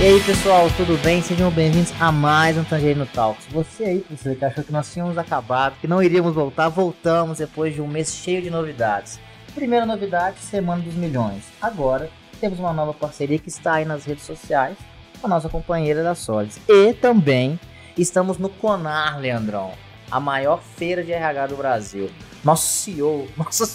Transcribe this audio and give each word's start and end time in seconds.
E 0.00 0.02
aí 0.02 0.24
pessoal, 0.24 0.66
tudo 0.78 0.96
bem? 1.02 1.20
Sejam 1.20 1.50
bem-vindos 1.50 1.92
a 2.00 2.10
mais 2.10 2.56
um 2.56 2.64
Tangerino 2.64 3.04
Talks. 3.04 3.44
Você 3.50 3.84
aí, 3.84 3.98
Priscila, 3.98 4.34
que 4.34 4.44
achou 4.46 4.64
que 4.64 4.72
nós 4.72 4.90
tínhamos 4.90 5.18
acabado, 5.18 5.76
que 5.78 5.86
não 5.86 6.02
iríamos 6.02 6.34
voltar, 6.34 6.70
voltamos 6.70 7.36
depois 7.36 7.74
de 7.74 7.82
um 7.82 7.86
mês 7.86 8.14
cheio 8.14 8.40
de 8.40 8.48
novidades. 8.48 9.20
Primeira 9.54 9.84
novidade, 9.84 10.38
Semana 10.38 10.82
dos 10.82 10.94
Milhões. 10.94 11.44
Agora 11.60 12.08
temos 12.40 12.58
uma 12.58 12.72
nova 12.72 12.94
parceria 12.94 13.38
que 13.38 13.50
está 13.50 13.74
aí 13.74 13.84
nas 13.84 14.06
redes 14.06 14.24
sociais 14.24 14.78
com 15.20 15.26
a 15.26 15.30
nossa 15.30 15.50
companheira 15.50 16.02
da 16.02 16.14
Solids. 16.14 16.58
E 16.66 16.94
também 16.94 17.60
estamos 17.94 18.38
no 18.38 18.48
Conar, 18.48 19.20
Leandrão, 19.20 19.72
a 20.10 20.20
maior 20.20 20.60
feira 20.62 21.02
de 21.04 21.12
RH 21.12 21.48
do 21.48 21.56
Brasil 21.56 22.10
nosso 22.44 22.66
CEO, 22.66 23.28
nosso 23.36 23.66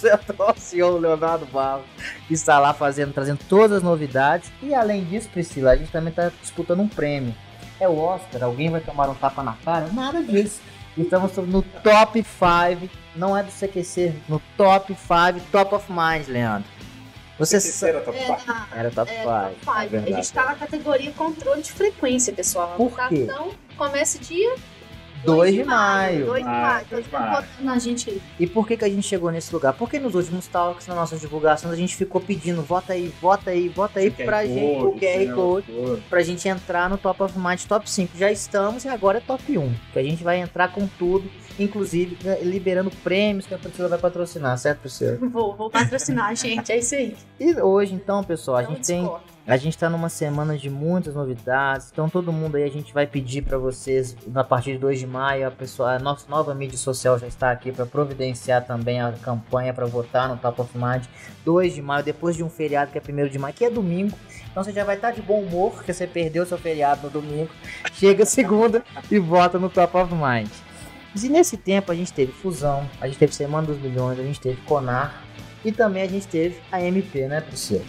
CEO, 0.58 0.98
Leonardo 0.98 1.46
Barros, 1.46 1.86
está 2.30 2.60
lá 2.60 2.74
fazendo, 2.74 3.14
trazendo 3.14 3.40
todas 3.48 3.78
as 3.78 3.84
novidades. 3.84 4.52
E 4.62 4.74
além 4.74 5.04
disso, 5.06 5.30
Priscila, 5.30 5.72
a 5.72 5.76
gente 5.76 5.92
também 5.92 6.10
está 6.10 6.32
disputando 6.42 6.80
um 6.80 6.88
prêmio. 6.88 7.34
É 7.80 7.88
o 7.88 7.98
Oscar, 7.98 8.44
alguém 8.44 8.70
vai 8.70 8.82
tomar 8.82 9.10
um 9.10 9.16
tapa 9.16 9.44
na 9.44 9.54
cara? 9.54 9.88
Nada 9.92 10.24
disso. 10.24 10.62
Estamos 10.98 11.36
no 11.36 11.62
top 11.62 12.24
5, 12.24 12.90
não 13.16 13.38
é 13.38 13.44
do 13.44 13.52
CQC, 13.52 14.16
no 14.30 14.42
top 14.56 14.96
5, 14.96 15.46
top 15.52 15.76
of 15.76 15.92
mind, 15.92 16.28
Leandro. 16.30 16.70
Você 17.38 17.58
era 17.86 18.00
top 18.00 18.18
5. 18.18 18.38
Era 18.74 18.92
top 18.92 19.12
5. 19.12 19.30
É, 19.30 19.98
a 19.98 20.02
gente 20.06 20.20
está 20.22 20.46
na 20.46 20.56
categoria 20.56 21.12
controle 21.12 21.62
de 21.62 21.74
frequência, 21.74 22.32
pessoal. 22.32 22.76
Por 22.78 22.96
quê? 23.10 23.24
Então, 23.24 23.52
começa 23.76 24.18
dia 24.20 24.56
2 25.26 25.54
de 25.54 25.64
maio. 25.64 26.26
2 26.26 26.44
de 26.44 26.50
maio. 26.50 26.86
Então, 26.92 27.30
botando 27.30 27.62
na 27.62 27.80
gente 27.80 28.10
aí. 28.10 28.22
E 28.40 28.48
por 28.48 28.68
que, 28.68 28.78
que 28.78 28.86
a 28.86 28.90
gente 28.90 29.08
chegou 29.08 29.32
nesse 29.32 29.54
lugar? 29.54 29.74
Porque 29.74 30.00
nos 30.00 30.16
últimos 30.16 30.48
talks, 30.48 30.88
nas 30.88 30.96
nossas 30.96 31.22
divulgações, 31.22 31.74
a 31.74 31.78
gente 31.78 31.96
ficou 31.96 32.22
pedindo, 32.22 32.62
vota 32.62 32.94
aí, 32.94 33.14
vota 33.22 33.50
aí, 33.50 33.70
vota 33.70 34.00
aí 34.00 34.12
pra 34.12 34.44
QR 34.44 34.48
gente, 34.48 34.84
o 34.84 34.92
QR 34.94 35.36
Code, 35.36 36.04
pra 36.10 36.24
gente 36.24 36.48
entrar 36.48 36.90
no 36.90 36.98
Top 36.98 37.22
of 37.24 37.38
Mind 37.38 37.62
Top 37.64 37.90
5. 37.90 38.18
Já 38.18 38.32
estamos 38.32 38.86
e 38.86 38.88
agora 38.88 39.18
é 39.18 39.22
Top 39.22 39.58
1, 39.58 39.74
que 39.94 40.00
a 40.00 40.04
gente 40.04 40.24
vai 40.24 40.40
entrar 40.40 40.72
com 40.72 40.88
tudo, 40.88 41.30
inclusive 41.60 42.18
né, 42.24 42.40
liberando 42.42 42.90
prêmios 43.04 43.46
que 43.46 43.54
a 43.54 43.58
Priscila 43.58 43.88
vai 43.88 44.00
patrocinar, 44.00 44.58
certo, 44.58 44.80
Priscila? 44.80 45.18
Vou, 45.30 45.56
vou 45.56 45.70
patrocinar, 45.70 46.36
gente, 46.38 46.72
é 46.72 46.78
isso 46.78 46.96
aí. 46.96 47.16
E 47.40 47.54
hoje, 47.62 47.94
então, 47.94 48.24
pessoal, 48.24 48.58
a 48.58 48.62
Não 48.64 48.72
gente 48.72 48.86
tem 48.88 49.02
discordo. 49.02 49.24
a 49.48 49.58
gente 49.58 49.78
tá 49.78 49.90
numa 49.90 50.10
semana 50.10 50.58
de 50.58 50.70
muitas 50.70 51.14
novidades, 51.16 51.90
então 51.92 52.10
todo 52.10 52.32
mundo 52.32 52.56
aí 52.58 52.64
a 52.64 52.70
gente 52.70 52.94
vai 52.94 53.06
pedir 53.08 53.42
para 53.44 53.58
vocês, 53.58 54.16
a 54.34 54.44
partir 54.44 54.74
de 54.74 54.80
2 54.80 55.00
de 55.00 55.08
maio, 55.08 55.48
a 55.48 55.52
pessoa, 55.52 55.94
a 55.96 56.00
nossa 56.00 56.26
nova 56.30 56.54
mídia 56.54 56.78
social 56.78 57.18
já 57.20 57.28
está 57.28 57.52
aqui 57.52 57.72
para 57.72 57.86
providenciar 57.86 58.66
também 58.66 59.02
a 59.02 59.12
campanha 59.14 59.74
para 59.74 59.86
votar 59.86 60.28
no 60.28 60.38
Top 60.38 60.62
of 60.62 60.72
Mind. 60.78 61.04
2 61.46 61.74
de 61.76 61.82
maio, 61.82 62.04
depois 62.04 62.36
de 62.36 62.44
um 62.44 62.50
feriado 62.50 62.92
que 62.92 62.98
é 62.98 63.02
1 63.02 63.28
de 63.30 63.38
maio, 63.40 63.54
que 63.54 63.64
é 63.64 63.70
domingo, 63.70 64.18
então 64.50 64.64
você 64.64 64.72
já 64.72 64.84
vai 64.84 64.96
estar 64.96 65.12
de 65.12 65.22
bom 65.22 65.42
humor, 65.42 65.72
porque 65.74 65.94
você 65.94 66.08
perdeu 66.08 66.46
seu 66.46 66.58
feriado 66.58 67.04
no 67.04 67.10
domingo, 67.10 67.50
chega 67.94 68.26
segunda 68.26 68.84
e 69.12 69.20
vota 69.20 69.60
no 69.60 69.70
Top 69.70 69.96
of 69.98 70.14
Mind. 70.14 70.50
E 71.24 71.30
nesse 71.30 71.56
tempo 71.58 71.92
a 71.92 71.96
gente 71.96 72.12
teve 72.12 72.32
Fusão, 72.32 72.90
a 73.00 73.08
gente 73.08 73.18
teve 73.18 73.34
Semana 73.34 73.66
dos 73.68 73.78
Milhões, 73.80 74.20
a 74.20 74.24
gente 74.24 74.40
teve 74.40 74.62
Conar 74.64 75.24
e 75.64 75.72
também 75.72 76.04
a 76.04 76.08
gente 76.08 76.28
teve 76.28 76.60
a 76.72 76.82
MP, 76.82 77.28
né, 77.28 77.42
Priscila? 77.42 77.82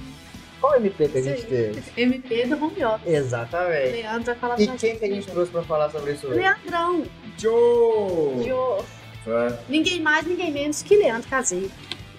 Qual 0.60 0.76
MP 0.76 1.08
que 1.08 1.18
a 1.18 1.22
gente 1.22 1.42
Sim. 1.42 1.46
teve? 1.48 1.82
MP 1.96 2.46
do 2.46 2.64
home 2.64 2.84
office. 2.84 3.06
Exatamente. 3.12 3.92
Leandro 3.92 4.24
vai 4.26 4.34
falar 4.36 4.60
E 4.60 4.66
quem 4.68 4.96
que 4.98 5.04
a 5.04 5.08
gente 5.08 5.26
trouxe 5.26 5.50
pra 5.52 5.62
falar 5.62 5.90
sobre 5.90 6.12
isso 6.12 6.26
hoje? 6.28 6.38
Leandrão. 6.38 7.04
Joe! 7.38 8.44
Jô. 8.48 8.78
É, 9.26 9.58
Ninguém 9.68 10.00
mais, 10.00 10.24
ninguém 10.26 10.52
menos 10.52 10.82
que 10.82 10.96
Leandro 10.96 11.28
Caseiro. 11.28 11.70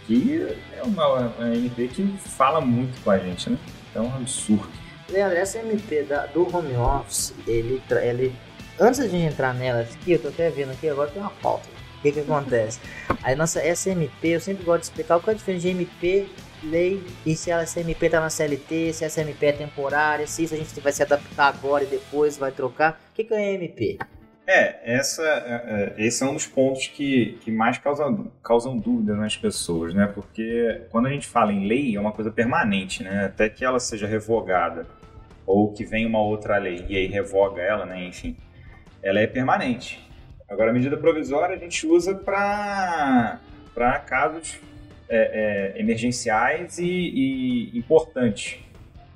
Que 0.05 0.45
é 0.77 0.83
uma, 0.83 1.07
uma 1.07 1.55
MP 1.55 1.87
que 1.87 2.05
fala 2.19 2.61
muito 2.61 3.01
com 3.03 3.11
a 3.11 3.17
gente, 3.17 3.49
né? 3.49 3.57
É 3.95 3.99
um 3.99 4.07
absurdo. 4.13 4.69
Leandro, 5.09 5.37
essa 5.37 5.57
MP 5.59 6.03
da- 6.03 6.25
do 6.27 6.43
home 6.55 6.75
office, 6.75 7.33
ele, 7.47 7.81
ele. 8.01 8.33
Antes 8.79 8.99
de 9.01 9.09
gente 9.09 9.33
entrar 9.33 9.53
nela 9.53 9.81
aqui, 9.81 10.11
eu 10.11 10.19
tô 10.21 10.27
até 10.27 10.49
vendo 10.49 10.71
aqui, 10.71 10.87
agora 10.87 11.09
tem 11.09 11.21
uma 11.21 11.31
pauta. 11.31 11.67
O 11.97 12.01
que 12.01 12.11
que 12.11 12.19
acontece? 12.19 12.79
Aí 13.23 13.35
nossa, 13.35 13.59
essa 13.59 13.89
MP, 13.89 14.27
eu 14.29 14.39
sempre 14.39 14.63
gosto 14.63 14.81
de 14.81 14.85
explicar 14.87 15.19
qual 15.19 15.31
é 15.31 15.31
a 15.31 15.37
diferença 15.37 15.63
de 15.63 15.69
MP, 15.69 16.27
lei, 16.63 17.03
e 17.25 17.35
se 17.35 17.49
ela- 17.49 17.63
essa 17.63 17.79
MP 17.79 18.07
tá 18.09 18.19
na 18.19 18.29
CLT, 18.29 18.93
se 18.93 19.03
essa 19.03 19.21
MP 19.21 19.47
é 19.47 19.51
temporária, 19.51 20.27
se 20.27 20.43
isso 20.43 20.53
a 20.53 20.57
gente 20.57 20.79
vai 20.79 20.91
se 20.91 21.01
adaptar 21.01 21.47
agora 21.47 21.83
e 21.83 21.87
depois 21.87 22.37
vai 22.37 22.51
trocar. 22.51 22.99
O 23.11 23.15
que 23.15 23.23
que 23.23 23.33
é 23.33 23.53
MP? 23.55 23.97
É, 24.45 24.95
essa, 24.95 25.23
é, 25.23 25.93
é, 25.97 26.05
esse 26.05 26.23
é 26.23 26.25
um 26.27 26.33
dos 26.33 26.45
pontos 26.47 26.87
que, 26.87 27.37
que 27.41 27.51
mais 27.51 27.79
causam, 27.79 28.31
causam 28.41 28.77
dúvida 28.77 29.13
nas 29.15 29.35
pessoas, 29.35 29.93
né? 29.93 30.05
Porque 30.13 30.83
quando 30.89 31.07
a 31.07 31.09
gente 31.09 31.27
fala 31.27 31.51
em 31.51 31.67
lei, 31.67 31.95
é 31.95 31.99
uma 31.99 32.13
coisa 32.13 32.31
permanente, 32.31 33.03
né? 33.03 33.25
Até 33.25 33.49
que 33.49 33.65
ela 33.65 33.79
seja 33.79 34.07
revogada 34.07 34.85
ou 35.45 35.73
que 35.73 35.83
venha 35.83 36.07
uma 36.07 36.21
outra 36.21 36.57
lei 36.57 36.85
e 36.87 36.95
aí 36.95 37.07
revoga 37.07 37.61
ela, 37.61 37.85
né? 37.85 38.05
Enfim, 38.05 38.37
ela 39.07 39.21
é 39.21 39.27
permanente. 39.27 40.05
Agora, 40.49 40.69
a 40.71 40.73
medida 40.73 40.97
provisória 40.97 41.55
a 41.55 41.59
gente 41.59 41.87
usa 41.87 42.13
para 42.13 43.39
casos 44.05 44.59
é, 45.07 45.73
é, 45.77 45.81
emergenciais 45.81 46.77
e, 46.77 46.85
e 46.85 47.77
importantes. 47.77 48.59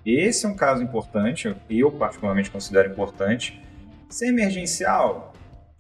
Esse 0.06 0.46
é 0.46 0.50
um 0.50 0.56
caso 0.56 0.82
importante, 0.82 1.54
eu 1.70 1.92
particularmente 1.92 2.50
considero 2.50 2.90
importante. 2.90 3.62
Se 4.10 4.26
é 4.26 4.30
emergencial, 4.30 5.34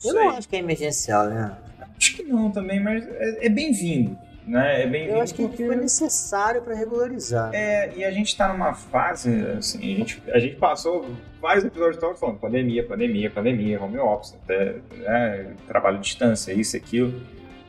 Eu 0.03 0.11
sei. 0.11 0.19
não 0.19 0.29
acho 0.31 0.47
que 0.47 0.55
é 0.57 0.59
emergencial, 0.59 1.27
né? 1.27 1.57
Acho 1.97 2.15
que 2.15 2.23
não 2.23 2.51
também, 2.51 2.79
mas 2.81 3.07
é, 3.07 3.45
é 3.45 3.49
bem-vindo, 3.49 4.17
né? 4.51 4.83
É 4.83 4.87
bem-vindo 4.87 5.15
Eu 5.15 5.21
acho 5.21 5.33
que 5.33 5.41
porque- 5.47 5.65
foi 5.65 5.75
necessário 5.77 6.61
pra 6.61 6.75
regularizar. 6.75 7.51
É, 7.53 7.91
e 7.95 8.03
a 8.03 8.11
gente 8.11 8.35
tá 8.35 8.49
numa 8.51 8.73
fase, 8.73 9.29
assim, 9.57 9.93
a 9.93 9.97
gente, 9.97 10.23
a 10.33 10.39
gente 10.39 10.55
passou 10.57 11.09
vários 11.41 11.63
episódios 11.63 11.95
de 11.95 12.01
talk 12.01 12.19
falando 12.19 12.37
pandemia, 12.39 12.85
pandemia, 12.85 13.29
pandemia, 13.31 13.81
home 13.81 13.97
office, 13.97 14.35
até, 14.43 14.75
né, 14.97 15.53
trabalho 15.67 15.97
à 15.97 16.01
distância, 16.01 16.51
isso, 16.51 16.75
aquilo. 16.75 17.21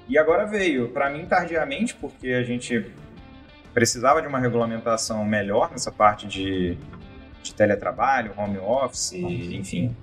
E 0.09 0.19
agora 0.19 0.45
veio, 0.45 0.89
pra 0.89 1.09
mim, 1.09 1.25
tardiamente, 1.25 1.95
porque 1.95 2.31
a 2.31 2.43
gente 2.43 2.85
precisava 3.73 4.21
de 4.21 4.27
uma 4.29 4.39
regulamentação 4.41 5.25
melhor 5.25 5.71
nessa 5.71 5.91
parte 5.93 6.27
de, 6.27 6.77
de 7.43 7.55
teletrabalho, 7.55 8.33
home 8.37 8.59
office, 8.59 9.13
enfim. 9.15 9.97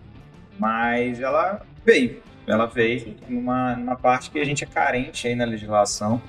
Mas 0.57 1.19
ela 1.19 1.61
veio. 1.85 2.23
Ela 2.47 2.65
veio 2.65 3.15
numa, 3.27 3.75
numa 3.75 3.95
parte 3.95 4.31
que 4.31 4.39
a 4.39 4.45
gente 4.45 4.63
é 4.63 4.67
carente 4.67 5.27
aí 5.27 5.35
na 5.35 5.45
legislação. 5.45 6.19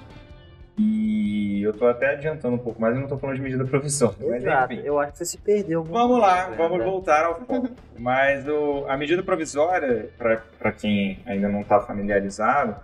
E 0.83 1.63
eu 1.63 1.75
tô 1.75 1.87
até 1.87 2.13
adiantando 2.15 2.55
um 2.55 2.59
pouco 2.59 2.81
mais, 2.81 2.95
eu 2.95 3.03
não 3.03 3.09
tô 3.09 3.19
falando 3.19 3.37
de 3.37 3.43
medida 3.43 3.65
provisória. 3.67 4.17
mas 4.21 4.43
Exato, 4.43 4.73
enfim. 4.73 4.83
eu 4.87 4.99
acho 4.99 5.13
que 5.13 5.19
você 5.19 5.25
se 5.27 5.39
perdeu. 5.39 5.81
muito 5.81 5.93
Vamos 5.93 6.19
lá, 6.19 6.45
tempo, 6.47 6.57
vamos 6.57 6.79
né? 6.79 6.85
voltar 6.85 7.25
ao 7.25 7.41
foco. 7.41 7.69
Mas 7.99 8.49
o- 8.49 8.87
a 8.89 8.97
medida 8.97 9.23
provisória, 9.23 10.09
para 10.17 10.73
quem 10.73 11.19
ainda 11.27 11.51
não 11.51 11.61
está 11.61 11.81
familiarizado, 11.81 12.75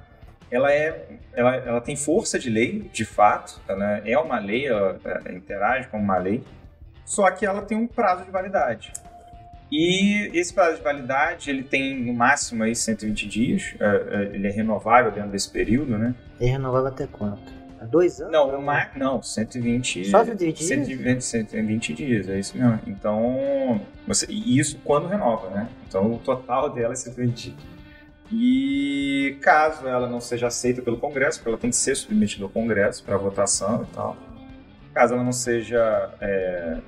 ela, 0.51 0.71
é, 0.71 1.07
ela, 1.33 1.57
ela 1.57 1.81
tem 1.81 1.97
força 1.97 2.39
de 2.39 2.51
lei, 2.51 2.83
de 2.93 3.05
fato, 3.07 3.59
ela 3.67 4.03
é 4.07 4.19
uma 4.19 4.39
lei, 4.39 4.67
ela, 4.67 5.01
ela 5.05 5.33
interage 5.33 5.89
com 5.89 5.97
uma 5.99 6.19
lei, 6.19 6.45
só 7.07 7.31
que 7.31 7.47
ela 7.47 7.63
tem 7.63 7.79
um 7.79 7.87
prazo 7.87 8.25
de 8.27 8.31
validade. 8.31 8.93
E 9.73 10.31
esse 10.39 10.53
prazo 10.53 10.77
de 10.77 10.83
validade, 10.83 11.49
ele 11.51 11.63
tem 11.65 11.99
no 11.99 12.13
máximo 12.13 12.63
aí 12.63 12.75
120 12.77 13.27
dias, 13.27 13.75
é, 13.81 13.85
é, 13.87 14.23
ele 14.35 14.47
é 14.47 14.51
renovável 14.51 15.11
dentro 15.11 15.31
desse 15.31 15.51
período, 15.51 15.97
né? 15.99 16.15
E 16.39 16.45
renovava 16.47 16.89
até 16.89 17.07
quanto? 17.07 17.56
Há 17.81 17.85
dois 17.85 18.21
anos? 18.21 18.33
Não, 18.33 18.59
uma, 18.59 18.89
não 18.97 19.23
120 19.23 20.07
Só 20.07 20.25
120 20.25 20.57
dias? 20.57 20.69
120, 20.69 21.21
120 21.23 21.95
dias, 21.95 22.29
é 22.29 22.39
isso 22.39 22.57
mesmo. 22.57 22.81
Então, 22.87 23.81
você, 24.07 24.27
e 24.29 24.59
isso 24.59 24.79
quando 24.85 25.07
renova, 25.07 25.51
né? 25.51 25.69
Então 25.87 26.13
o 26.15 26.19
total 26.19 26.71
dela 26.71 26.93
é 26.93 26.97
120 26.97 27.51
dias. 27.51 27.77
E 28.33 29.39
caso 29.41 29.87
ela 29.87 30.09
não 30.09 30.21
seja 30.21 30.49
aceita 30.49 30.83
pelo 30.83 30.99
Congresso, 30.99 31.39
porque 31.39 31.51
ela 31.51 31.59
tem 31.59 31.71
que 31.71 31.77
ser 31.77 31.95
submetida 31.95 32.45
ao 32.45 32.51
Congresso 32.51 33.05
para 33.05 33.17
votação 33.17 33.87
e 33.89 33.95
tal. 33.95 34.17
Caso 34.93 35.15
ela 35.15 35.23
não 35.23 35.33
seja 35.33 36.11
é, 36.21 36.79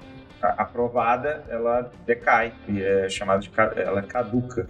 aprovada, 0.41 1.45
ela 1.49 1.91
decai 2.07 2.53
e 2.69 2.83
é 2.83 3.09
chamada 3.09 3.41
de 3.41 3.51
ela 3.77 4.03
caduca. 4.03 4.67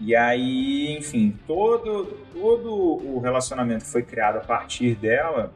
E 0.00 0.16
aí, 0.16 0.96
enfim, 0.98 1.36
todo, 1.46 2.04
todo 2.32 2.72
o 2.72 3.20
relacionamento 3.20 3.84
que 3.84 3.90
foi 3.90 4.02
criado 4.02 4.36
a 4.38 4.40
partir 4.40 4.94
dela, 4.96 5.52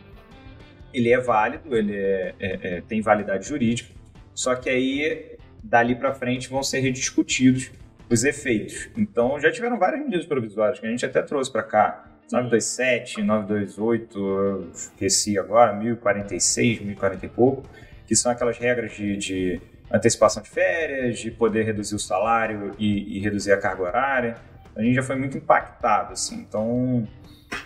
ele 0.95 1.13
é 1.13 1.19
válido, 1.19 1.77
ele 1.77 1.95
é- 1.95 2.35
é- 2.39 2.59
é- 2.63 2.81
tem 2.81 3.01
validade 3.01 3.49
jurídica, 3.49 3.93
só 4.35 4.55
que 4.55 4.71
aí, 4.71 5.37
dali 5.63 5.95
para 5.97 6.15
frente, 6.15 6.49
vão 6.49 6.63
ser 6.63 6.81
rediscutidos 6.81 7.73
os 8.09 8.23
efeitos. 8.23 8.89
Então, 8.97 9.41
já 9.41 9.51
tiveram 9.51 9.79
várias 9.79 10.01
medidas 10.01 10.27
provisórias 10.27 10.79
que 10.79 10.87
a 10.87 10.91
gente 10.91 11.05
até 11.05 11.23
trouxe 11.23 11.51
para 11.51 11.63
cá. 11.63 12.05
927, 12.31 13.23
928, 13.23 14.19
eu 14.19 14.71
esqueci 14.73 15.39
agora, 15.39 15.73
1046, 15.73 16.81
1040 16.81 17.27
e 17.27 17.29
pouco, 17.29 17.69
que 18.07 18.17
são 18.17 18.31
aquelas 18.33 18.59
regras 18.59 18.93
de, 18.93 19.17
de 19.17 19.61
antecipação 19.91 20.43
de 20.43 20.51
férias, 20.51 21.19
de 21.19 21.31
poder 21.31 21.65
reduzir 21.65 21.95
o 21.95 21.99
salário 21.99 22.73
e, 22.79 23.17
e 23.17 23.21
reduzir 23.21 23.53
a 23.53 23.59
carga 23.59 23.83
horária. 23.83 24.37
A 24.75 24.83
gente 24.83 24.95
já 24.95 25.03
foi 25.03 25.17
muito 25.17 25.39
impactado, 25.39 26.13
assim. 26.13 26.37
Então, 26.37 27.07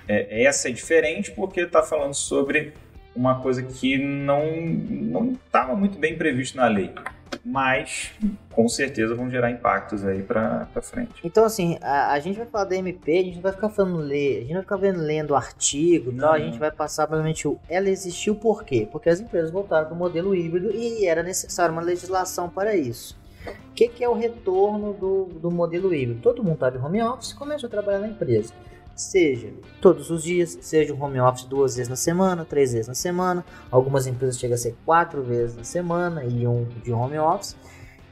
é, 0.06 0.44
essa 0.44 0.69
é 0.69 0.72
diferente 0.72 1.31
porque 1.32 1.61
está 1.61 1.82
falando 1.82 2.14
sobre 2.14 2.72
uma 3.14 3.40
coisa 3.40 3.62
que 3.62 3.99
não 3.99 5.32
estava 5.44 5.75
muito 5.75 5.99
bem 5.99 6.17
previsto 6.17 6.56
na 6.56 6.69
lei. 6.69 6.93
Mas 7.45 8.13
com 8.53 8.69
certeza 8.69 9.15
vão 9.15 9.31
gerar 9.31 9.51
impactos 9.51 10.05
aí 10.05 10.23
para 10.23 10.67
frente. 10.83 11.15
Então, 11.25 11.45
assim, 11.45 11.79
a, 11.81 12.13
a, 12.13 12.21
gente 12.21 12.37
vai 12.37 12.47
falar 12.47 12.65
da 12.65 12.77
MP, 12.77 13.19
a 13.19 13.23
gente 13.23 13.35
não 13.37 13.43
vai 13.43 13.53
ficar 13.53 13.69
falando 13.71 13.97
ler, 13.99 14.37
a 14.37 14.41
gente 14.41 14.49
não 14.49 14.55
vai 14.57 14.63
ficar 14.63 14.77
vendo, 14.77 15.01
lendo 15.01 15.35
artigo, 15.35 16.13
não, 16.13 16.33
a 16.33 16.39
gente 16.39 16.59
vai 16.59 16.71
passar 16.71 17.07
provavelmente 17.07 17.49
o 17.49 17.59
ela 17.69 17.89
existiu 17.89 18.35
por 18.35 18.65
quê? 18.65 18.89
Porque 18.91 19.09
as 19.09 19.21
empresas 19.21 19.51
voltaram 19.51 19.87
para 19.87 19.95
o 19.95 19.99
modelo 19.99 20.35
híbrido 20.35 20.71
e 20.75 21.07
era 21.07 21.23
necessária 21.23 21.73
uma 21.73 21.83
legislação 21.83 22.49
para 22.49 22.75
isso. 22.77 23.19
O 23.71 23.73
que, 23.73 23.89
que, 23.89 24.05
é 24.05 24.09
o 24.09 24.13
retorno 24.13 24.93
do, 24.93 25.25
do 25.41 25.51
modelo 25.51 25.95
híbrido? 25.95 26.21
Todo 26.21 26.43
mundo 26.43 26.55
estava 26.55 26.77
em 26.77 26.81
home 26.81 27.03
office 27.03 27.31
e 27.31 27.37
começou 27.37 27.69
a 27.69 27.71
trabalhar 27.71 28.01
na 28.01 28.09
empresa 28.09 28.53
seja 29.00 29.52
todos 29.81 30.11
os 30.11 30.23
dias, 30.23 30.58
seja 30.61 30.93
um 30.93 31.02
home 31.02 31.20
office 31.20 31.44
duas 31.44 31.76
vezes 31.76 31.88
na 31.88 31.97
semana, 31.97 32.44
três 32.44 32.73
vezes 32.73 32.88
na 32.88 32.94
semana. 32.94 33.44
Algumas 33.70 34.06
empresas 34.06 34.38
chegam 34.38 34.55
a 34.55 34.58
ser 34.58 34.76
quatro 34.85 35.23
vezes 35.23 35.56
na 35.56 35.64
semana 35.64 36.25
e 36.25 36.47
um 36.47 36.64
de 36.85 36.93
home 36.93 37.19
office. 37.19 37.56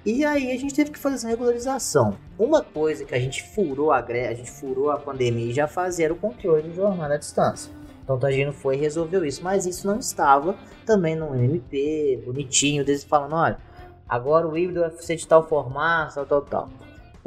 E 0.05 0.25
aí 0.25 0.51
a 0.51 0.57
gente 0.57 0.75
teve 0.75 0.91
que 0.91 0.99
fazer 0.99 1.17
essa 1.17 1.29
regularização. 1.29 2.17
Uma 2.39 2.63
coisa 2.63 3.05
que 3.05 3.15
a 3.15 3.19
gente 3.19 3.43
furou 3.43 3.93
a 3.93 3.99
a 3.99 4.35
gente 4.35 4.51
furou 4.51 4.91
a 4.91 4.99
pandemia 4.99 5.51
e 5.51 5.53
já 5.53 5.67
fazia 5.67 6.07
era 6.07 6.15
o 6.15 6.17
controle 6.17 6.63
de 6.63 6.75
jornada 6.75 7.15
à 7.15 7.19
distância. 7.19 7.71
Então 8.03 8.17
o 8.17 8.19
Tagino 8.19 8.55
foi 8.55 8.77
e 8.77 8.81
resolveu 8.81 9.23
isso, 9.23 9.45
mas 9.45 9.67
isso 9.67 9.87
não 9.87 9.99
estava 9.99 10.57
também 10.87 11.15
no 11.15 11.35
MP, 11.35 12.23
bonitinho, 12.25 12.83
deles 12.83 13.05
falando, 13.05 13.35
olha, 13.35 13.59
agora 14.09 14.49
o 14.49 14.57
híbrido 14.57 14.81
vai 14.81 14.91
ser 14.93 15.17
de 15.17 15.29
tal 15.29 15.47
formato, 15.47 16.15
tal, 16.15 16.25
tal, 16.25 16.43
tal. 16.43 16.71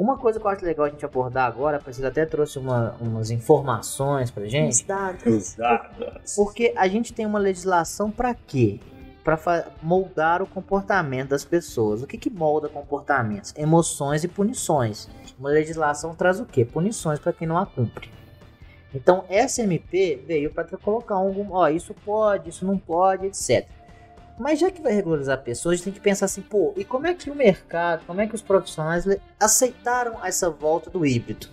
Uma 0.02 0.18
coisa 0.18 0.40
que 0.40 0.44
eu 0.44 0.50
acho 0.50 0.64
legal 0.64 0.86
a 0.86 0.88
gente 0.88 1.04
abordar 1.04 1.46
agora, 1.46 1.76
a 1.76 1.80
Priscila 1.80 2.08
até 2.08 2.26
trouxe 2.26 2.58
uma, 2.58 2.96
umas 3.00 3.30
informações 3.30 4.32
pra 4.32 4.44
gente. 4.46 4.72
Os 4.72 4.80
dados. 4.80 5.24
Os 5.24 5.54
dados. 5.54 6.34
Porque 6.34 6.74
a 6.76 6.88
gente 6.88 7.12
tem 7.12 7.24
uma 7.24 7.38
legislação 7.38 8.10
para 8.10 8.34
quê? 8.34 8.80
Para 9.22 9.38
moldar 9.80 10.42
o 10.42 10.46
comportamento 10.48 11.28
das 11.28 11.44
pessoas. 11.44 12.02
O 12.02 12.08
que, 12.08 12.18
que 12.18 12.28
molda 12.28 12.68
comportamentos? 12.68 13.54
Emoções 13.56 14.24
e 14.24 14.28
punições. 14.28 15.08
Uma 15.38 15.50
legislação 15.50 16.16
traz 16.16 16.40
o 16.40 16.46
quê? 16.46 16.64
Punições 16.64 17.20
para 17.20 17.32
quem 17.32 17.46
não 17.46 17.56
a 17.56 17.64
cumpre. 17.64 18.10
Então, 18.92 19.24
essa 19.28 19.62
MP 19.62 20.20
veio 20.26 20.50
para 20.52 20.64
colocar 20.78 21.14
algum, 21.14 21.52
ó, 21.52 21.68
isso 21.68 21.94
pode, 22.04 22.48
isso 22.48 22.66
não 22.66 22.76
pode, 22.76 23.26
etc. 23.26 23.68
Mas 24.38 24.58
já 24.58 24.70
que 24.70 24.80
vai 24.80 24.92
regularizar 24.92 25.42
pessoas, 25.42 25.74
a 25.74 25.76
gente 25.76 25.84
tem 25.84 25.92
que 25.92 26.00
pensar 26.00 26.24
assim, 26.26 26.42
pô, 26.42 26.72
e 26.76 26.84
como 26.84 27.06
é 27.06 27.14
que 27.14 27.30
o 27.30 27.34
mercado, 27.34 28.04
como 28.06 28.20
é 28.20 28.26
que 28.26 28.34
os 28.34 28.42
profissionais 28.42 29.04
aceitaram 29.38 30.24
essa 30.24 30.50
volta 30.50 30.90
do 30.90 31.04
híbrido? 31.04 31.48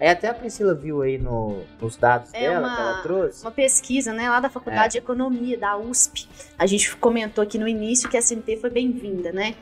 Aí 0.00 0.08
até 0.08 0.28
a 0.28 0.34
Priscila 0.34 0.74
viu 0.74 1.02
aí 1.02 1.18
no, 1.18 1.62
nos 1.80 1.96
dados 1.96 2.34
é 2.34 2.40
dela 2.40 2.66
uma, 2.66 2.76
que 2.76 2.82
ela 2.82 3.02
trouxe. 3.02 3.42
Uma 3.42 3.52
pesquisa, 3.52 4.12
né, 4.12 4.28
lá 4.28 4.40
da 4.40 4.50
Faculdade 4.50 4.86
é. 4.86 4.88
de 4.88 4.98
Economia, 4.98 5.56
da 5.56 5.76
USP. 5.76 6.28
A 6.58 6.66
gente 6.66 6.94
comentou 6.96 7.42
aqui 7.42 7.56
no 7.56 7.68
início 7.68 8.08
que 8.08 8.16
a 8.16 8.20
SMP 8.20 8.56
foi 8.56 8.70
bem-vinda, 8.70 9.32
né? 9.32 9.54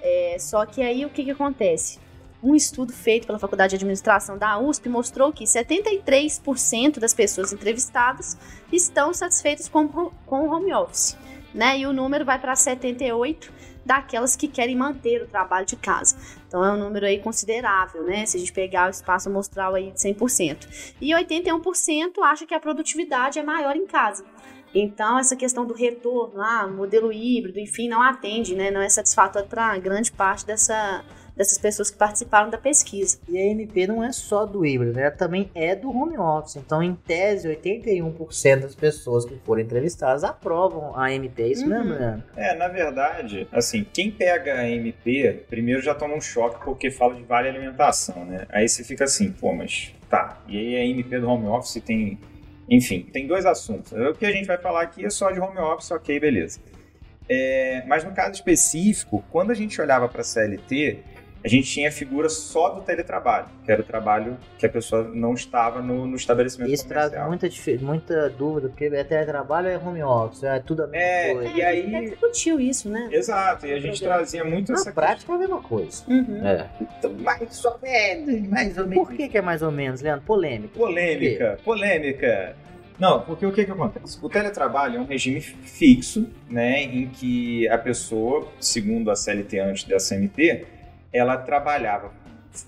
É, 0.00 0.36
só 0.38 0.64
que 0.64 0.82
aí 0.82 1.04
o 1.04 1.10
que, 1.10 1.24
que 1.24 1.30
acontece? 1.30 2.00
Um 2.42 2.54
estudo 2.54 2.92
feito 2.92 3.26
pela 3.26 3.38
Faculdade 3.38 3.70
de 3.70 3.76
Administração 3.76 4.36
da 4.36 4.58
USP 4.58 4.88
mostrou 4.88 5.32
que 5.32 5.44
73% 5.44 6.98
das 6.98 7.14
pessoas 7.14 7.52
entrevistadas 7.52 8.36
estão 8.72 9.14
satisfeitas 9.14 9.68
com, 9.68 9.88
com 9.88 10.48
o 10.48 10.50
home 10.50 10.74
office 10.74 11.16
né? 11.54 11.78
E 11.78 11.86
o 11.86 11.92
número 11.92 12.24
vai 12.24 12.38
para 12.38 12.56
78 12.56 13.52
daquelas 13.84 14.34
que 14.34 14.48
querem 14.48 14.74
manter 14.74 15.22
o 15.22 15.26
trabalho 15.26 15.66
de 15.66 15.76
casa. 15.76 16.16
Então 16.48 16.64
é 16.64 16.72
um 16.72 16.78
número 16.78 17.06
aí 17.06 17.18
considerável, 17.18 18.02
né? 18.04 18.26
Se 18.26 18.36
a 18.36 18.40
gente 18.40 18.52
pegar 18.52 18.88
o 18.88 18.90
espaço 18.90 19.28
amostral 19.28 19.74
aí 19.74 19.90
de 19.90 19.98
100%. 19.98 20.94
E 21.00 21.10
81% 21.10 22.22
acha 22.22 22.46
que 22.46 22.54
a 22.54 22.60
produtividade 22.60 23.38
é 23.38 23.42
maior 23.42 23.76
em 23.76 23.86
casa. 23.86 24.24
Então, 24.74 25.18
essa 25.18 25.36
questão 25.36 25.64
do 25.64 25.72
retorno, 25.72 26.40
ah, 26.40 26.66
modelo 26.66 27.12
híbrido, 27.12 27.60
enfim, 27.60 27.88
não 27.88 28.02
atende, 28.02 28.56
né? 28.56 28.72
Não 28.72 28.80
é 28.80 28.88
satisfatório 28.88 29.48
para 29.48 29.78
grande 29.78 30.10
parte 30.10 30.44
dessa, 30.44 31.04
dessas 31.36 31.58
pessoas 31.58 31.90
que 31.90 31.96
participaram 31.96 32.50
da 32.50 32.58
pesquisa. 32.58 33.18
E 33.28 33.36
a 33.36 33.44
MP 33.46 33.86
não 33.86 34.02
é 34.02 34.12
só 34.12 34.46
do 34.46 34.64
híbrido, 34.64 34.92
né? 34.94 35.02
ela 35.02 35.10
também 35.10 35.50
é 35.54 35.74
do 35.74 35.90
home 35.90 36.16
office. 36.16 36.56
Então, 36.56 36.82
em 36.82 36.94
tese, 36.94 37.48
81% 37.48 38.60
das 38.60 38.74
pessoas 38.74 39.24
que 39.24 39.36
foram 39.44 39.62
entrevistadas 39.62 40.24
aprovam 40.24 40.96
a 40.96 41.12
MP. 41.12 41.42
É 41.42 41.48
isso 41.48 41.64
uhum. 41.64 41.70
mesmo, 41.70 41.94
né? 41.94 42.22
É, 42.36 42.54
na 42.54 42.68
verdade, 42.68 43.48
assim, 43.52 43.84
quem 43.92 44.10
pega 44.10 44.54
a 44.54 44.68
MP, 44.68 45.44
primeiro 45.48 45.82
já 45.82 45.94
toma 45.94 46.14
um 46.14 46.20
choque 46.20 46.64
porque 46.64 46.90
fala 46.90 47.14
de 47.14 47.22
vale 47.22 47.48
alimentação, 47.48 48.24
né? 48.24 48.46
Aí 48.50 48.68
você 48.68 48.84
fica 48.84 49.04
assim, 49.04 49.30
pô, 49.32 49.52
mas 49.52 49.92
tá. 50.08 50.40
E 50.48 50.56
aí 50.56 50.76
a 50.76 50.84
MP 50.86 51.18
do 51.18 51.28
home 51.28 51.46
office 51.48 51.82
tem. 51.84 52.18
Enfim, 52.68 53.06
tem 53.12 53.26
dois 53.26 53.44
assuntos. 53.44 53.92
O 53.92 54.14
que 54.14 54.24
a 54.24 54.32
gente 54.32 54.46
vai 54.46 54.56
falar 54.56 54.82
aqui 54.82 55.04
é 55.04 55.10
só 55.10 55.30
de 55.30 55.38
home 55.38 55.58
office, 55.58 55.90
ok, 55.90 56.18
beleza. 56.18 56.60
É, 57.28 57.82
mas 57.86 58.04
no 58.04 58.12
caso 58.12 58.32
específico, 58.32 59.24
quando 59.30 59.50
a 59.50 59.54
gente 59.54 59.80
olhava 59.80 60.08
para 60.08 60.20
a 60.20 60.24
CLT, 60.24 60.98
a 61.44 61.48
gente 61.48 61.70
tinha 61.70 61.90
a 61.90 61.92
figura 61.92 62.30
só 62.30 62.70
do 62.70 62.80
teletrabalho, 62.80 63.46
que 63.66 63.70
era 63.70 63.82
o 63.82 63.84
trabalho 63.84 64.38
que 64.58 64.64
a 64.64 64.68
pessoa 64.68 65.04
não 65.12 65.34
estava 65.34 65.82
no, 65.82 66.06
no 66.06 66.16
estabelecimento 66.16 66.72
Isso 66.72 66.88
comercial. 66.88 67.10
traz 67.10 67.28
muita, 67.28 67.84
muita 67.84 68.30
dúvida, 68.30 68.70
porque 68.70 68.86
é 68.86 69.04
teletrabalho 69.04 69.68
é 69.68 69.76
home 69.76 70.02
office, 70.02 70.42
é 70.42 70.58
tudo 70.60 70.84
a 70.84 70.86
mesma 70.86 71.06
é, 71.06 71.34
coisa. 71.34 71.50
E 71.50 71.62
aí... 71.62 71.80
A 71.94 72.00
gente 72.00 72.10
discutiu 72.12 72.58
isso, 72.58 72.88
né? 72.88 73.10
Exato, 73.12 73.66
e 73.66 73.72
a 73.74 73.78
gente 73.78 74.02
trazia 74.02 74.42
muito 74.42 74.72
Na 74.72 74.78
essa... 74.78 74.90
prática 74.90 75.32
é 75.32 75.34
a 75.34 75.38
mesma 75.38 75.60
coisa. 75.60 76.02
Uhum. 76.08 76.46
É. 76.46 76.66
Então, 76.80 77.12
mais 77.12 77.64
ou 77.64 77.78
menos, 77.82 78.48
mais 78.48 78.78
ou 78.78 78.86
menos. 78.86 79.06
Por 79.06 79.14
que, 79.14 79.28
que 79.28 79.36
é 79.36 79.42
mais 79.42 79.60
ou 79.60 79.70
menos, 79.70 80.00
Leandro? 80.00 80.24
Polêmica. 80.24 80.78
Polêmica, 80.78 81.58
polêmica. 81.62 82.56
Não, 82.98 83.20
porque 83.20 83.44
o 83.44 83.52
que, 83.52 83.64
que 83.64 83.70
acontece? 83.70 84.18
O 84.22 84.28
teletrabalho 84.28 84.96
é 84.96 85.00
um 85.00 85.04
regime 85.04 85.40
fixo, 85.40 86.26
né, 86.48 86.82
em 86.82 87.08
que 87.08 87.68
a 87.68 87.76
pessoa, 87.76 88.48
segundo 88.60 89.10
a 89.10 89.16
CLT 89.16 89.58
antes 89.58 89.84
da 89.84 89.96
CMT, 89.98 90.64
ela 91.14 91.36
trabalhava 91.38 92.12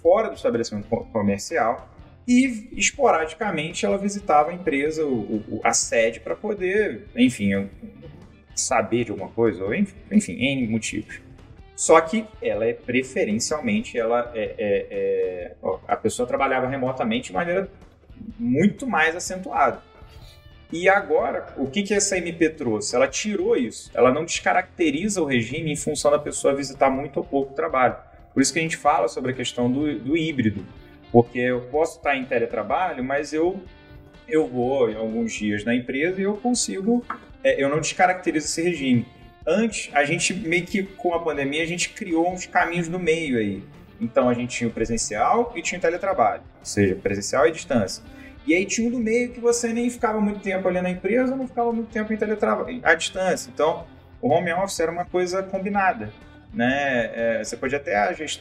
fora 0.03 0.29
do 0.29 0.35
estabelecimento 0.35 0.89
comercial 0.89 1.89
e 2.27 2.71
esporadicamente 2.73 3.85
ela 3.85 3.99
visitava 3.99 4.51
a 4.51 4.55
empresa, 4.55 5.05
o, 5.05 5.37
o, 5.49 5.61
a 5.63 5.73
sede, 5.73 6.21
para 6.21 6.35
poder, 6.35 7.07
enfim, 7.15 7.69
saber 8.55 9.05
de 9.05 9.11
alguma 9.11 9.31
coisa, 9.31 9.65
ou 9.65 9.75
enfim, 9.75 10.33
N 10.33 10.67
motivos. 10.67 11.21
Só 11.77 12.01
que 12.01 12.25
ela 12.41 12.65
é 12.65 12.73
preferencialmente, 12.73 13.99
ela 13.99 14.33
é, 14.35 14.55
é, 14.59 14.87
é, 14.91 15.57
a 15.87 15.97
pessoa 15.97 16.27
trabalhava 16.27 16.67
remotamente 16.67 17.29
de 17.29 17.35
maneira 17.35 17.71
muito 18.39 18.87
mais 18.87 19.15
acentuada. 19.15 19.83
E 20.73 20.89
agora, 20.89 21.55
o 21.57 21.67
que, 21.69 21.83
que 21.83 21.95
essa 21.95 22.19
MP 22.19 22.49
trouxe? 22.51 22.97
Ela 22.97 23.07
tirou 23.07 23.57
isso. 23.57 23.91
Ela 23.95 24.13
não 24.13 24.25
descaracteriza 24.25 25.23
o 25.23 25.25
regime 25.25 25.71
em 25.71 25.77
função 25.77 26.11
da 26.11 26.19
pessoa 26.19 26.55
visitar 26.55 26.91
muito 26.91 27.19
ou 27.19 27.25
pouco 27.25 27.55
trabalho. 27.55 27.97
Por 28.37 28.43
isso 28.43 28.53
que 28.53 28.59
a 28.59 28.63
gente 28.63 28.77
fala 28.77 29.09
sobre 29.09 29.33
a 29.33 29.35
questão 29.35 29.73
do, 29.73 29.99
do 29.99 30.15
híbrido, 30.15 30.63
porque 31.11 31.39
eu 31.39 31.63
posso 31.71 31.97
estar 31.97 32.15
em 32.15 32.27
teletrabalho, 32.27 33.03
mas 33.03 33.33
eu, 33.33 33.59
eu 34.29 34.47
vou 34.47 34.91
em 34.91 34.95
alguns 34.95 35.33
dias 35.33 35.65
na 35.65 35.75
empresa 35.75 36.21
e 36.21 36.25
eu 36.25 36.37
consigo, 36.37 37.03
é, 37.43 37.65
eu 37.65 37.71
não 37.71 37.81
descaracterizo 37.81 38.45
esse 38.45 38.61
regime. 38.61 39.07
Antes, 39.47 39.89
a 39.95 40.05
gente 40.05 40.35
meio 40.35 40.67
que 40.67 40.83
com 40.83 41.15
a 41.15 41.19
pandemia, 41.19 41.63
a 41.63 41.67
gente 41.67 41.89
criou 41.89 42.31
uns 42.31 42.45
caminhos 42.45 42.91
no 42.91 42.99
meio 42.99 43.39
aí. 43.39 43.63
Então 43.99 44.29
a 44.29 44.35
gente 44.35 44.55
tinha 44.55 44.69
o 44.69 44.71
presencial 44.71 45.55
e 45.57 45.63
tinha 45.63 45.79
o 45.79 45.81
teletrabalho, 45.81 46.43
ou 46.59 46.67
seja, 46.67 46.95
presencial 46.95 47.47
e 47.47 47.53
distância. 47.53 48.05
E 48.47 48.53
aí 48.55 48.67
tinha 48.67 48.87
um 48.87 48.91
do 48.91 48.99
meio 48.99 49.31
que 49.31 49.41
você 49.41 49.73
nem 49.73 49.89
ficava 49.89 50.21
muito 50.21 50.41
tempo 50.41 50.69
ali 50.69 50.83
na 50.83 50.91
empresa, 50.91 51.35
não 51.35 51.49
ficava 51.49 51.73
muito 51.73 51.89
tempo 51.89 52.13
em 52.13 52.19
teletrabalho, 52.19 52.81
à 52.83 52.95
distância. 52.95 53.51
Então, 53.51 53.87
o 54.21 54.29
home 54.29 54.53
office 54.53 54.79
era 54.79 54.93
uma 54.93 55.07
coisa 55.07 55.43
combinada 55.43 56.13
né? 56.57 57.11
É, 57.15 57.45
você 57.45 57.55
pode 57.55 57.77
até 57.77 57.95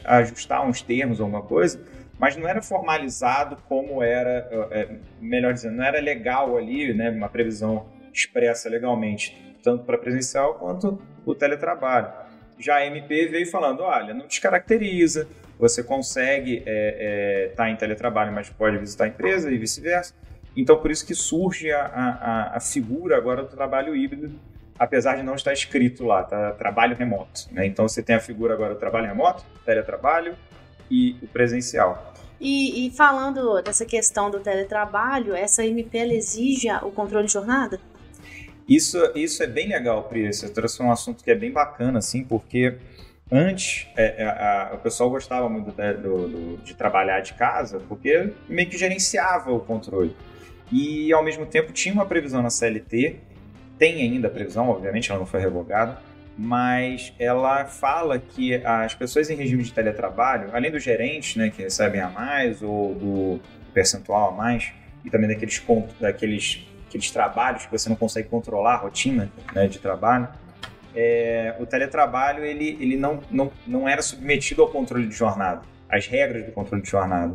ajustar 0.04 0.66
uns 0.66 0.80
termos 0.80 1.20
alguma 1.20 1.42
coisa, 1.42 1.78
mas 2.18 2.34
não 2.34 2.48
era 2.48 2.62
formalizado 2.62 3.58
como 3.68 4.02
era, 4.02 4.48
é, 4.70 4.88
melhor 5.20 5.52
dizendo, 5.52 5.76
não 5.76 5.84
era 5.84 6.00
legal 6.00 6.56
ali, 6.56 6.94
né? 6.94 7.10
Uma 7.10 7.28
previsão 7.28 7.86
expressa 8.10 8.70
legalmente, 8.70 9.54
tanto 9.62 9.84
para 9.84 9.98
presencial 9.98 10.54
quanto 10.54 10.98
o 11.26 11.34
teletrabalho. 11.34 12.10
Já 12.58 12.76
a 12.76 12.86
MP 12.86 13.26
veio 13.26 13.46
falando, 13.50 13.80
olha, 13.80 14.14
não 14.14 14.26
descaracteriza, 14.26 15.28
você 15.58 15.82
consegue 15.82 16.56
estar 16.56 16.70
é, 16.70 17.48
é, 17.50 17.52
tá 17.54 17.68
em 17.68 17.76
teletrabalho, 17.76 18.32
mas 18.32 18.48
pode 18.48 18.78
visitar 18.78 19.04
a 19.04 19.08
empresa 19.08 19.50
e 19.50 19.58
vice-versa. 19.58 20.14
Então, 20.56 20.78
por 20.78 20.90
isso 20.90 21.06
que 21.06 21.14
surge 21.14 21.70
a, 21.70 21.84
a, 21.84 22.56
a 22.56 22.60
figura 22.60 23.18
agora 23.18 23.42
do 23.42 23.48
trabalho 23.50 23.94
híbrido, 23.94 24.32
apesar 24.78 25.16
de 25.16 25.22
não 25.22 25.34
estar 25.34 25.52
escrito 25.52 26.04
lá, 26.04 26.22
tá? 26.22 26.52
Trabalho 26.52 26.96
remoto. 26.96 27.48
Né? 27.50 27.66
Então 27.66 27.88
você 27.88 28.02
tem 28.02 28.16
a 28.16 28.20
figura 28.20 28.54
agora 28.54 28.74
do 28.74 28.80
trabalho 28.80 29.06
remoto, 29.06 29.44
teletrabalho 29.64 30.36
e 30.90 31.16
o 31.22 31.26
presencial. 31.26 32.14
E, 32.40 32.86
e, 32.86 32.90
falando 32.90 33.62
dessa 33.62 33.86
questão 33.86 34.30
do 34.30 34.40
teletrabalho, 34.40 35.34
essa 35.34 35.64
MPL 35.64 36.12
exige 36.12 36.68
o 36.82 36.90
controle 36.90 37.26
de 37.26 37.32
jornada? 37.32 37.80
Isso, 38.68 38.98
isso 39.14 39.42
é 39.42 39.46
bem 39.46 39.68
legal, 39.68 40.04
Pri. 40.04 40.32
Você 40.32 40.48
trouxe 40.48 40.82
um 40.82 40.90
assunto 40.90 41.24
que 41.24 41.30
é 41.30 41.34
bem 41.34 41.50
bacana, 41.50 41.98
assim, 41.98 42.22
porque 42.22 42.76
antes 43.32 43.86
é, 43.96 44.22
é 44.22 44.26
a, 44.26 44.70
a, 44.70 44.74
o 44.74 44.78
pessoal 44.78 45.08
gostava 45.08 45.48
muito 45.48 45.72
do, 45.72 46.28
do, 46.28 46.56
de 46.58 46.74
trabalhar 46.74 47.20
de 47.20 47.32
casa, 47.34 47.80
porque 47.88 48.32
meio 48.48 48.68
que 48.68 48.76
gerenciava 48.76 49.50
o 49.50 49.60
controle. 49.60 50.14
E, 50.70 51.12
ao 51.12 51.24
mesmo 51.24 51.46
tempo, 51.46 51.72
tinha 51.72 51.94
uma 51.94 52.04
previsão 52.04 52.42
na 52.42 52.50
CLT 52.50 53.20
tem 53.78 54.02
ainda 54.02 54.28
a 54.28 54.30
previsão, 54.30 54.68
obviamente 54.68 55.10
ela 55.10 55.20
não 55.20 55.26
foi 55.26 55.40
revogada, 55.40 55.98
mas 56.36 57.12
ela 57.18 57.64
fala 57.64 58.18
que 58.18 58.54
as 58.64 58.94
pessoas 58.94 59.30
em 59.30 59.36
regime 59.36 59.62
de 59.62 59.72
teletrabalho, 59.72 60.50
além 60.52 60.70
dos 60.70 60.82
gerentes, 60.82 61.36
né, 61.36 61.50
que 61.50 61.62
recebem 61.62 62.00
a 62.00 62.08
mais 62.08 62.62
ou 62.62 62.94
do 62.94 63.40
percentual 63.72 64.30
a 64.30 64.32
mais, 64.32 64.72
e 65.04 65.10
também 65.10 65.28
daqueles 65.28 65.62
daqueles 66.00 66.66
aqueles 66.86 67.10
trabalhos 67.10 67.66
que 67.66 67.72
você 67.72 67.88
não 67.88 67.96
consegue 67.96 68.28
controlar 68.28 68.74
a 68.74 68.76
rotina 68.76 69.30
né, 69.54 69.66
de 69.66 69.78
trabalho, 69.78 70.28
é, 70.94 71.54
o 71.58 71.66
teletrabalho 71.66 72.44
ele, 72.44 72.76
ele 72.80 72.96
não, 72.96 73.20
não, 73.30 73.52
não 73.66 73.88
era 73.88 74.00
submetido 74.00 74.62
ao 74.62 74.68
controle 74.68 75.06
de 75.06 75.14
jornada, 75.14 75.62
às 75.88 76.06
regras 76.06 76.44
do 76.44 76.52
controle 76.52 76.82
de 76.82 76.88
jornada. 76.88 77.34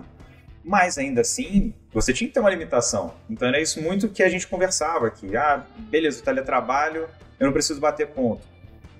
Mas 0.63 0.97
ainda 0.97 1.21
assim, 1.21 1.73
você 1.93 2.13
tinha 2.13 2.27
que 2.27 2.33
ter 2.33 2.39
uma 2.39 2.49
limitação. 2.49 3.13
Então 3.29 3.47
era 3.47 3.59
isso 3.59 3.81
muito 3.81 4.07
que 4.09 4.21
a 4.21 4.29
gente 4.29 4.47
conversava 4.47 5.07
aqui. 5.07 5.35
Ah, 5.35 5.63
beleza, 5.77 6.21
o 6.21 6.23
teletrabalho, 6.23 7.07
eu 7.39 7.45
não 7.47 7.53
preciso 7.53 7.79
bater 7.79 8.07
ponto. 8.07 8.51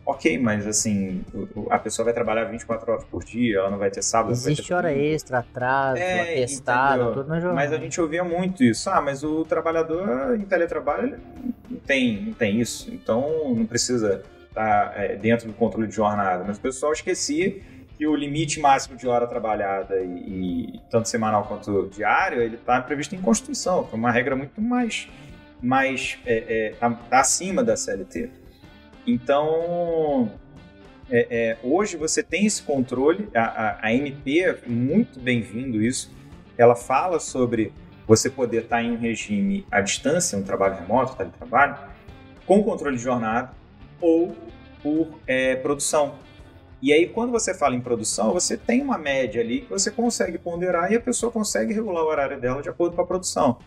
Ok, 0.04 0.38
mas 0.40 0.66
assim, 0.66 1.24
a 1.70 1.78
pessoa 1.78 2.06
vai 2.06 2.14
trabalhar 2.14 2.46
24 2.46 2.92
horas 2.92 3.06
por 3.06 3.24
dia, 3.24 3.60
ela 3.60 3.70
não 3.70 3.78
vai 3.78 3.92
ter 3.92 4.02
sábado. 4.02 4.32
Existe 4.32 4.68
ter 4.68 4.74
hora 4.74 4.92
extra, 4.92 5.40
atraso, 5.40 6.02
é, 6.02 6.34
atestado, 6.34 7.04
entendeu? 7.04 7.14
tudo 7.14 7.30
na 7.30 7.40
jornada. 7.40 7.56
Mas 7.56 7.72
a 7.72 7.78
gente 7.78 8.02
ouvia 8.02 8.24
muito 8.24 8.64
isso. 8.64 8.90
Ah, 8.90 9.00
mas 9.00 9.24
o 9.24 9.46
trabalhador 9.46 10.36
em 10.36 10.42
teletrabalho 10.42 11.20
não 11.70 11.80
tem, 11.80 12.20
não 12.26 12.34
tem 12.34 12.60
isso. 12.60 12.92
Então 12.92 13.54
não 13.54 13.66
precisa 13.66 14.24
estar 14.50 14.94
é, 14.96 15.16
dentro 15.16 15.48
do 15.48 15.54
controle 15.54 15.88
de 15.88 15.96
jornada. 15.96 16.44
Mas 16.46 16.58
o 16.58 16.62
pessoal 16.62 16.92
esquecia 16.92 17.62
que 18.02 18.08
o 18.08 18.16
limite 18.16 18.60
máximo 18.60 18.98
de 18.98 19.08
hora 19.08 19.28
trabalhada 19.28 20.02
e, 20.02 20.74
e 20.74 20.82
tanto 20.90 21.08
semanal 21.08 21.44
quanto 21.44 21.88
diário, 21.94 22.42
ele 22.42 22.56
está 22.56 22.82
previsto 22.82 23.14
em 23.14 23.22
Constituição, 23.22 23.84
que 23.84 23.94
é 23.94 23.96
uma 23.96 24.10
regra 24.10 24.36
muito 24.36 24.60
mais, 24.60 25.08
mais 25.62 26.18
é, 26.26 26.46
é, 26.48 26.70
tá, 26.80 26.90
tá 26.90 27.20
acima 27.20 27.64
da 27.64 27.78
CLT. 27.78 28.32
Então, 29.06 30.32
é, 31.12 31.28
é, 31.30 31.58
hoje 31.62 31.96
você 31.96 32.24
tem 32.24 32.48
esse 32.48 32.64
controle, 32.64 33.30
a, 33.36 33.44
a, 33.44 33.86
a 33.86 33.94
MP 33.94 34.46
é 34.46 34.58
muito 34.66 35.20
bem-vindo 35.20 35.80
isso, 35.80 36.12
ela 36.58 36.76
fala 36.76 37.20
sobre 37.20 37.72
você 38.08 38.32
poder 38.32 38.64
estar 38.64 38.82
em 38.82 38.94
um 38.94 38.98
regime 38.98 39.64
à 39.70 39.80
distância, 39.80 40.36
um 40.36 40.44
trabalho 40.44 40.74
remoto, 40.74 41.16
teletrabalho, 41.16 41.78
com 42.48 42.64
controle 42.64 42.98
de 42.98 43.04
jornada 43.04 43.52
ou 44.02 44.36
por 44.82 45.20
é, 45.28 45.56
produção. 45.56 46.16
E 46.82 46.92
aí, 46.92 47.08
quando 47.08 47.32
você 47.32 47.54
fala 47.54 47.76
em 47.76 47.82
produção, 47.82 48.34
você 48.34 48.58
tem 48.58 48.82
uma 48.82 48.98
média 48.98 49.40
ali 49.40 49.62
que 49.62 49.70
você 49.70 49.92
consegue 49.92 50.40
ponderar 50.40 50.92
e 50.92 50.96
a 50.96 51.00
pessoa 51.00 51.32
consegue 51.32 51.74
regular 51.74 52.04
o 52.04 52.08
horário 52.08 52.42
dela 52.42 52.62
de 52.62 52.70
acordo 52.70 52.96
com 52.96 53.02
a 53.02 53.06
produção. 53.06 53.60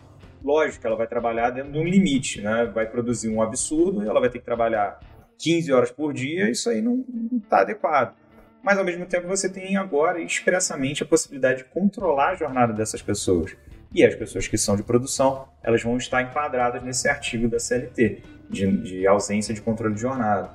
Lógico 0.43 0.81
que 0.81 0.87
ela 0.87 0.97
vai 0.97 1.07
trabalhar 1.07 1.49
dentro 1.49 1.71
de 1.71 1.79
um 1.79 1.85
limite, 1.85 2.41
né? 2.41 2.65
Vai 2.65 2.85
produzir 2.85 3.29
um 3.29 3.41
absurdo 3.41 4.03
e 4.03 4.07
ela 4.07 4.19
vai 4.19 4.29
ter 4.29 4.39
que 4.39 4.45
trabalhar 4.45 4.99
15 5.39 5.71
horas 5.71 5.91
por 5.91 6.13
dia, 6.13 6.49
isso 6.49 6.69
aí 6.69 6.81
não 6.81 7.05
está 7.41 7.61
adequado. 7.61 8.15
Mas, 8.61 8.77
ao 8.77 8.83
mesmo 8.83 9.05
tempo, 9.05 9.27
você 9.27 9.47
tem 9.47 9.77
agora 9.77 10.19
expressamente 10.19 11.03
a 11.03 11.05
possibilidade 11.05 11.59
de 11.59 11.65
controlar 11.65 12.31
a 12.31 12.35
jornada 12.35 12.73
dessas 12.73 13.01
pessoas. 13.01 13.55
E 13.93 14.03
as 14.03 14.13
pessoas 14.13 14.47
que 14.47 14.57
são 14.57 14.75
de 14.75 14.83
produção, 14.83 15.47
elas 15.63 15.81
vão 15.81 15.95
estar 15.95 16.21
enquadradas 16.21 16.83
nesse 16.83 17.07
artigo 17.07 17.47
da 17.47 17.59
CLT, 17.59 18.23
de, 18.49 18.77
de 18.81 19.07
ausência 19.07 19.53
de 19.53 19.61
controle 19.61 19.95
de 19.95 20.01
jornada. 20.01 20.49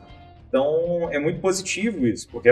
Então 0.51 1.09
é 1.11 1.19
muito 1.19 1.41
positivo 1.41 2.07
isso, 2.07 2.29
porque 2.29 2.51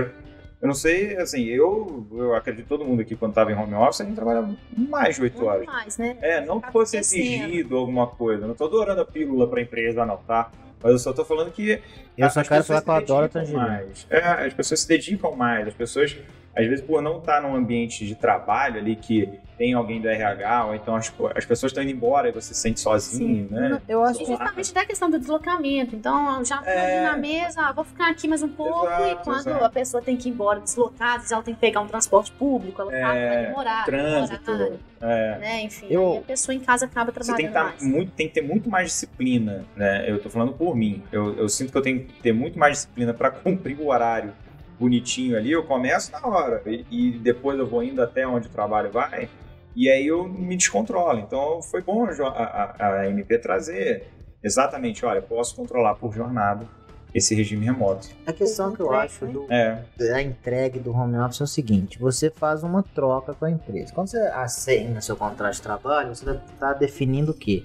eu 0.61 0.67
não 0.67 0.75
sei, 0.75 1.17
assim, 1.17 1.45
eu, 1.45 2.07
eu 2.13 2.35
acredito 2.35 2.65
que 2.65 2.69
todo 2.69 2.85
mundo 2.85 3.01
aqui 3.01 3.15
quando 3.15 3.33
estava 3.33 3.53
em 3.53 3.55
home 3.55 3.75
office, 3.75 4.01
a 4.01 4.05
gente 4.05 4.15
trabalhava 4.15 4.57
mais 4.77 5.17
de 5.17 5.23
8 5.23 5.45
horas. 5.45 5.67
mais, 5.67 5.99
né? 5.99 6.17
É, 6.21 6.41
não 6.45 6.61
que 6.61 6.73
fosse 6.73 6.97
exigido 6.97 7.77
alguma 7.77 8.07
coisa. 8.07 8.45
Não 8.45 8.53
estou 8.53 8.67
adorando 8.67 9.01
a 9.01 9.05
pílula 9.05 9.47
para 9.49 9.61
a 9.61 9.63
empresa, 9.63 10.05
não, 10.07 10.17
tá? 10.17 10.51
Mas 10.83 10.93
eu 10.93 10.99
só 10.99 11.11
estou 11.11 11.25
falando 11.25 11.53
que. 11.53 11.81
Eu 12.17 12.31
só 12.31 12.43
quero 12.43 12.65
falar 12.65 12.83
que 12.83 12.91
eu 12.91 12.95
adoro 12.95 13.31
mais. 13.53 14.07
É, 14.11 14.47
as 14.47 14.55
pessoas 14.55 14.81
se 14.81 14.89
dedicam 14.89 15.35
mais, 15.37 15.69
as 15.69 15.75
pessoas 15.75 16.17
às 16.59 16.67
vezes 16.67 16.85
por 16.85 17.01
não 17.01 17.19
estar 17.19 17.41
num 17.41 17.55
ambiente 17.55 18.05
de 18.05 18.17
trabalho 18.17 18.81
ali 18.81 18.97
que 18.97 19.39
tem 19.57 19.75
alguém 19.75 20.01
do 20.01 20.09
RH, 20.09 20.67
ou 20.67 20.75
então 20.75 20.95
as, 20.95 21.13
as 21.35 21.45
pessoas 21.45 21.71
estão 21.71 21.83
indo 21.83 21.93
embora 21.93 22.29
e 22.29 22.33
você 22.33 22.53
se 22.53 22.61
sente 22.61 22.81
sozinho, 22.81 23.49
Sim. 23.49 23.55
né? 23.55 23.81
Eu 23.89 24.05
acho 24.05 24.21
que 24.21 24.27
justamente 24.27 24.75
da 24.75 24.85
questão 24.85 25.11
do 25.11 25.19
deslocamento. 25.19 25.97
Então, 25.97 26.45
já 26.45 26.59
tô 26.59 26.71
é... 26.71 27.03
na 27.03 27.17
mesa, 27.17 27.63
ah, 27.63 27.73
vou 27.73 27.85
ficar 27.85 28.11
aqui 28.11 28.29
mais 28.29 28.43
um 28.43 28.49
pouco, 28.49 28.87
exato, 28.87 29.05
e 29.05 29.17
quando 29.25 29.49
exato. 29.49 29.65
a 29.65 29.71
pessoa 29.71 30.03
tem 30.03 30.17
que 30.17 30.29
ir 30.29 30.33
embora 30.33 30.61
deslocada, 30.61 31.15
às 31.15 31.19
vezes 31.19 31.33
ela 31.33 31.43
tem 31.43 31.55
que 31.55 31.61
pegar 31.61 31.81
um 31.81 31.87
transporte 31.87 32.33
público, 32.33 32.83
ela 32.83 32.95
é... 32.95 33.03
vai 33.03 33.47
demorar, 33.47 33.85
trânsito, 33.85 34.57
demorar, 34.57 34.79
é... 35.01 35.39
né? 35.39 35.63
Enfim, 35.63 35.87
eu... 35.91 36.19
a 36.19 36.27
pessoa 36.27 36.55
em 36.55 36.61
casa 36.61 36.87
acaba 36.87 37.11
trabalhando 37.11 37.37
você 37.37 37.43
tem 37.43 37.47
que, 37.49 37.53
tá 37.53 37.65
mais. 37.65 37.83
Muito, 37.83 38.13
tem 38.13 38.29
que 38.29 38.35
ter 38.35 38.43
muito 38.43 38.71
mais 38.71 38.87
disciplina, 38.89 39.65
né? 39.77 40.09
Eu 40.09 40.21
tô 40.21 40.31
falando 40.31 40.53
por 40.53 40.77
mim. 40.77 41.03
Eu, 41.11 41.37
eu 41.37 41.49
sinto 41.49 41.73
que 41.73 41.79
eu 41.79 41.83
tenho 41.83 42.05
que 42.05 42.23
ter 42.23 42.33
muito 42.33 42.59
mais 42.59 42.75
disciplina 42.75 43.13
para 43.13 43.31
cumprir 43.31 43.79
o 43.81 43.89
horário 43.89 44.33
bonitinho 44.79 45.37
ali, 45.37 45.53
eu 45.53 45.65
começo 45.65 46.13
na 46.13 46.25
hora 46.27 46.63
e, 46.67 46.85
e, 46.91 47.19
depois 47.19 47.59
eu 47.59 47.67
vou 47.67 47.83
indo 47.83 48.03
até 48.03 48.27
onde 48.27 48.47
o 48.47 48.51
trabalho 48.51 48.91
vai 48.91 49.29
e 49.75 49.89
aí 49.89 50.07
eu 50.07 50.27
me 50.29 50.57
descontrolo. 50.57 51.19
Então 51.19 51.63
foi 51.63 51.83
bom 51.83 52.05
a, 52.05 52.27
a, 52.27 53.01
a 53.01 53.09
MP 53.09 53.39
trazer 53.39 54.07
exatamente, 54.43 55.05
olha, 55.05 55.21
posso 55.21 55.57
controlar 55.57 55.95
por 55.97 56.13
jornada 56.13 56.67
esse 57.15 57.35
regime 57.35 57.65
remoto. 57.65 58.09
A 58.27 58.33
questão 58.33 58.75
que 58.75 58.81
eu 58.81 58.93
acho 58.93 59.27
do, 59.27 59.47
é. 59.51 59.83
da 59.97 60.23
entrega 60.23 60.79
do 60.79 60.93
home 60.93 61.17
office 61.19 61.41
é 61.41 61.45
o 61.45 61.47
seguinte: 61.47 61.99
você 61.99 62.31
faz 62.31 62.63
uma 62.63 62.83
troca 62.83 63.35
com 63.35 63.45
a 63.45 63.51
empresa. 63.51 63.93
Quando 63.93 64.09
você 64.09 64.19
assina 64.19 65.01
seu 65.01 65.17
contrato 65.17 65.55
de 65.55 65.63
trabalho, 65.63 66.15
você 66.15 66.31
está 66.53 66.73
definindo 66.73 67.33
o 67.33 67.35
quê? 67.35 67.65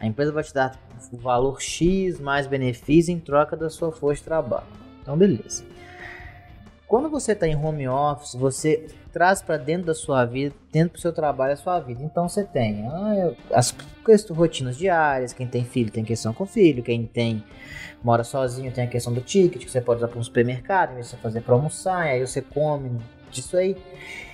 A 0.00 0.06
empresa 0.06 0.32
vai 0.32 0.42
te 0.42 0.52
dar 0.52 0.78
o 1.12 1.16
valor 1.16 1.60
X 1.60 2.20
mais 2.20 2.46
benefício 2.46 3.12
em 3.12 3.18
troca 3.18 3.56
da 3.56 3.70
sua 3.70 3.92
força 3.92 4.20
de 4.20 4.24
trabalho. 4.24 4.66
Então, 5.02 5.16
beleza. 5.16 5.64
Quando 6.90 7.08
você 7.08 7.34
está 7.34 7.46
em 7.46 7.54
home 7.54 7.86
office, 7.86 8.34
você 8.34 8.88
traz 9.12 9.40
para 9.40 9.56
dentro 9.56 9.86
da 9.86 9.94
sua 9.94 10.24
vida, 10.24 10.52
dentro 10.72 10.94
do 10.94 11.00
seu 11.00 11.12
trabalho, 11.12 11.52
a 11.52 11.56
sua 11.56 11.78
vida. 11.78 12.02
Então 12.02 12.28
você 12.28 12.42
tem 12.42 12.84
ah, 12.88 13.30
as 13.52 13.72
rotinas 14.28 14.76
diárias, 14.76 15.32
quem 15.32 15.46
tem 15.46 15.64
filho 15.64 15.88
tem 15.92 16.02
questão 16.02 16.32
com 16.32 16.44
filho, 16.44 16.82
quem 16.82 17.06
tem 17.06 17.44
mora 18.02 18.24
sozinho 18.24 18.72
tem 18.72 18.82
a 18.82 18.86
questão 18.88 19.12
do 19.12 19.20
ticket, 19.20 19.64
que 19.64 19.70
você 19.70 19.80
pode 19.80 19.98
usar 19.98 20.08
para 20.08 20.18
um 20.18 20.22
supermercado, 20.24 20.96
você 20.96 21.16
fazer 21.18 21.42
para 21.42 21.54
almoçar, 21.54 22.08
aí 22.08 22.26
você 22.26 22.42
come 22.42 22.98
disso 23.30 23.56
aí. 23.56 23.76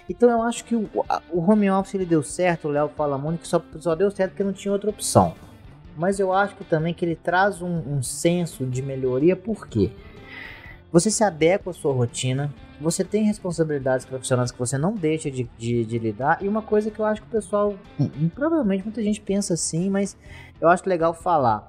Então 0.08 0.30
eu 0.30 0.40
acho 0.40 0.64
que 0.64 0.75
o, 0.75 0.88
o 1.30 1.40
home 1.40 1.70
office 1.70 1.94
ele 1.94 2.06
deu 2.06 2.22
certo, 2.22 2.68
o 2.68 2.70
Léo 2.70 2.88
fala 2.96 3.18
muito 3.18 3.40
que 3.40 3.48
só, 3.48 3.62
só 3.80 3.94
deu 3.94 4.10
certo 4.10 4.30
porque 4.30 4.44
não 4.44 4.54
tinha 4.54 4.72
outra 4.72 4.88
opção. 4.88 5.34
Mas 5.94 6.18
eu 6.18 6.32
acho 6.32 6.56
que 6.56 6.64
também 6.64 6.94
que 6.94 7.04
ele 7.04 7.16
traz 7.16 7.60
um, 7.60 7.96
um 7.96 8.02
senso 8.02 8.64
de 8.64 8.80
melhoria, 8.80 9.36
por 9.36 9.68
quê? 9.68 9.90
Você 10.93 11.11
se 11.11 11.25
adequa 11.25 11.71
à 11.71 11.75
sua 11.75 11.93
rotina, 11.93 12.52
você 12.81 13.05
tem 13.05 13.25
responsabilidades 13.25 14.07
profissionais 14.07 14.50
que 14.50 14.59
você 14.59 14.78
não 14.78 14.95
deixa 14.95 15.31
de, 15.31 15.45
de, 15.59 15.85
de, 15.85 15.99
lidar. 15.99 16.43
E 16.43 16.49
uma 16.49 16.62
coisa 16.62 16.90
que 16.90 17.00
eu 17.00 17.05
acho 17.05 17.23
que 17.23 17.28
o 17.28 17.31
pessoal, 17.31 17.75
hum, 17.99 18.28
provavelmente 18.28 18.85
muita 18.85 19.02
gente 19.02 19.21
pensa 19.21 19.55
assim, 19.55 19.90
mas 19.90 20.16
eu 20.61 20.69
acho 20.69 20.88
legal 20.88 21.12
falar. 21.12 21.66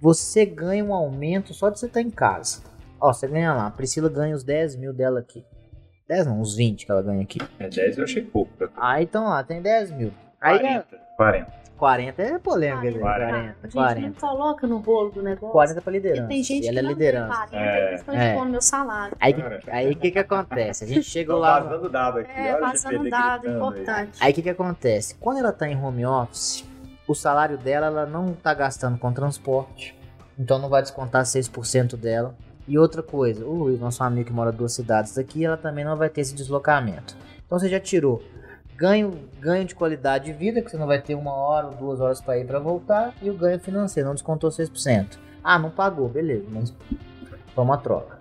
Você 0.00 0.46
ganha 0.46 0.84
um 0.84 0.94
aumento 0.94 1.52
só 1.52 1.68
de 1.68 1.78
você 1.78 1.86
estar 1.86 2.00
em 2.00 2.10
casa. 2.10 2.62
Ó, 3.00 3.12
você 3.12 3.26
ganha 3.26 3.54
lá. 3.54 3.66
A 3.66 3.70
Priscila 3.70 4.08
ganha 4.08 4.34
os 4.34 4.44
10 4.44 4.76
mil 4.76 4.92
dela 4.92 5.20
aqui. 5.20 5.44
10 6.08 6.26
não, 6.26 6.40
os 6.40 6.54
20 6.56 6.86
que 6.86 6.90
ela 6.90 7.02
ganha 7.02 7.22
aqui. 7.22 7.38
É, 7.58 7.68
10 7.68 7.98
eu 7.98 8.04
achei 8.04 8.22
pouco. 8.22 8.52
Ah, 8.76 9.00
então 9.02 9.24
lá, 9.24 9.42
tem 9.44 9.60
10 9.60 9.90
mil. 9.92 10.12
40. 10.40 10.68
Aí, 10.68 10.68
40. 10.68 10.98
40 11.16 11.59
é 12.18 12.38
polêmica, 12.38 12.98
40. 12.98 13.00
40, 13.00 13.00
40. 13.00 13.68
40. 13.72 14.00
Gente, 14.00 14.22
não 14.22 14.28
coloca 14.28 14.66
no 14.66 14.78
bolo 14.80 15.10
do 15.10 15.22
negócio. 15.22 15.52
40 15.52 15.80
pra 15.80 15.92
liderança. 15.92 16.28
tem 16.28 16.42
gente 16.42 16.64
e 16.64 16.68
ela 16.68 16.80
que 16.80 16.86
é 16.86 16.88
liderança. 16.88 17.46
40, 17.50 18.12
é. 18.12 18.36
é. 18.36 18.44
meu 18.44 18.60
salário. 18.62 19.16
Aí 19.20 19.34
o 19.34 19.70
aí, 19.70 19.94
que, 19.94 20.10
que 20.10 20.18
acontece? 20.18 20.84
A 20.84 20.86
gente 20.86 21.02
chegou 21.08 21.38
lá. 21.38 21.60
Vazando 21.60 21.88
dado 21.88 22.18
aqui. 22.18 22.30
É, 22.30 22.58
vazando 22.58 23.08
dado, 23.10 23.48
importante. 23.48 24.18
Aí 24.20 24.32
o 24.32 24.34
que, 24.34 24.42
que 24.42 24.50
acontece? 24.50 25.14
Quando 25.16 25.38
ela 25.38 25.52
tá 25.52 25.68
em 25.68 25.76
home 25.76 26.04
office, 26.04 26.64
o 27.06 27.14
salário 27.14 27.58
dela, 27.58 27.86
ela 27.86 28.06
não 28.06 28.32
tá 28.34 28.54
gastando 28.54 28.98
com 28.98 29.12
transporte. 29.12 29.96
Então 30.38 30.58
não 30.58 30.68
vai 30.68 30.82
descontar 30.82 31.24
6% 31.24 31.96
dela. 31.96 32.34
E 32.68 32.78
outra 32.78 33.02
coisa, 33.02 33.44
o 33.44 33.52
Luiz, 33.52 33.80
nosso 33.80 34.02
amigo 34.04 34.28
que 34.28 34.32
mora 34.32 34.52
duas 34.52 34.72
cidades 34.72 35.18
aqui, 35.18 35.44
ela 35.44 35.56
também 35.56 35.84
não 35.84 35.96
vai 35.96 36.08
ter 36.08 36.20
esse 36.20 36.34
deslocamento. 36.34 37.16
Então 37.44 37.58
você 37.58 37.68
já 37.68 37.80
tirou 37.80 38.22
ganho, 38.80 39.28
ganho 39.38 39.66
de 39.66 39.74
qualidade 39.74 40.24
de 40.24 40.32
vida, 40.32 40.62
que 40.62 40.70
você 40.70 40.78
não 40.78 40.86
vai 40.86 40.98
ter 40.98 41.14
uma 41.14 41.34
hora 41.34 41.66
ou 41.66 41.74
duas 41.74 42.00
horas 42.00 42.18
para 42.18 42.38
ir 42.38 42.46
para 42.46 42.58
voltar, 42.58 43.12
e 43.20 43.28
o 43.28 43.34
ganho 43.34 43.60
financeiro, 43.60 44.08
não 44.08 44.14
descontou 44.14 44.48
6%. 44.48 45.18
Ah, 45.44 45.58
não 45.58 45.70
pagou, 45.70 46.08
beleza, 46.08 46.46
mas 46.50 46.74
foi 47.54 47.62
uma 47.64 47.76
troca. 47.76 48.18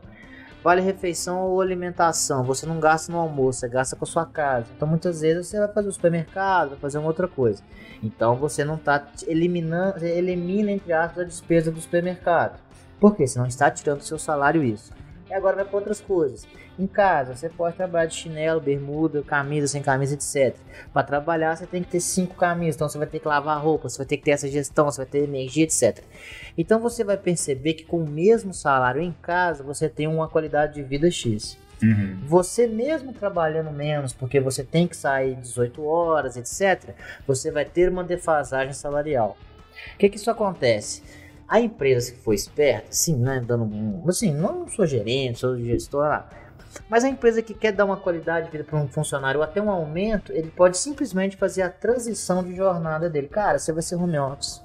Vale 0.62 0.82
refeição 0.82 1.40
ou 1.40 1.62
alimentação, 1.62 2.44
você 2.44 2.66
não 2.66 2.82
gasta 2.82 3.10
no 3.10 3.18
almoço, 3.18 3.62
você 3.62 3.70
gasta 3.70 3.96
com 3.96 4.04
a 4.04 4.08
sua 4.08 4.26
casa. 4.26 4.66
Então 4.76 4.86
muitas 4.86 5.22
vezes 5.22 5.48
você 5.48 5.58
vai 5.58 5.70
fazer 5.70 5.88
o 5.88 5.94
supermercado, 5.94 6.72
vai 6.72 6.80
fazer 6.80 6.98
uma 6.98 7.08
outra 7.08 7.30
coisa. 7.30 7.64
Então 8.04 8.36
você 8.36 8.66
não 8.66 8.76
está 8.76 9.08
eliminando, 9.26 10.06
elimina 10.06 10.72
entre 10.72 10.92
aspas 10.92 11.24
a 11.24 11.24
despesa 11.24 11.72
do 11.72 11.80
supermercado. 11.80 12.60
Por 13.00 13.16
quê? 13.16 13.26
Você 13.26 13.40
não 13.40 13.46
está 13.46 13.72
tirando 13.72 14.00
do 14.00 14.04
seu 14.04 14.20
salário 14.20 14.62
isso. 14.62 14.92
E 15.30 15.34
agora 15.34 15.58
vai 15.58 15.66
para 15.66 15.76
outras 15.76 16.02
coisas. 16.02 16.48
Em 16.78 16.88
casa, 16.88 17.36
você 17.36 17.50
pode 17.50 17.76
trabalhar 17.76 18.08
de 18.08 18.16
chinelo, 18.16 18.60
bermuda, 18.60 19.22
camisa, 19.22 19.68
sem 19.68 19.82
camisa, 19.82 20.16
etc. 20.16 20.58
Para 20.92 21.04
trabalhar, 21.04 21.56
você 21.56 21.68
tem 21.68 21.84
que 21.84 21.90
ter 21.90 22.00
cinco 22.00 22.36
camisas, 22.36 22.76
então 22.76 22.90
você 22.90 22.98
vai 22.98 23.06
ter 23.06 23.20
que 23.20 23.28
lavar 23.28 23.62
roupa, 23.62 23.90
você 23.90 23.98
vai 23.98 24.08
ter 24.08 24.18
que 24.18 24.24
ter 24.24 24.32
essa 24.32 24.48
gestão, 24.48 24.86
você 24.86 24.98
vai 24.98 25.06
ter 25.06 25.24
energia, 25.24 25.66
etc. 25.66 26.04
Então 26.58 26.80
você 26.80 27.04
vai 27.04 27.18
perceber 27.18 27.74
que 27.74 27.84
com 27.84 27.98
o 27.98 28.10
mesmo 28.10 28.54
salário 28.54 29.02
em 29.02 29.12
casa, 29.22 29.64
você 29.64 29.88
tem 29.88 30.08
uma 30.08 30.28
qualidade 30.28 30.76
de 30.76 30.84
vida 30.84 31.12
X. 31.12 31.58
Uhum. 31.84 32.20
Você 32.26 32.68
mesmo 32.68 33.14
trabalhando 33.14 33.72
menos, 33.72 34.14
porque 34.14 34.40
você 34.40 34.64
tem 34.64 34.88
que 34.88 34.98
sair 34.98 35.36
18 35.36 35.86
horas, 35.86 36.38
etc., 36.38 36.96
você 37.28 37.52
vai 37.52 37.66
ter 37.66 37.90
uma 37.90 38.04
defasagem 38.04 38.74
salarial. 38.74 39.38
O 39.96 39.98
que, 39.98 40.10
que 40.10 40.18
isso 40.18 40.32
acontece? 40.32 41.04
A 41.50 41.60
empresa 41.60 42.12
que 42.12 42.20
foi 42.20 42.36
esperta, 42.36 42.88
sim, 42.92 43.16
né, 43.16 43.44
dando 43.46 43.64
um, 43.64 44.04
assim, 44.08 44.32
não 44.32 44.68
sou 44.70 44.86
gerente, 44.86 45.40
sou 45.40 45.58
gestor, 45.58 46.02
lá, 46.02 46.30
mas 46.88 47.04
a 47.04 47.10
empresa 47.10 47.42
que 47.42 47.54
quer 47.54 47.72
dar 47.72 47.86
uma 47.86 47.98
qualidade 47.98 48.46
de 48.46 48.52
vida 48.52 48.64
para 48.64 48.78
um 48.78 48.88
funcionário 48.88 49.40
ou 49.40 49.44
até 49.44 49.62
um 49.62 49.70
aumento, 49.70 50.32
ele 50.32 50.52
pode 50.52 50.78
simplesmente 50.78 51.36
fazer 51.36 51.64
a 51.64 51.70
transição 51.70 52.44
de 52.44 52.56
jornada 52.56 53.10
dele. 53.10 53.28
Cara, 53.28 53.58
você 53.58 53.72
vai 53.72 53.82
ser 53.82 53.96
home 53.96 54.18
office. 54.20 54.62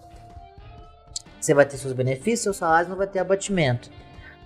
Você 1.41 1.55
vai 1.55 1.67
ter 1.67 1.77
seus 1.77 1.93
benefícios, 1.93 2.41
seus 2.41 2.57
salários, 2.57 2.89
não 2.89 2.97
vai 2.97 3.07
ter 3.07 3.19
abatimento. 3.19 3.91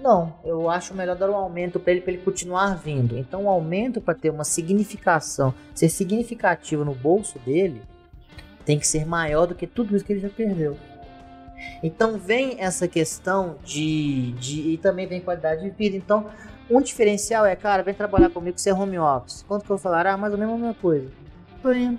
Não, 0.00 0.34
eu 0.44 0.70
acho 0.70 0.94
melhor 0.94 1.16
dar 1.16 1.28
um 1.28 1.34
aumento 1.34 1.80
para 1.80 1.92
ele 1.92 2.00
para 2.00 2.12
ele 2.12 2.22
continuar 2.22 2.76
vindo. 2.76 3.18
Então, 3.18 3.44
um 3.44 3.48
aumento 3.48 4.00
para 4.00 4.14
ter 4.14 4.30
uma 4.30 4.44
significação, 4.44 5.52
ser 5.74 5.88
significativo 5.88 6.84
no 6.84 6.94
bolso 6.94 7.38
dele, 7.40 7.82
tem 8.64 8.78
que 8.78 8.86
ser 8.86 9.04
maior 9.04 9.46
do 9.46 9.54
que 9.56 9.66
tudo 9.66 9.96
isso 9.96 10.04
que 10.04 10.12
ele 10.12 10.20
já 10.20 10.28
perdeu. 10.28 10.76
Então 11.82 12.18
vem 12.18 12.56
essa 12.58 12.86
questão 12.88 13.56
de, 13.64 14.32
de 14.32 14.72
e 14.72 14.78
também 14.78 15.06
vem 15.06 15.20
qualidade 15.20 15.62
de 15.62 15.70
vida. 15.70 15.96
Então, 15.96 16.26
um 16.70 16.80
diferencial 16.80 17.46
é, 17.46 17.56
cara, 17.56 17.82
vem 17.82 17.94
trabalhar 17.94 18.30
comigo, 18.30 18.58
você 18.58 18.70
é 18.70 18.74
home 18.74 18.98
office. 18.98 19.44
Quanto 19.46 19.64
que 19.64 19.70
eu 19.70 19.78
falar? 19.78 20.06
Ah, 20.06 20.16
mais 20.16 20.32
ou 20.32 20.38
menos 20.38 20.54
a 20.54 20.58
mesma 20.58 20.74
coisa. 20.74 21.08
Tô 21.62 21.72
indo. 21.72 21.98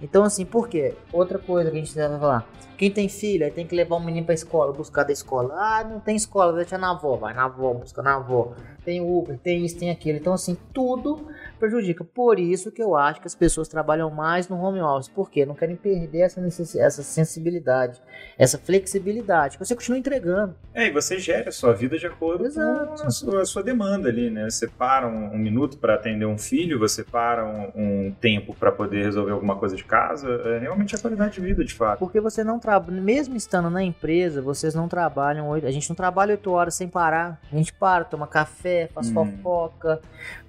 Então, 0.00 0.24
assim, 0.24 0.44
por 0.44 0.68
quê? 0.68 0.94
Outra 1.12 1.38
coisa 1.38 1.70
que 1.70 1.76
a 1.76 1.80
gente 1.80 1.94
deve 1.94 2.18
falar. 2.18 2.46
Quem 2.76 2.90
tem 2.90 3.08
filho, 3.08 3.48
tem 3.52 3.66
que 3.66 3.76
levar 3.76 3.96
o 3.96 4.00
menino 4.00 4.26
pra 4.26 4.34
escola, 4.34 4.72
buscar 4.72 5.04
da 5.04 5.12
escola. 5.12 5.54
Ah, 5.54 5.84
não 5.84 6.00
tem 6.00 6.16
escola, 6.16 6.52
deixa 6.52 6.76
na 6.76 6.90
avó, 6.90 7.16
vai 7.16 7.32
na 7.34 7.44
avó, 7.44 7.74
busca 7.74 8.02
na 8.02 8.16
avó. 8.16 8.54
Tem 8.84 9.00
Uber, 9.00 9.38
tem 9.38 9.64
isso, 9.64 9.78
tem 9.78 9.90
aquilo. 9.90 10.18
Então, 10.18 10.32
assim, 10.32 10.56
tudo 10.72 11.28
prejudica. 11.62 12.02
Por 12.02 12.40
isso 12.40 12.72
que 12.72 12.82
eu 12.82 12.96
acho 12.96 13.20
que 13.20 13.26
as 13.28 13.36
pessoas 13.36 13.68
trabalham 13.68 14.10
mais 14.10 14.48
no 14.48 14.56
home 14.56 14.80
office. 14.80 15.08
Por 15.08 15.30
quê? 15.30 15.46
Não 15.46 15.54
querem 15.54 15.76
perder 15.76 16.22
essa, 16.22 16.40
essa 16.40 17.02
sensibilidade, 17.04 18.02
essa 18.36 18.58
flexibilidade. 18.58 19.58
Você 19.58 19.76
continua 19.76 19.96
entregando. 19.96 20.56
É, 20.74 20.88
e 20.88 20.90
você 20.90 21.20
gera 21.20 21.50
a 21.50 21.52
sua 21.52 21.72
vida 21.72 21.96
de 21.96 22.06
acordo 22.06 22.46
Exato. 22.46 22.86
com 22.86 23.06
a 23.06 23.10
sua, 23.10 23.42
a 23.42 23.44
sua, 23.44 23.62
demanda 23.62 24.08
ali, 24.08 24.28
né? 24.28 24.50
Você 24.50 24.66
para 24.66 25.06
um, 25.06 25.34
um 25.34 25.38
minuto 25.38 25.78
para 25.78 25.94
atender 25.94 26.26
um 26.26 26.36
filho, 26.36 26.80
você 26.80 27.04
para 27.04 27.46
um, 27.46 27.70
um 27.76 28.12
tempo 28.20 28.54
para 28.54 28.72
poder 28.72 29.04
resolver 29.04 29.30
alguma 29.30 29.54
coisa 29.54 29.76
de 29.76 29.84
casa. 29.84 30.28
É 30.28 30.58
realmente 30.58 30.96
a 30.96 30.98
qualidade 30.98 31.34
de 31.34 31.40
vida, 31.40 31.64
de 31.64 31.74
fato. 31.74 32.00
Porque 32.00 32.20
você 32.20 32.42
não 32.42 32.58
trabalha, 32.58 33.00
mesmo 33.00 33.36
estando 33.36 33.70
na 33.70 33.84
empresa, 33.84 34.42
vocês 34.42 34.74
não 34.74 34.88
trabalham 34.88 35.48
oito. 35.50 35.66
A 35.66 35.70
gente 35.70 35.88
não 35.88 35.94
trabalha 35.94 36.32
oito 36.32 36.50
horas 36.50 36.74
sem 36.74 36.88
parar. 36.88 37.40
A 37.52 37.56
gente 37.56 37.72
para, 37.72 38.02
toma 38.02 38.26
café, 38.26 38.88
faz 38.92 39.10
hum. 39.10 39.14
fofoca, 39.14 40.00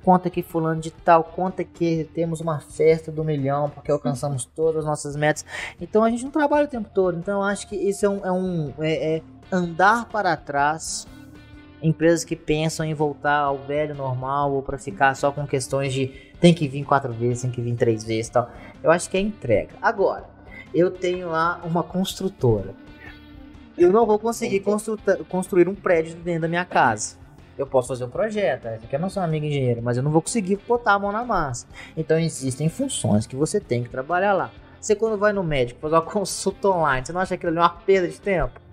conta 0.04 0.30
que 0.30 0.44
fulano 0.44 0.80
de 0.80 0.92
tal, 0.92 1.24
conta 1.24 1.64
que 1.64 2.10
temos 2.14 2.42
uma 2.42 2.60
festa 2.60 3.12
do 3.12 3.24
milhão 3.24 3.70
porque 3.70 3.92
alcançamos 3.92 4.46
todas 4.56 4.78
as 4.78 4.86
nossas 4.86 5.16
metas. 5.16 5.46
Então 5.80 6.04
a 6.04 6.10
gente 6.10 6.24
não 6.24 6.32
trabalha 6.32 6.66
o 6.66 6.70
tempo 6.70 6.90
todo. 6.94 7.18
Então 7.18 7.42
eu 7.42 7.44
acho 7.44 7.68
que 7.68 7.76
isso 7.76 8.06
é 8.06 8.10
um, 8.10 8.26
é, 8.26 8.32
um, 8.32 8.74
é, 8.80 9.16
é 9.16 9.22
andar 9.52 10.06
para 10.06 10.36
trás. 10.36 11.08
Empresas 11.82 12.24
que 12.24 12.36
pensam 12.36 12.86
em 12.86 12.94
voltar 12.94 13.40
ao 13.40 13.58
velho 13.58 13.94
normal 13.94 14.54
ou 14.54 14.62
para 14.62 14.78
ficar 14.78 15.16
só 15.16 15.34
com 15.34 15.46
questões 15.46 15.94
de 15.94 16.08
tem 16.40 16.54
que 16.54 16.66
vir 16.66 16.86
quatro 16.86 17.12
vezes, 17.12 17.42
tem 17.42 17.52
que 17.52 17.62
vir 17.62 17.76
três 17.76 18.06
vezes 18.06 18.30
tal. 18.30 18.50
Eu 18.82 18.90
acho 18.90 19.10
que 19.10 19.18
é 19.18 19.20
entrega. 19.20 19.76
Agora, 19.82 20.26
eu 20.74 20.92
tenho 20.92 21.30
lá 21.30 21.62
uma 21.66 21.84
construtora. 21.84 22.74
Eu 23.78 23.92
não 23.92 24.06
vou 24.06 24.18
conseguir 24.18 24.64
construir 25.28 25.68
um 25.68 25.76
prédio 25.76 26.16
dentro 26.16 26.44
da 26.44 26.48
minha 26.48 26.64
casa 26.64 27.23
eu 27.58 27.68
posso 27.68 27.90
fazer 27.90 28.06
um 28.06 28.10
projeto, 28.10 28.64
você 28.64 28.88
quer 28.88 29.00
não 29.00 29.10
ser 29.10 29.20
um 29.20 29.24
amigo 29.24 29.46
engenheiro, 29.46 29.82
mas 29.82 29.98
eu 29.98 30.04
não 30.04 30.12
vou 30.12 30.22
conseguir 30.22 30.60
botar 30.68 30.94
a 30.94 31.00
mão 31.00 31.12
na 31.12 31.24
massa. 31.24 31.68
Então 31.96 32.20
existem 32.20 32.70
funções 32.70 33.28
que 33.28 33.36
você 33.36 33.60
tem 33.60 33.84
que 33.84 33.90
trabalhar 33.90 34.34
lá. 34.34 34.52
Você 34.80 34.96
quando 34.96 35.18
vai 35.18 35.32
no 35.32 35.44
médico 35.44 35.80
fazer 35.80 35.96
uma 35.96 36.02
consulta 36.04 36.70
online, 36.70 37.06
você 37.06 37.14
não 37.14 37.22
acha 37.22 37.36
aquilo 37.36 37.52
ali 37.52 37.60
uma 37.60 37.70
perda 37.70 38.08
de 38.08 38.20
tempo? 38.20 38.64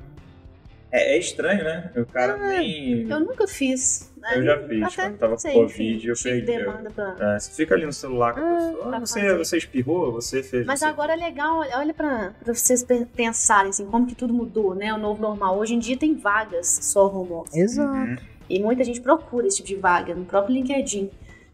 É, 0.92 1.14
é 1.14 1.18
estranho, 1.18 1.62
né? 1.62 1.90
O 1.96 2.04
cara 2.04 2.32
é, 2.32 2.58
nem. 2.58 3.08
Eu 3.08 3.20
nunca 3.20 3.46
fiz. 3.46 4.12
Né? 4.16 4.28
Eu 4.34 4.42
já 4.42 4.58
fiz. 4.66 4.82
Até, 4.82 5.02
quando 5.02 5.18
tava 5.18 5.36
com 5.36 5.52
Covid, 5.52 6.08
eu 6.08 6.14
peguei. 6.20 6.40
Demanda 6.42 6.90
pra... 6.90 7.16
É, 7.20 7.38
você 7.38 7.52
fica 7.52 7.74
ali 7.74 7.86
no 7.86 7.92
celular 7.92 8.34
com 8.34 8.40
a 8.40 8.42
ah, 8.42 8.70
pessoa. 8.70 8.96
Ah, 8.96 9.00
você, 9.00 9.36
você 9.36 9.56
espirrou, 9.56 10.12
você 10.12 10.42
fez. 10.42 10.66
Mas 10.66 10.80
você... 10.80 10.86
agora 10.86 11.12
é 11.12 11.16
legal, 11.16 11.60
olha 11.60 11.94
pra, 11.94 12.32
pra 12.42 12.52
vocês 12.52 12.84
pensarem 13.14 13.70
assim, 13.70 13.86
como 13.86 14.06
que 14.06 14.16
tudo 14.16 14.34
mudou, 14.34 14.74
né? 14.74 14.92
O 14.92 14.98
novo 14.98 15.22
normal. 15.22 15.56
Hoje 15.58 15.74
em 15.74 15.78
dia 15.78 15.96
tem 15.96 16.16
vagas 16.16 16.66
só 16.82 17.06
home 17.06 17.32
office. 17.32 17.54
Exato. 17.54 17.92
Uhum. 17.92 18.16
E 18.50 18.60
muita 18.60 18.82
gente 18.82 19.00
procura 19.00 19.46
esse 19.46 19.58
tipo 19.58 19.68
de 19.68 19.76
vaga 19.76 20.14
no 20.14 20.24
próprio 20.24 20.54
LinkedIn. 20.54 21.08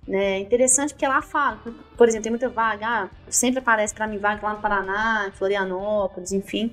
Né? 0.07 0.39
Interessante 0.39 0.95
porque 0.95 1.07
lá 1.07 1.21
fala, 1.21 1.61
por 1.97 2.07
exemplo, 2.07 2.23
tem 2.23 2.31
muita 2.31 2.49
vaga, 2.49 2.87
ah, 2.87 3.09
sempre 3.29 3.59
aparece 3.59 3.93
para 3.93 4.07
mim 4.07 4.19
vaga 4.19 4.47
lá 4.47 4.55
no 4.55 4.61
Paraná, 4.61 5.33
Florianópolis, 5.35 6.33
enfim. 6.33 6.71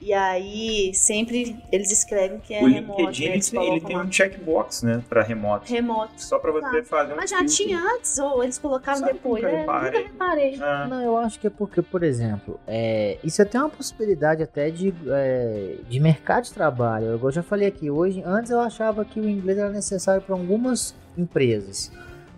E 0.00 0.12
aí 0.12 0.92
sempre 0.92 1.56
eles 1.70 1.92
escrevem 1.92 2.40
que 2.40 2.52
é 2.52 2.60
o 2.60 2.66
remoto. 2.66 3.02
O 3.02 3.06
LinkedIn 3.06 3.56
né? 3.56 3.66
ele, 3.66 3.80
tem 3.80 3.96
um 3.96 4.10
checkbox, 4.10 4.82
né, 4.82 5.00
para 5.08 5.22
remoto. 5.22 5.72
Remoto. 5.72 6.20
Só 6.20 6.40
para 6.40 6.50
você 6.50 6.82
tá. 6.82 6.88
fazer 6.88 7.12
um 7.12 7.16
Mas 7.16 7.30
já 7.30 7.38
filtro. 7.38 7.54
tinha 7.54 7.78
antes 7.78 8.18
ou 8.18 8.42
eles 8.42 8.58
colocaram 8.58 8.98
Sabe 8.98 9.12
depois? 9.12 9.44
Nunca, 9.44 9.54
é, 9.54 9.60
nunca 9.64 9.98
reparei. 9.98 10.58
Ah. 10.60 10.88
Não, 10.88 11.00
eu 11.00 11.16
acho 11.16 11.38
que 11.38 11.46
é 11.46 11.50
porque, 11.50 11.80
por 11.80 12.02
exemplo, 12.02 12.58
é, 12.66 13.16
isso 13.22 13.40
é 13.40 13.44
até 13.44 13.60
uma 13.60 13.70
possibilidade 13.70 14.42
até 14.42 14.70
de, 14.70 14.92
é, 15.08 15.76
de 15.88 16.00
mercado 16.00 16.42
de 16.44 16.52
trabalho. 16.52 17.06
Eu 17.06 17.30
já 17.30 17.44
falei 17.44 17.68
aqui 17.68 17.88
hoje, 17.88 18.24
antes 18.26 18.50
eu 18.50 18.58
achava 18.58 19.04
que 19.04 19.20
o 19.20 19.28
inglês 19.28 19.56
era 19.56 19.70
necessário 19.70 20.20
para 20.20 20.34
algumas 20.34 20.96
empresas. 21.16 21.92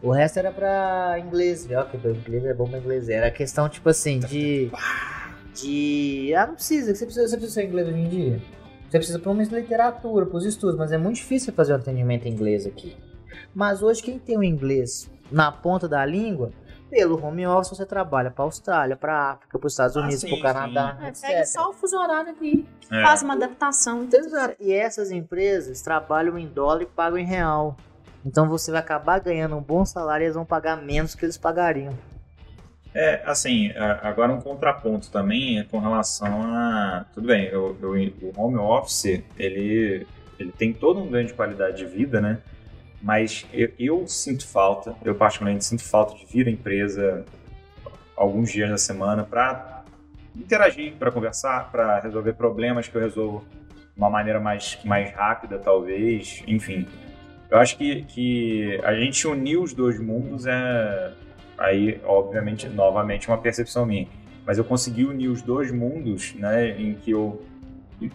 O 0.05 0.12
resto 0.12 0.38
era 0.38 0.53
para 0.53 1.19
inglês, 1.19 1.67
ó, 1.73 1.83
que 1.85 1.97
o 1.97 2.11
inglês 2.11 2.45
é 2.45 2.53
bom 2.53 2.69
para 2.69 2.79
inglês. 2.79 3.09
Era 3.09 3.31
questão 3.31 3.69
tipo 3.69 3.88
assim 3.88 4.21
de 4.21 4.71
de. 5.55 6.35
Ah, 6.35 6.47
não 6.47 6.55
precisa, 6.55 6.95
você 6.95 7.07
precisa, 7.07 7.29
você 7.29 7.37
precisa 7.37 7.61
ser 7.61 7.67
inglês 7.67 7.88
hoje 7.88 7.99
em 7.99 8.09
dia. 8.09 8.43
Você 8.88 8.99
precisa 8.99 9.19
para 9.19 9.33
uma 9.33 9.43
literatura, 9.43 10.27
para 10.27 10.37
os 10.37 10.45
estudos, 10.45 10.77
mas 10.77 10.93
é 10.93 10.99
muito 10.99 11.17
difícil 11.17 11.53
fazer 11.53 11.73
um 11.73 11.77
atendimento 11.77 12.27
em 12.27 12.33
inglês 12.33 12.67
aqui. 12.67 12.97
Mas 13.55 13.83
hoje, 13.83 14.03
quem 14.03 14.19
tem 14.19 14.37
o 14.37 14.45
inglês 14.45 15.11
na 15.33 15.51
ponta 15.51 15.88
da 15.88 16.05
língua, 16.05 16.53
pelo 16.90 17.21
home 17.25 17.47
office 17.47 17.71
você 17.71 17.87
trabalha 17.87 18.31
para 18.31 18.45
a 18.45 18.47
Austrália, 18.47 18.97
para 18.97 19.33
África, 19.33 19.59
para 19.59 19.67
os 19.67 19.73
Estados 19.73 19.97
ah, 19.97 20.01
Unidos, 20.01 20.25
ah, 20.25 20.29
para 20.29 20.37
o 20.37 20.43
Canadá. 20.43 20.99
É, 21.01 21.12
pega 21.12 21.47
só 21.47 21.71
o 21.71 21.73
fuso 21.73 21.97
horário 21.97 22.31
aqui, 22.31 22.69
é. 22.93 23.03
faz 23.03 23.23
uma 23.23 23.35
adaptação. 23.35 24.05
Então, 24.05 24.21
e 24.61 24.73
essas 24.73 25.11
empresas 25.11 25.81
trabalham 25.81 26.38
em 26.38 26.47
dólar 26.47 26.83
e 26.83 26.87
pagam 26.87 27.19
em 27.19 27.25
real. 27.25 27.77
Então 28.24 28.48
você 28.48 28.70
vai 28.70 28.80
acabar 28.80 29.20
ganhando 29.20 29.56
um 29.56 29.60
bom 29.60 29.84
salário 29.84 30.24
e 30.24 30.26
eles 30.26 30.34
vão 30.34 30.44
pagar 30.44 30.76
menos 30.76 31.14
que 31.14 31.24
eles 31.24 31.37
pagariam. 31.37 31.92
É, 32.94 33.22
assim, 33.26 33.72
agora 34.02 34.32
um 34.32 34.40
contraponto 34.40 35.10
também 35.10 35.58
é 35.58 35.64
com 35.64 35.80
relação 35.80 36.42
a. 36.42 37.04
Tudo 37.12 37.26
bem, 37.26 37.46
eu, 37.46 37.76
eu, 37.82 37.92
o 37.92 38.32
home 38.37 38.56
office, 38.56 39.20
ele, 39.37 40.06
ele 40.38 40.52
tem 40.52 40.72
todo 40.72 41.00
um 41.00 41.10
ganho 41.10 41.26
de 41.26 41.34
qualidade 41.34 41.76
de 41.76 41.87
vida, 41.87 42.20
né? 42.20 42.38
Mas 43.02 43.44
eu, 43.52 43.72
eu 43.78 44.06
sinto 44.06 44.46
falta, 44.46 44.94
eu 45.04 45.14
particularmente 45.14 45.64
sinto 45.64 45.82
falta 45.82 46.14
de 46.14 46.24
vir 46.24 46.46
à 46.46 46.50
empresa 46.50 47.24
alguns 48.16 48.50
dias 48.52 48.70
da 48.70 48.78
semana 48.78 49.24
para 49.24 49.82
interagir, 50.34 50.94
para 50.94 51.10
conversar, 51.10 51.70
para 51.72 51.98
resolver 51.98 52.34
problemas 52.34 52.87
que 52.87 52.96
eu 52.96 53.00
resolvo 53.00 53.44
de 53.74 53.98
uma 53.98 54.08
maneira 54.08 54.38
mais, 54.38 54.78
mais 54.84 55.12
rápida, 55.12 55.58
talvez, 55.58 56.44
enfim. 56.46 56.87
Eu 57.55 57.61
acho 57.61 57.79
que, 57.79 58.03
que 58.03 58.81
a 58.83 58.93
gente 58.95 59.29
unir 59.29 59.59
os 59.59 59.73
dois 59.73 60.01
mundos 60.01 60.45
é, 60.45 61.12
aí, 61.57 62.01
obviamente, 62.05 62.69
novamente 62.69 63.29
uma 63.29 63.38
percepção 63.38 63.87
minha. 63.87 64.09
Mas 64.45 64.59
eu 64.59 64.64
consegui 64.64 65.05
unir 65.05 65.29
os 65.29 65.40
dois 65.40 65.71
mundos, 65.71 66.35
né, 66.35 66.71
em 66.71 66.95
que 66.95 67.12
eu 67.12 67.40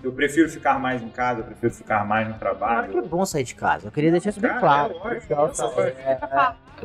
eu 0.03 0.11
prefiro 0.11 0.49
ficar 0.49 0.77
mais 0.77 1.01
em 1.01 1.07
casa, 1.07 1.39
eu 1.39 1.45
prefiro 1.45 1.73
ficar 1.73 2.05
mais 2.05 2.27
no 2.27 2.33
trabalho. 2.33 2.89
Claro 2.89 2.91
que 2.91 2.97
é 2.97 3.09
bom 3.09 3.25
sair 3.25 3.45
de 3.45 3.55
casa. 3.55 3.87
Eu 3.87 3.91
queria 3.93 4.11
deixar 4.11 4.31
isso 4.31 4.41
bem 4.41 4.51
claro. 4.59 4.93
É, 5.05 5.07
legal, 5.07 5.51
é, 5.77 5.87
é, 5.87 6.19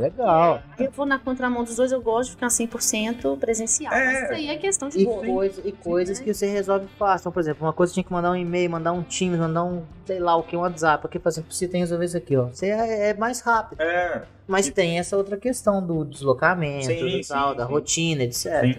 legal. 0.01 0.63
Eu 0.79 0.91
vou 0.91 1.07
na 1.07 1.19
contramão 1.19 1.65
dos 1.65 1.77
dois, 1.77 1.93
eu 1.93 2.01
gosto 2.01 2.31
de 2.31 2.35
ficar 2.37 2.49
100% 2.49 3.39
presencial. 3.39 3.93
É. 3.93 4.05
Mas 4.05 4.23
isso 4.23 4.33
aí 4.33 4.49
é 4.49 4.57
questão 4.57 4.89
de 4.89 5.01
e, 5.01 5.05
coisa, 5.07 5.63
e 5.65 5.73
coisas 5.73 6.19
que 6.19 6.33
você 6.33 6.47
resolve 6.47 6.87
fácil. 6.99 7.25
Então, 7.25 7.33
por 7.33 7.41
exemplo, 7.41 7.67
uma 7.67 7.73
coisa 7.73 7.91
você 7.91 7.95
tinha 7.95 8.05
que 8.05 8.13
mandar 8.13 8.31
um 8.31 8.37
e-mail, 8.37 8.71
mandar 8.71 8.93
um 8.93 9.03
Teams, 9.03 9.39
mandar 9.39 9.65
um, 9.65 9.83
sei 10.07 10.19
lá 10.19 10.37
o 10.37 10.43
que, 10.43 10.57
um 10.57 10.61
WhatsApp. 10.61 11.03
Porque, 11.03 11.19
por 11.19 11.29
exemplo, 11.29 11.53
você 11.53 11.67
tem 11.67 11.81
que 11.81 11.85
resolver 11.85 12.05
isso 12.05 12.17
aqui, 12.17 12.37
ó. 12.37 12.47
Você 12.47 12.67
é, 12.67 13.11
é 13.11 13.15
mais 13.15 13.41
rápido. 13.41 13.81
É. 13.81 14.23
Mas 14.47 14.67
e... 14.67 14.73
tem 14.73 14.99
essa 14.99 15.17
outra 15.17 15.37
questão 15.37 15.85
do 15.85 16.05
deslocamento, 16.05 16.87
sim, 16.87 17.21
do 17.21 17.27
tal, 17.27 17.53
sim, 17.53 17.57
da 17.57 17.67
sim. 17.67 17.73
rotina, 17.73 18.23
etc. 18.25 18.61
Sim. 18.61 18.75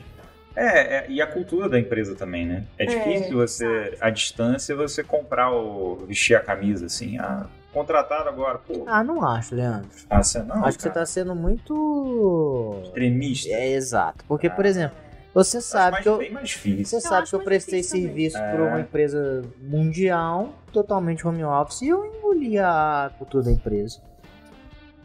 É, 0.56 0.98
é, 0.98 1.06
e 1.10 1.22
a 1.22 1.28
cultura 1.28 1.68
da 1.68 1.78
empresa 1.78 2.16
também, 2.16 2.46
né? 2.46 2.64
É, 2.78 2.86
é 2.86 2.88
difícil 2.88 3.36
você, 3.36 3.98
à 4.00 4.10
distância, 4.10 4.74
você 4.76 5.04
comprar 5.04 5.52
o. 5.52 6.06
vestir 6.08 6.36
a 6.36 6.40
camisa, 6.40 6.86
assim. 6.86 7.18
Ah, 7.18 7.46
contratado 7.76 8.30
agora. 8.30 8.58
Pô, 8.58 8.84
Ah, 8.88 9.04
não 9.04 9.24
acho, 9.24 9.54
Leandro. 9.54 9.90
ah, 10.10 10.24
você 10.24 10.40
não, 10.42 10.64
acho 10.66 10.78
que 10.78 10.84
você 10.84 10.90
cara. 10.90 11.02
tá 11.02 11.06
sendo 11.06 11.36
muito. 11.36 12.82
extremista. 12.86 13.50
É 13.50 13.70
exato. 13.74 14.24
Porque, 14.28 14.50
por 14.50 14.66
Ah. 14.66 14.70
exemplo, 14.70 14.98
você 15.34 15.58
Acho 15.58 15.68
sabe 15.68 15.92
mais- 15.92 16.04
que 16.04 16.10
eu. 16.10 16.18
bem 16.18 16.32
mais 16.32 16.48
difícil. 16.50 16.86
Você 16.86 16.96
Eu 16.96 17.02
sabe 17.02 17.24
acho 17.24 17.30
que 17.32 17.36
eu 17.36 17.44
prestei 17.44 17.84
serviço 17.84 18.38
É. 18.38 18.52
para 18.52 18.64
uma 18.64 18.80
empresa 18.80 19.44
mundial, 19.62 20.54
totalmente 20.72 21.28
home 21.28 21.44
office, 21.44 21.82
e 21.82 21.90
eu 21.90 22.06
engoli 22.06 22.58
a 22.58 23.12
cultura 23.20 23.44
da 23.44 23.52
empresa. 23.52 24.00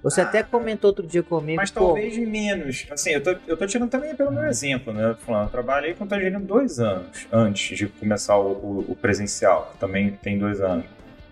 Você 0.02 0.22
até 0.22 0.42
comentou 0.42 0.88
outro 0.88 1.06
dia 1.06 1.22
comigo, 1.22 1.56
Mas 1.58 1.70
pô, 1.70 1.80
talvez 1.88 2.16
menos. 2.16 2.86
Assim, 2.90 3.10
eu 3.10 3.22
tô, 3.22 3.36
eu 3.46 3.54
tô 3.54 3.66
tirando 3.66 3.90
também 3.90 4.14
pelo 4.14 4.32
meu 4.32 4.44
exemplo, 4.44 4.94
né? 4.94 5.10
Eu 5.10 5.16
falando, 5.16 5.44
eu 5.44 5.50
trabalhei 5.50 5.92
com 5.92 6.04
o 6.04 6.06
Tangerino 6.06 6.40
dois 6.40 6.78
anos 6.80 7.26
antes 7.30 7.76
de 7.76 7.86
começar 7.86 8.38
o, 8.38 8.50
o- 8.52 8.84
o 8.92 8.96
presencial, 8.96 9.68
que 9.72 9.78
também 9.78 10.12
tem 10.12 10.38
dois 10.38 10.58
anos. 10.58 10.86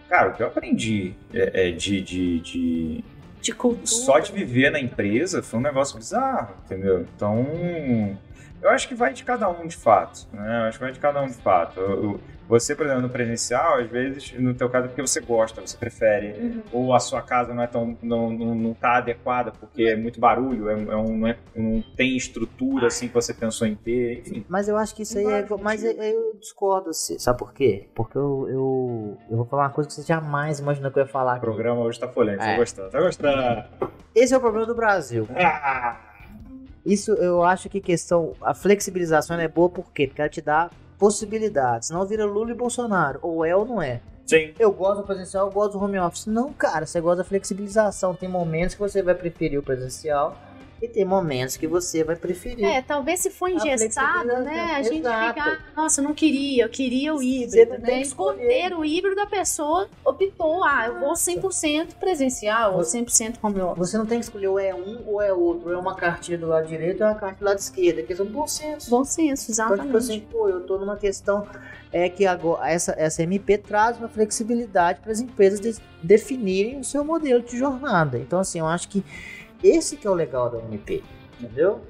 Cara, 0.08 0.30
o 0.30 0.32
que 0.34 0.42
eu 0.42 0.46
aprendi 0.46 1.12
é, 1.34 1.68
é 1.68 1.70
de, 1.70 2.00
de, 2.00 2.40
de- 2.40 3.04
De 3.42 3.52
cultura. 3.52 3.86
só 3.86 4.18
de 4.18 4.32
viver 4.32 4.70
na 4.70 4.80
empresa 4.80 5.42
foi 5.42 5.58
um 5.58 5.62
negócio 5.62 5.96
bizarro, 5.98 6.54
entendeu? 6.64 7.06
Então, 7.14 8.18
eu 8.62 8.70
acho 8.70 8.88
que 8.88 8.94
vai 8.94 9.12
de 9.12 9.24
cada 9.24 9.48
um 9.48 9.66
de 9.66 9.76
fato, 9.76 10.26
né? 10.32 10.60
Eu 10.62 10.68
acho 10.68 10.78
que 10.78 10.84
vai 10.84 10.92
de 10.92 10.98
cada 11.00 11.22
um 11.22 11.26
de 11.26 11.34
fato. 11.34 11.78
Eu- 11.80 12.02
eu- 12.04 12.20
você, 12.48 12.74
por 12.74 12.86
exemplo, 12.86 13.02
no 13.02 13.10
presencial, 13.10 13.74
às 13.78 13.90
vezes, 13.90 14.32
no 14.40 14.54
teu 14.54 14.70
caso, 14.70 14.86
é 14.86 14.88
porque 14.88 15.02
você 15.02 15.20
gosta, 15.20 15.60
você 15.60 15.76
prefere 15.76 16.32
Uhum. 16.40 16.62
ou 16.72 16.94
a 16.94 16.98
sua 16.98 17.20
casa 17.20 17.52
não 17.52 17.62
é 17.62 17.66
tão 17.66 17.94
não, 18.02 18.30
não, 18.30 18.54
não 18.54 18.72
tá 18.72 18.96
adequada 18.96 19.52
porque 19.52 19.82
é 19.82 19.94
muito 19.94 20.18
barulho, 20.18 20.70
é, 20.70 20.74
um- 20.74 20.92
é 20.92 20.96
um, 20.96 21.18
não, 21.18 21.26
é- 21.28 21.36
não 21.54 21.82
tem 21.94 22.16
estrutura 22.16 22.86
assim 22.86 23.06
que 23.06 23.12
você 23.12 23.34
pensou 23.34 23.66
em 23.66 23.74
ter, 23.74 24.20
enfim. 24.20 24.46
Mas 24.48 24.66
eu 24.66 24.78
acho 24.78 24.94
que 24.94 25.02
isso 25.02 25.18
aí 25.18 25.24
Não 25.24 25.30
é. 25.32 25.46
Mas 25.62 25.84
eu, 25.84 25.92
eu 25.92 26.36
discordo, 26.40 26.88
assim, 26.88 27.18
sabe 27.18 27.38
por 27.38 27.52
quê? 27.52 27.86
Porque 27.94 28.16
eu, 28.16 28.46
eu, 28.48 29.18
eu 29.30 29.36
vou 29.36 29.44
falar 29.44 29.64
uma 29.64 29.70
coisa 29.70 29.86
que 29.88 29.94
você 29.96 30.02
jamais 30.02 30.58
imaginou 30.58 30.90
que 30.90 30.98
eu 30.98 31.02
ia 31.02 31.08
falar 31.08 31.32
O 31.32 31.36
aqui. 31.36 31.40
programa 31.44 31.82
hoje 31.82 32.00
tá 32.00 32.08
polêmico, 32.08 32.44
É. 32.44 32.52
tá 32.52 32.56
gostando, 32.56 32.90
tá 32.90 33.00
gostando. 33.00 33.64
Esse 34.14 34.32
é 34.32 34.36
o 34.38 34.40
problema 34.40 34.64
do 34.66 34.74
Brasil. 34.74 35.28
Ah! 35.36 36.00
Isso 36.88 37.12
eu 37.12 37.42
acho 37.42 37.68
que 37.68 37.80
questão. 37.80 38.32
A 38.40 38.54
flexibilização 38.54 39.38
é 39.38 39.46
boa 39.46 39.68
por 39.68 39.92
quê? 39.92 40.06
Porque 40.06 40.22
ela 40.22 40.30
te 40.30 40.40
dá 40.40 40.70
possibilidades. 40.98 41.90
Não 41.90 42.04
vira 42.06 42.24
Lula 42.24 42.50
e 42.50 42.54
Bolsonaro. 42.54 43.18
Ou 43.22 43.44
é 43.44 43.54
ou 43.54 43.66
não 43.66 43.82
é. 43.82 44.00
Sim. 44.26 44.54
Eu 44.58 44.72
gosto 44.72 45.02
do 45.02 45.06
presencial, 45.06 45.46
eu 45.46 45.52
gosto 45.52 45.78
do 45.78 45.84
home 45.84 45.98
office. 45.98 46.26
Não, 46.26 46.52
cara, 46.52 46.86
você 46.86 47.00
gosta 47.00 47.18
da 47.18 47.24
flexibilização. 47.24 48.14
Tem 48.14 48.28
momentos 48.28 48.74
que 48.74 48.80
você 48.80 49.02
vai 49.02 49.14
preferir 49.14 49.58
o 49.58 49.62
presencial 49.62 50.36
e 50.80 50.86
tem 50.88 51.04
momentos 51.04 51.56
que 51.56 51.66
você 51.66 52.04
vai 52.04 52.14
preferir. 52.16 52.64
É, 52.64 52.80
talvez 52.82 53.20
se 53.20 53.30
for 53.30 53.48
engessado, 53.48 54.26
né? 54.42 54.74
A 54.76 54.82
gente 54.82 54.98
exato. 55.00 55.34
fica, 55.34 55.58
ah, 55.76 55.82
nossa, 55.82 56.00
eu 56.00 56.04
não 56.04 56.14
queria, 56.14 56.64
eu 56.64 56.68
queria 56.68 57.12
o 57.14 57.18
Você 57.18 57.24
híbrido, 57.24 57.70
tem 57.72 57.80
né? 57.80 57.86
que 57.86 58.08
E 58.08 58.14
por 58.14 58.34
escolher. 58.34 58.74
o 58.76 58.84
híbrido, 58.84 59.20
a 59.20 59.26
pessoa 59.26 59.88
optou, 60.04 60.62
ah, 60.64 60.86
eu 60.86 61.00
vou 61.00 61.14
100% 61.14 61.94
presencial, 61.98 62.72
ou 62.76 62.84
Você- 62.84 62.98
100% 62.98 63.38
home 63.42 63.60
office. 63.60 63.78
Você 63.78 63.98
não 63.98 64.06
tem 64.06 64.18
que 64.20 64.24
escolher 64.26 64.48
ou 64.48 64.58
é 64.58 64.74
um 64.74 65.02
ou 65.06 65.20
é 65.20 65.32
outro. 65.32 65.68
Ou 65.68 65.74
é 65.74 65.78
uma 65.78 65.94
cartilha 65.94 66.38
do 66.38 66.46
lado 66.46 66.66
direito 66.68 67.00
ou 67.02 67.06
é 67.08 67.10
uma 67.10 67.18
cartilha 67.18 67.40
do 67.40 67.44
lado 67.46 67.58
esquerdo. 67.58 68.06
Que 68.06 68.14
são 68.14 68.26
bom 68.26 68.46
senso. 68.46 68.88
Bom 68.90 69.04
senso, 69.04 69.50
Então, 69.50 69.52
exatamente. 69.66 69.86
tipo 69.86 69.96
assim, 69.98 70.20
pô, 70.30 70.48
eu 70.48 70.60
tô 70.66 70.78
numa 70.78 70.96
questão 70.96 71.46
é 71.90 72.08
que 72.08 72.26
agora 72.26 72.70
essa, 72.70 72.94
essa 72.98 73.22
MP 73.22 73.56
traz 73.56 73.96
uma 73.98 74.08
flexibilidade 74.08 75.00
para 75.00 75.10
as 75.10 75.20
empresas 75.20 75.58
de- 75.58 75.74
definirem 76.02 76.78
o 76.80 76.84
seu 76.84 77.02
modelo 77.02 77.42
de 77.42 77.56
jornada. 77.56 78.18
Então, 78.18 78.38
assim, 78.40 78.58
eu 78.58 78.66
acho 78.66 78.88
que 78.88 79.02
esse 79.62 79.96
que 79.96 80.06
é 80.06 80.10
o 80.10 80.14
legal 80.14 80.50
da 80.50 80.58
MP, 80.58 81.02
entendeu? 81.40 81.80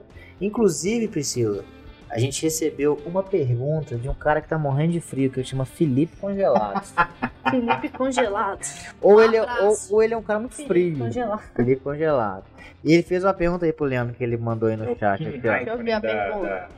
Inclusive, 0.41 1.09
Priscila, 1.09 1.65
a 2.11 2.19
gente 2.19 2.43
recebeu 2.43 3.01
uma 3.05 3.23
pergunta 3.23 3.97
de 3.97 4.09
um 4.09 4.15
cara 4.15 4.41
que 4.41 4.49
tá 4.49 4.57
morrendo 4.59 4.93
de 4.93 5.01
frio, 5.01 5.31
que 5.31 5.43
chama 5.45 5.65
Felipe 5.65 6.17
Congelado. 6.17 6.87
Felipe 7.51 7.89
congelado. 7.89 8.61
ou, 9.01 9.23
ele 9.23 9.37
é, 9.37 9.43
ou, 9.63 9.75
ou 9.91 10.03
ele 10.03 10.13
é 10.13 10.17
um 10.17 10.23
cara 10.23 10.39
muito 10.39 10.55
Felipe 10.55 10.69
frio. 10.69 10.99
congelado. 10.99 11.43
Felipe 11.55 11.83
Congelado. 11.83 12.45
E 12.85 12.93
ele 12.93 13.03
fez 13.03 13.25
uma 13.25 13.33
pergunta 13.35 13.65
aí 13.65 13.73
pro 13.73 13.87
Leandro 13.87 14.15
que 14.15 14.23
ele 14.23 14.37
mandou 14.37 14.69
aí 14.69 14.77
no 14.77 14.85
chat. 14.99 15.27
Aqui, 15.27 15.49
ó. 15.49 15.53
Deixa 15.53 15.71
eu 15.71 15.79
ver 15.79 15.93
a 15.93 16.01
pergunta. 16.01 16.69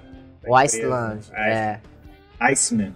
O 0.47 0.57
Iceland. 0.57 1.31
É. 1.35 1.81
Iceman. 2.41 2.95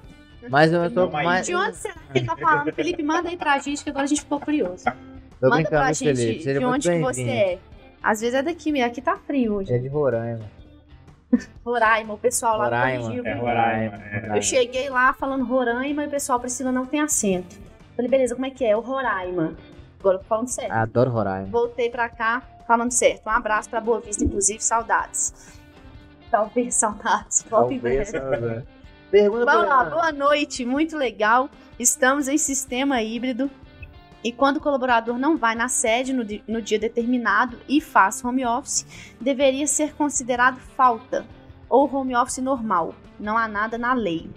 Mas 0.48 0.72
eu 0.72 0.90
tô 0.90 1.10
mais. 1.10 1.46
De 1.46 1.54
onde 1.54 1.76
será 1.76 1.94
que 1.94 2.18
ele 2.18 2.26
tá 2.26 2.36
falando? 2.36 2.72
Felipe, 2.72 3.02
manda 3.02 3.28
aí 3.28 3.36
pra 3.36 3.58
gente, 3.58 3.82
que 3.82 3.90
agora 3.90 4.04
a 4.04 4.08
gente 4.08 4.20
ficou 4.22 4.40
curioso. 4.40 4.84
Tô 4.84 5.48
manda 5.48 5.56
brincando, 5.56 5.84
pra 5.84 5.94
Felipe. 5.94 6.16
gente 6.16 6.42
Seja 6.44 6.58
de 6.58 6.64
onde 6.64 6.90
que 6.90 6.98
você 7.00 7.22
é. 7.22 7.58
Às 8.04 8.20
vezes 8.20 8.34
é 8.34 8.42
daqui 8.42 8.70
mesmo, 8.70 8.86
aqui 8.86 9.00
tá 9.00 9.16
frio 9.16 9.54
hoje. 9.54 9.72
É 9.72 9.78
de 9.78 9.88
Roraima. 9.88 10.44
Roraima, 11.64 12.14
o 12.14 12.18
pessoal 12.18 12.58
lá 12.58 12.64
Roraima. 12.64 13.02
corrigiu. 13.02 13.26
É? 13.26 13.32
Roraima. 13.34 13.96
é. 13.96 14.38
Eu 14.38 14.42
cheguei 14.42 14.90
lá 14.90 15.12
falando 15.14 15.44
Roraima 15.44 16.04
e 16.04 16.06
o 16.06 16.10
pessoal, 16.10 16.38
Priscila 16.38 16.70
não 16.70 16.84
tem 16.84 17.00
acento. 17.00 17.56
Falei, 17.96 18.10
beleza, 18.10 18.34
como 18.34 18.44
é 18.46 18.50
que 18.50 18.64
é? 18.64 18.76
O 18.76 18.80
Roraima. 18.80 19.54
Agora 19.98 20.16
eu 20.16 20.20
tô 20.20 20.26
falando 20.26 20.48
sério. 20.48 20.72
Adoro 20.72 21.10
Roraima. 21.10 21.48
Voltei 21.48 21.88
pra 21.88 22.08
cá 22.10 22.42
falando 22.66 22.90
certo. 22.90 23.26
Um 23.26 23.30
abraço 23.30 23.70
pra 23.70 23.80
Boa 23.80 24.00
Vista, 24.00 24.22
inclusive, 24.22 24.62
saudades. 24.62 25.32
Talvez 26.30 26.74
saudades. 26.74 27.44
Em 27.70 27.78
breve. 27.78 28.12
Pergunta 29.10 29.44
Vamos 29.46 29.68
lá, 29.68 29.84
pra 29.84 29.90
boa 29.90 30.12
noite, 30.12 30.66
muito 30.66 30.96
legal. 30.96 31.48
Estamos 31.78 32.26
em 32.28 32.36
sistema 32.36 33.00
híbrido. 33.00 33.48
E 34.24 34.32
quando 34.32 34.56
o 34.56 34.60
colaborador 34.60 35.18
não 35.18 35.36
vai 35.36 35.54
na 35.54 35.68
sede 35.68 36.14
no, 36.14 36.24
no 36.48 36.62
dia 36.62 36.78
determinado 36.78 37.60
e 37.68 37.78
faz 37.78 38.24
home 38.24 38.46
office, 38.46 39.14
deveria 39.20 39.66
ser 39.66 39.94
considerado 39.94 40.58
falta 40.58 41.26
ou 41.68 41.94
home 41.94 42.16
office 42.16 42.38
normal. 42.38 42.94
Não 43.20 43.36
há 43.36 43.46
nada 43.46 43.76
na 43.76 43.92
lei. 43.92 44.30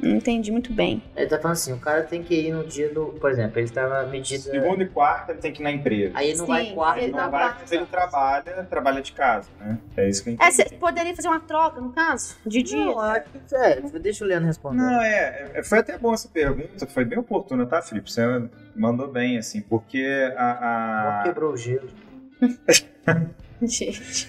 Não 0.00 0.16
entendi 0.16 0.52
muito 0.52 0.72
bem. 0.72 1.02
Ele 1.16 1.26
tá 1.26 1.38
falando 1.38 1.54
assim, 1.56 1.72
o 1.72 1.78
cara 1.78 2.04
tem 2.04 2.22
que 2.22 2.32
ir 2.34 2.52
no 2.52 2.64
dia 2.64 2.88
do... 2.92 3.06
Por 3.20 3.30
exemplo, 3.30 3.58
ele 3.58 3.70
na 3.74 4.04
medida... 4.04 4.42
Segunda 4.42 4.82
e 4.84 4.88
quarta 4.88 5.32
ele 5.32 5.40
tem 5.40 5.52
que 5.52 5.60
ir 5.60 5.64
na 5.64 5.72
empresa. 5.72 6.12
Aí 6.16 6.28
ele 6.28 6.38
não 6.38 6.46
Sim, 6.46 6.52
vai 6.52 6.72
quarta 6.72 7.00
ele 7.00 7.08
e 7.08 7.12
não 7.12 7.18
não 7.24 7.30
vai... 7.30 7.54
mas 7.60 7.72
ele 7.72 7.86
trabalha, 7.86 8.42
trabalha 8.70 9.02
de 9.02 9.12
casa, 9.12 9.48
né? 9.58 9.78
É 9.96 10.08
isso 10.08 10.22
que 10.22 10.30
eu 10.30 10.32
É, 10.34 10.46
entendi. 10.48 10.52
você 10.68 10.76
poderia 10.76 11.16
fazer 11.16 11.28
uma 11.28 11.40
troca, 11.40 11.80
no 11.80 11.92
caso? 11.92 12.36
De 12.46 12.62
dia? 12.62 12.84
Não, 12.84 12.94
que... 12.94 13.54
É, 13.54 13.80
deixa 13.98 14.24
o 14.24 14.28
Leandro 14.28 14.46
responder. 14.46 14.76
Não, 14.76 15.02
é, 15.02 15.50
é, 15.54 15.62
foi 15.64 15.78
até 15.78 15.98
bom 15.98 16.14
essa 16.14 16.28
pergunta, 16.28 16.86
foi 16.86 17.04
bem 17.04 17.18
oportuna, 17.18 17.66
tá, 17.66 17.82
Felipe? 17.82 18.10
Você 18.12 18.22
mandou 18.76 19.08
bem, 19.08 19.36
assim, 19.38 19.60
porque 19.60 20.32
a. 20.36 21.20
a- 21.20 21.22
Quebrou 21.24 21.52
o 21.52 21.56
gelo. 21.56 21.88
Gente. 23.62 24.28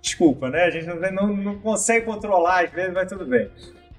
Desculpa, 0.00 0.50
né? 0.50 0.64
A 0.64 0.70
gente 0.70 0.86
não, 0.86 0.96
não, 1.10 1.36
não 1.36 1.58
consegue 1.58 2.04
controlar, 2.06 2.64
às 2.64 2.70
vezes, 2.70 2.92
mas 2.92 3.08
tudo 3.08 3.26
bem. 3.26 3.50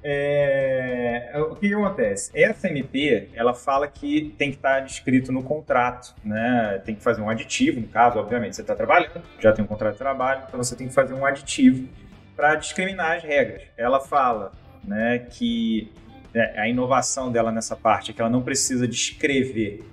É, 0.08 1.32
O 1.50 1.56
que, 1.56 1.68
que 1.68 1.74
acontece? 1.74 2.30
Essa 2.36 2.68
MP, 2.68 3.28
ela 3.34 3.56
fala 3.56 3.88
que 3.88 4.36
tem 4.38 4.52
que 4.52 4.58
estar 4.58 4.82
descrito 4.82 5.32
no 5.32 5.42
contrato, 5.42 6.14
né? 6.24 6.80
Tem 6.86 6.94
que 6.94 7.02
fazer 7.02 7.24
um 7.24 7.30
aditivo, 7.30 7.82
no 7.82 7.88
caso, 7.88 8.20
obviamente, 8.20 8.56
você 8.56 8.62
está 8.62 8.76
trabalhando, 8.76 9.24
já 9.40 9.52
tem 9.52 9.66
um 9.66 9.68
contrato 9.68 9.94
de 9.94 9.98
trabalho, 9.98 10.44
então 10.48 10.64
você 10.64 10.76
tem 10.76 10.88
que 10.88 10.94
fazer 10.94 11.16
um 11.16 11.26
aditivo 11.26 11.90
para 12.36 12.54
discriminar 12.54 13.18
as 13.18 13.24
regras. 13.24 13.64
Ela 13.76 14.00
fala, 14.00 14.52
né, 14.84 15.18
que 15.18 15.92
é, 16.36 16.60
a 16.60 16.70
inovação 16.70 17.32
dela 17.32 17.52
nessa 17.52 17.76
parte 17.76 18.12
é 18.12 18.14
que 18.14 18.22
ela 18.22 18.30
não 18.30 18.44
precisa 18.44 18.88
descrever 18.88 19.84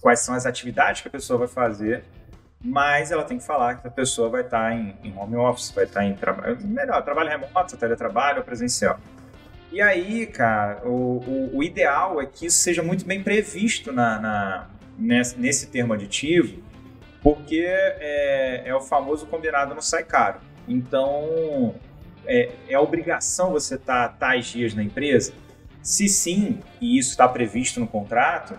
quais 0.00 0.18
são 0.18 0.34
as 0.34 0.46
atividades 0.46 1.02
que 1.02 1.06
a 1.06 1.10
pessoa 1.12 1.38
vai 1.38 1.48
fazer, 1.48 2.02
mas 2.60 3.12
ela 3.12 3.22
tem 3.22 3.38
que 3.38 3.46
falar 3.46 3.76
que 3.76 3.86
a 3.86 3.90
pessoa 3.90 4.28
vai 4.28 4.40
estar 4.40 4.72
em, 4.72 4.96
em 5.04 5.16
home 5.16 5.36
office, 5.36 5.70
vai 5.70 5.84
estar 5.84 6.04
em 6.04 6.14
trabalho, 6.14 6.58
melhor, 6.66 7.00
trabalho 7.04 7.30
remoto, 7.30 7.76
teletrabalho 7.76 8.38
ou 8.38 8.44
presencial. 8.44 8.98
E 9.72 9.80
aí, 9.80 10.26
cara, 10.26 10.82
o, 10.84 11.18
o, 11.52 11.58
o 11.58 11.62
ideal 11.62 12.20
é 12.20 12.26
que 12.26 12.46
isso 12.46 12.58
seja 12.58 12.82
muito 12.82 13.04
bem 13.04 13.22
previsto 13.22 13.92
na, 13.92 14.18
na- 14.18 14.70
nesse, 14.98 15.38
nesse 15.38 15.66
termo 15.68 15.92
aditivo, 15.92 16.60
porque 17.22 17.64
é, 17.66 18.62
é 18.66 18.74
o 18.74 18.80
famoso 18.80 19.26
combinado 19.26 19.74
não 19.74 19.82
sai 19.82 20.02
caro. 20.02 20.40
Então, 20.66 21.74
é, 22.26 22.50
é 22.68 22.78
obrigação 22.78 23.52
você 23.52 23.76
estar 23.76 24.08
tais 24.18 24.46
dias 24.46 24.74
na 24.74 24.82
empresa? 24.82 25.32
Se 25.82 26.08
sim, 26.08 26.58
e 26.80 26.98
isso 26.98 27.10
está 27.10 27.28
previsto 27.28 27.78
no 27.80 27.86
contrato, 27.86 28.58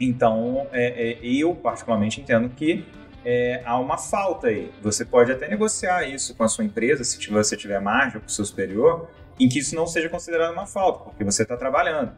então 0.00 0.66
é, 0.72 1.12
é, 1.12 1.18
eu 1.22 1.54
particularmente 1.54 2.20
entendo 2.20 2.48
que 2.50 2.84
é, 3.24 3.62
há 3.64 3.78
uma 3.78 3.96
falta 3.96 4.48
aí. 4.48 4.70
Você 4.82 5.04
pode 5.04 5.32
até 5.32 5.48
negociar 5.48 6.04
isso 6.08 6.34
com 6.34 6.44
a 6.44 6.48
sua 6.48 6.64
empresa, 6.64 7.02
se 7.04 7.30
você 7.30 7.56
tiver 7.56 7.80
margem 7.80 8.20
com 8.20 8.26
o 8.26 8.30
seu 8.30 8.44
superior, 8.44 9.08
em 9.38 9.48
que 9.48 9.58
isso 9.58 9.74
não 9.74 9.86
seja 9.86 10.08
considerado 10.08 10.52
uma 10.52 10.66
falta, 10.66 11.04
porque 11.04 11.24
você 11.24 11.42
está 11.42 11.56
trabalhando. 11.56 12.12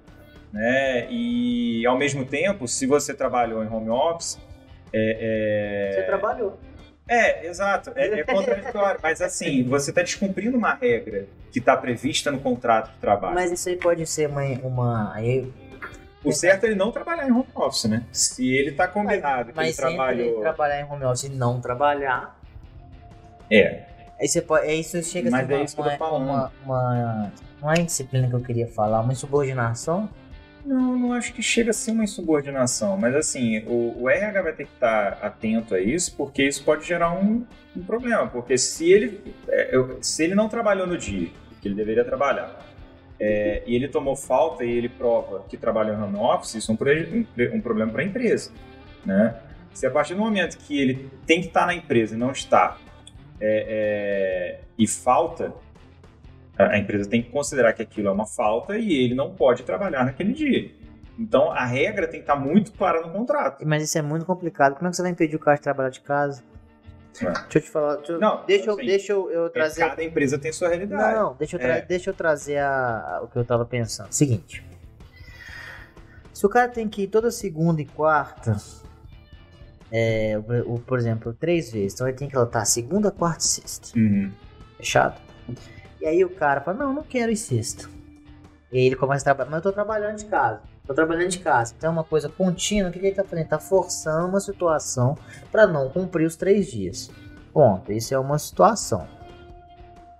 Né? 0.52 1.06
E 1.10 1.86
ao 1.86 1.98
mesmo 1.98 2.24
tempo, 2.24 2.66
se 2.66 2.86
você 2.86 3.12
trabalhou 3.12 3.62
em 3.62 3.68
home 3.68 3.90
office, 3.90 4.38
é, 4.92 5.90
é- 5.90 5.92
Você 5.94 6.02
trabalhou. 6.04 6.58
é, 7.06 7.46
exato. 7.46 7.92
É, 7.94 8.20
é 8.20 8.24
contraditório. 8.24 9.00
mas 9.02 9.20
assim, 9.20 9.62
você 9.64 9.90
está 9.90 10.02
descumprindo 10.02 10.56
uma 10.56 10.72
regra 10.74 11.26
que 11.52 11.58
está 11.58 11.76
prevista 11.76 12.30
no 12.30 12.40
contrato 12.40 12.92
de 12.92 12.98
trabalho. 12.98 13.34
Mas 13.34 13.52
isso 13.52 13.68
aí 13.68 13.76
pode 13.76 14.06
ser 14.06 14.28
uma... 14.28 14.42
uma 14.62 15.14
O 16.24 16.32
certo 16.32 16.64
é 16.64 16.68
ele 16.68 16.76
não 16.76 16.90
trabalhar 16.90 17.26
em 17.28 17.32
home 17.32 17.46
office, 17.54 17.84
né? 17.84 18.04
Se 18.12 18.50
ele 18.54 18.70
está 18.70 18.88
combinado 18.88 19.50
que 19.50 19.56
mas 19.56 19.78
ele 19.78 19.88
trabalhou. 19.88 20.40
trabalhar 20.40 20.80
em 20.80 20.84
home 20.84 21.04
office 21.04 21.24
e 21.24 21.28
não 21.30 21.60
trabalhar... 21.60 22.38
É, 23.50 23.87
Aí 24.20 24.26
você 24.28 24.42
pode... 24.42 24.66
Isso 24.72 25.02
chega 25.02 25.28
a 25.28 25.30
Mas 25.32 25.46
ser 25.46 25.52
é 25.52 25.56
uma, 25.56 25.64
isso 25.64 25.74
que 25.76 25.80
eu 25.80 25.84
tô 25.84 25.90
uma, 25.90 25.98
falando. 25.98 26.24
uma, 26.28 26.52
uma- 26.64 27.32
Não 27.62 27.70
é 27.72 27.74
disciplina 27.82 28.28
que 28.28 28.34
eu 28.34 28.40
queria 28.40 28.66
falar, 28.66 29.00
uma 29.00 29.12
insubordinação. 29.12 30.08
Não, 30.64 30.98
não 30.98 31.12
acho 31.12 31.32
que 31.32 31.42
chega 31.42 31.70
a 31.70 31.72
ser 31.72 31.92
uma 31.92 32.04
insubordinação, 32.04 32.96
mas 32.98 33.14
assim, 33.14 33.60
o, 33.66 34.02
o 34.02 34.10
RH 34.10 34.42
vai 34.42 34.52
ter 34.52 34.64
que 34.66 34.72
estar 34.74 35.18
atento 35.22 35.74
a 35.74 35.80
isso, 35.80 36.14
porque 36.16 36.42
isso 36.46 36.62
pode 36.64 36.84
gerar 36.84 37.12
um, 37.12 37.46
um 37.74 37.82
problema, 37.82 38.26
porque 38.26 38.58
se 38.58 38.90
ele, 38.92 39.34
é, 39.48 39.72
se 40.02 40.24
ele 40.24 40.34
não 40.34 40.48
trabalhou 40.48 40.86
no 40.86 40.98
dia 40.98 41.28
que 41.62 41.68
ele 41.68 41.74
deveria 41.74 42.04
trabalhar, 42.04 42.66
é, 43.18 43.62
e 43.66 43.74
ele 43.74 43.88
tomou 43.88 44.14
falta 44.14 44.64
e 44.64 44.70
ele 44.70 44.88
prova 44.88 45.44
que 45.48 45.56
trabalha 45.56 45.92
em 45.92 45.96
home 46.02 46.16
office, 46.18 46.56
isso 46.56 46.70
é 46.70 46.74
um, 46.74 47.56
um 47.56 47.60
problema 47.60 47.90
para 47.90 48.02
a 48.02 48.04
empresa, 48.04 48.52
né? 49.06 49.36
Se 49.72 49.86
a 49.86 49.90
partir 49.90 50.14
do 50.14 50.20
momento 50.20 50.58
que 50.58 50.78
ele 50.78 51.08
tem 51.26 51.40
que 51.40 51.46
estar 51.48 51.64
na 51.66 51.74
empresa 51.74 52.14
e 52.14 52.18
não 52.18 52.30
está, 52.32 52.76
é, 53.40 54.58
é, 54.60 54.60
e 54.76 54.86
falta, 54.86 55.52
a 56.56 56.78
empresa 56.78 57.08
tem 57.08 57.22
que 57.22 57.30
considerar 57.30 57.72
que 57.72 57.82
aquilo 57.82 58.08
é 58.08 58.10
uma 58.10 58.26
falta 58.26 58.76
e 58.76 58.92
ele 58.92 59.14
não 59.14 59.34
pode 59.34 59.62
trabalhar 59.62 60.04
naquele 60.04 60.32
dia. 60.32 60.70
Então 61.18 61.50
a 61.50 61.64
regra 61.64 62.06
tem 62.06 62.20
que 62.20 62.24
estar 62.30 62.36
muito 62.36 62.72
clara 62.72 63.00
no 63.00 63.12
contrato. 63.12 63.66
Mas 63.66 63.82
isso 63.82 63.98
é 63.98 64.02
muito 64.02 64.24
complicado. 64.24 64.74
Como 64.74 64.86
é 64.86 64.90
que 64.90 64.96
você 64.96 65.02
vai 65.02 65.10
impedir 65.10 65.36
o 65.36 65.38
cara 65.38 65.56
de 65.56 65.62
trabalhar 65.62 65.90
de 65.90 66.00
casa? 66.00 66.42
É. 67.20 67.24
Deixa 67.24 67.58
eu 67.58 67.62
te 67.62 67.70
falar. 67.70 67.96
Deixa, 67.96 68.18
não, 68.18 68.44
deixa, 68.46 68.70
assim, 68.70 68.80
eu, 68.80 68.86
deixa 68.86 69.12
eu, 69.12 69.30
eu 69.30 69.50
trazer. 69.50 69.80
Cada 69.80 70.04
empresa 70.04 70.38
tem 70.38 70.52
sua 70.52 70.68
realidade. 70.68 71.16
Não, 71.16 71.34
deixa 71.34 71.56
eu, 71.56 71.60
tra... 71.60 71.76
é. 71.76 71.82
deixa 71.82 72.10
eu 72.10 72.14
trazer 72.14 72.58
a, 72.58 73.16
a, 73.16 73.22
o 73.22 73.28
que 73.28 73.36
eu 73.36 73.44
tava 73.44 73.64
pensando. 73.64 74.12
Seguinte. 74.12 74.64
Se 76.32 76.46
o 76.46 76.48
cara 76.48 76.68
tem 76.68 76.88
que 76.88 77.02
ir 77.02 77.08
toda 77.08 77.32
segunda 77.32 77.82
e 77.82 77.84
quarta, 77.84 78.56
é, 79.90 80.38
o, 80.38 80.74
o, 80.74 80.80
por 80.80 80.98
exemplo, 80.98 81.32
três 81.32 81.72
vezes, 81.72 81.94
então 81.94 82.06
ele 82.06 82.16
tem 82.16 82.28
que 82.28 82.36
lotar 82.36 82.66
segunda, 82.66 83.10
quarta 83.10 83.44
e 83.44 83.46
sexta. 83.46 83.98
Uhum. 83.98 84.30
Fechado? 84.76 85.20
E 86.00 86.06
aí 86.06 86.24
o 86.24 86.30
cara 86.30 86.60
fala: 86.60 86.78
Não, 86.78 86.92
não 86.92 87.02
quero 87.02 87.32
ir 87.32 87.36
sexta. 87.36 87.88
E 88.70 88.78
aí 88.78 88.84
ele 88.84 88.96
começa 88.96 89.22
a 89.22 89.34
trabalhar, 89.34 89.50
mas 89.50 89.58
eu 89.58 89.70
tô 89.70 89.72
trabalhando 89.72 90.16
de 90.16 90.26
casa. 90.26 90.60
Tô 90.86 90.94
trabalhando 90.94 91.28
de 91.28 91.38
casa. 91.38 91.74
Então 91.76 91.90
é 91.90 91.92
uma 91.92 92.04
coisa 92.04 92.28
contínua. 92.28 92.90
O 92.90 92.92
que, 92.92 92.98
que 92.98 93.06
ele 93.06 93.14
tá 93.14 93.24
fazendo? 93.24 93.48
Tá 93.48 93.58
forçando 93.58 94.28
uma 94.28 94.40
situação 94.40 95.16
para 95.50 95.66
não 95.66 95.88
cumprir 95.90 96.26
os 96.26 96.36
três 96.36 96.70
dias. 96.70 97.10
Ponto. 97.52 97.92
Isso 97.92 98.14
é 98.14 98.18
uma 98.18 98.38
situação. 98.38 99.06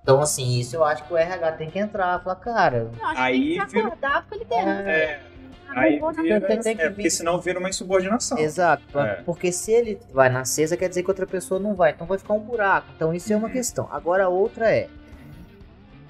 Então, 0.03 0.21
assim, 0.21 0.59
isso 0.59 0.75
eu 0.75 0.85
acho 0.85 1.05
que 1.05 1.13
o 1.13 1.17
RH 1.17 1.53
tem 1.53 1.71
que 1.71 1.79
entrar. 1.79 2.23
Falar, 2.23 2.37
cara. 2.37 2.91
Não, 2.99 3.07
aí 3.09 3.59
tem 3.59 3.67
que 3.67 3.79
acordar 3.79 4.23
porque 4.23 4.37
ele 4.37 4.45
tem. 4.47 4.59
É, 4.59 4.91
é. 4.91 5.21
Aí 5.69 6.01
vira, 6.23 6.37
é, 6.37 6.91
porque 6.91 7.11
senão 7.11 7.39
vira 7.41 7.59
uma 7.59 7.69
insubordinação. 7.69 8.39
Exato, 8.39 8.99
é. 8.99 9.23
porque 9.25 9.53
se 9.53 9.73
ele 9.73 9.99
vai 10.13 10.29
na 10.29 10.45
sexta, 10.45 10.77
quer 10.77 10.89
dizer 10.89 11.03
que 11.03 11.11
outra 11.11 11.27
pessoa 11.27 11.61
não 11.61 11.75
vai, 11.75 11.93
então 11.93 12.07
vai 12.07 12.19
ficar 12.19 12.35
um 12.35 12.41
buraco. 12.41 12.89
Então 12.97 13.13
isso 13.13 13.33
é 13.33 13.37
uma 13.37 13.47
uhum. 13.47 13.53
questão. 13.53 13.89
Agora 13.91 14.25
a 14.25 14.29
outra 14.29 14.71
é, 14.71 14.89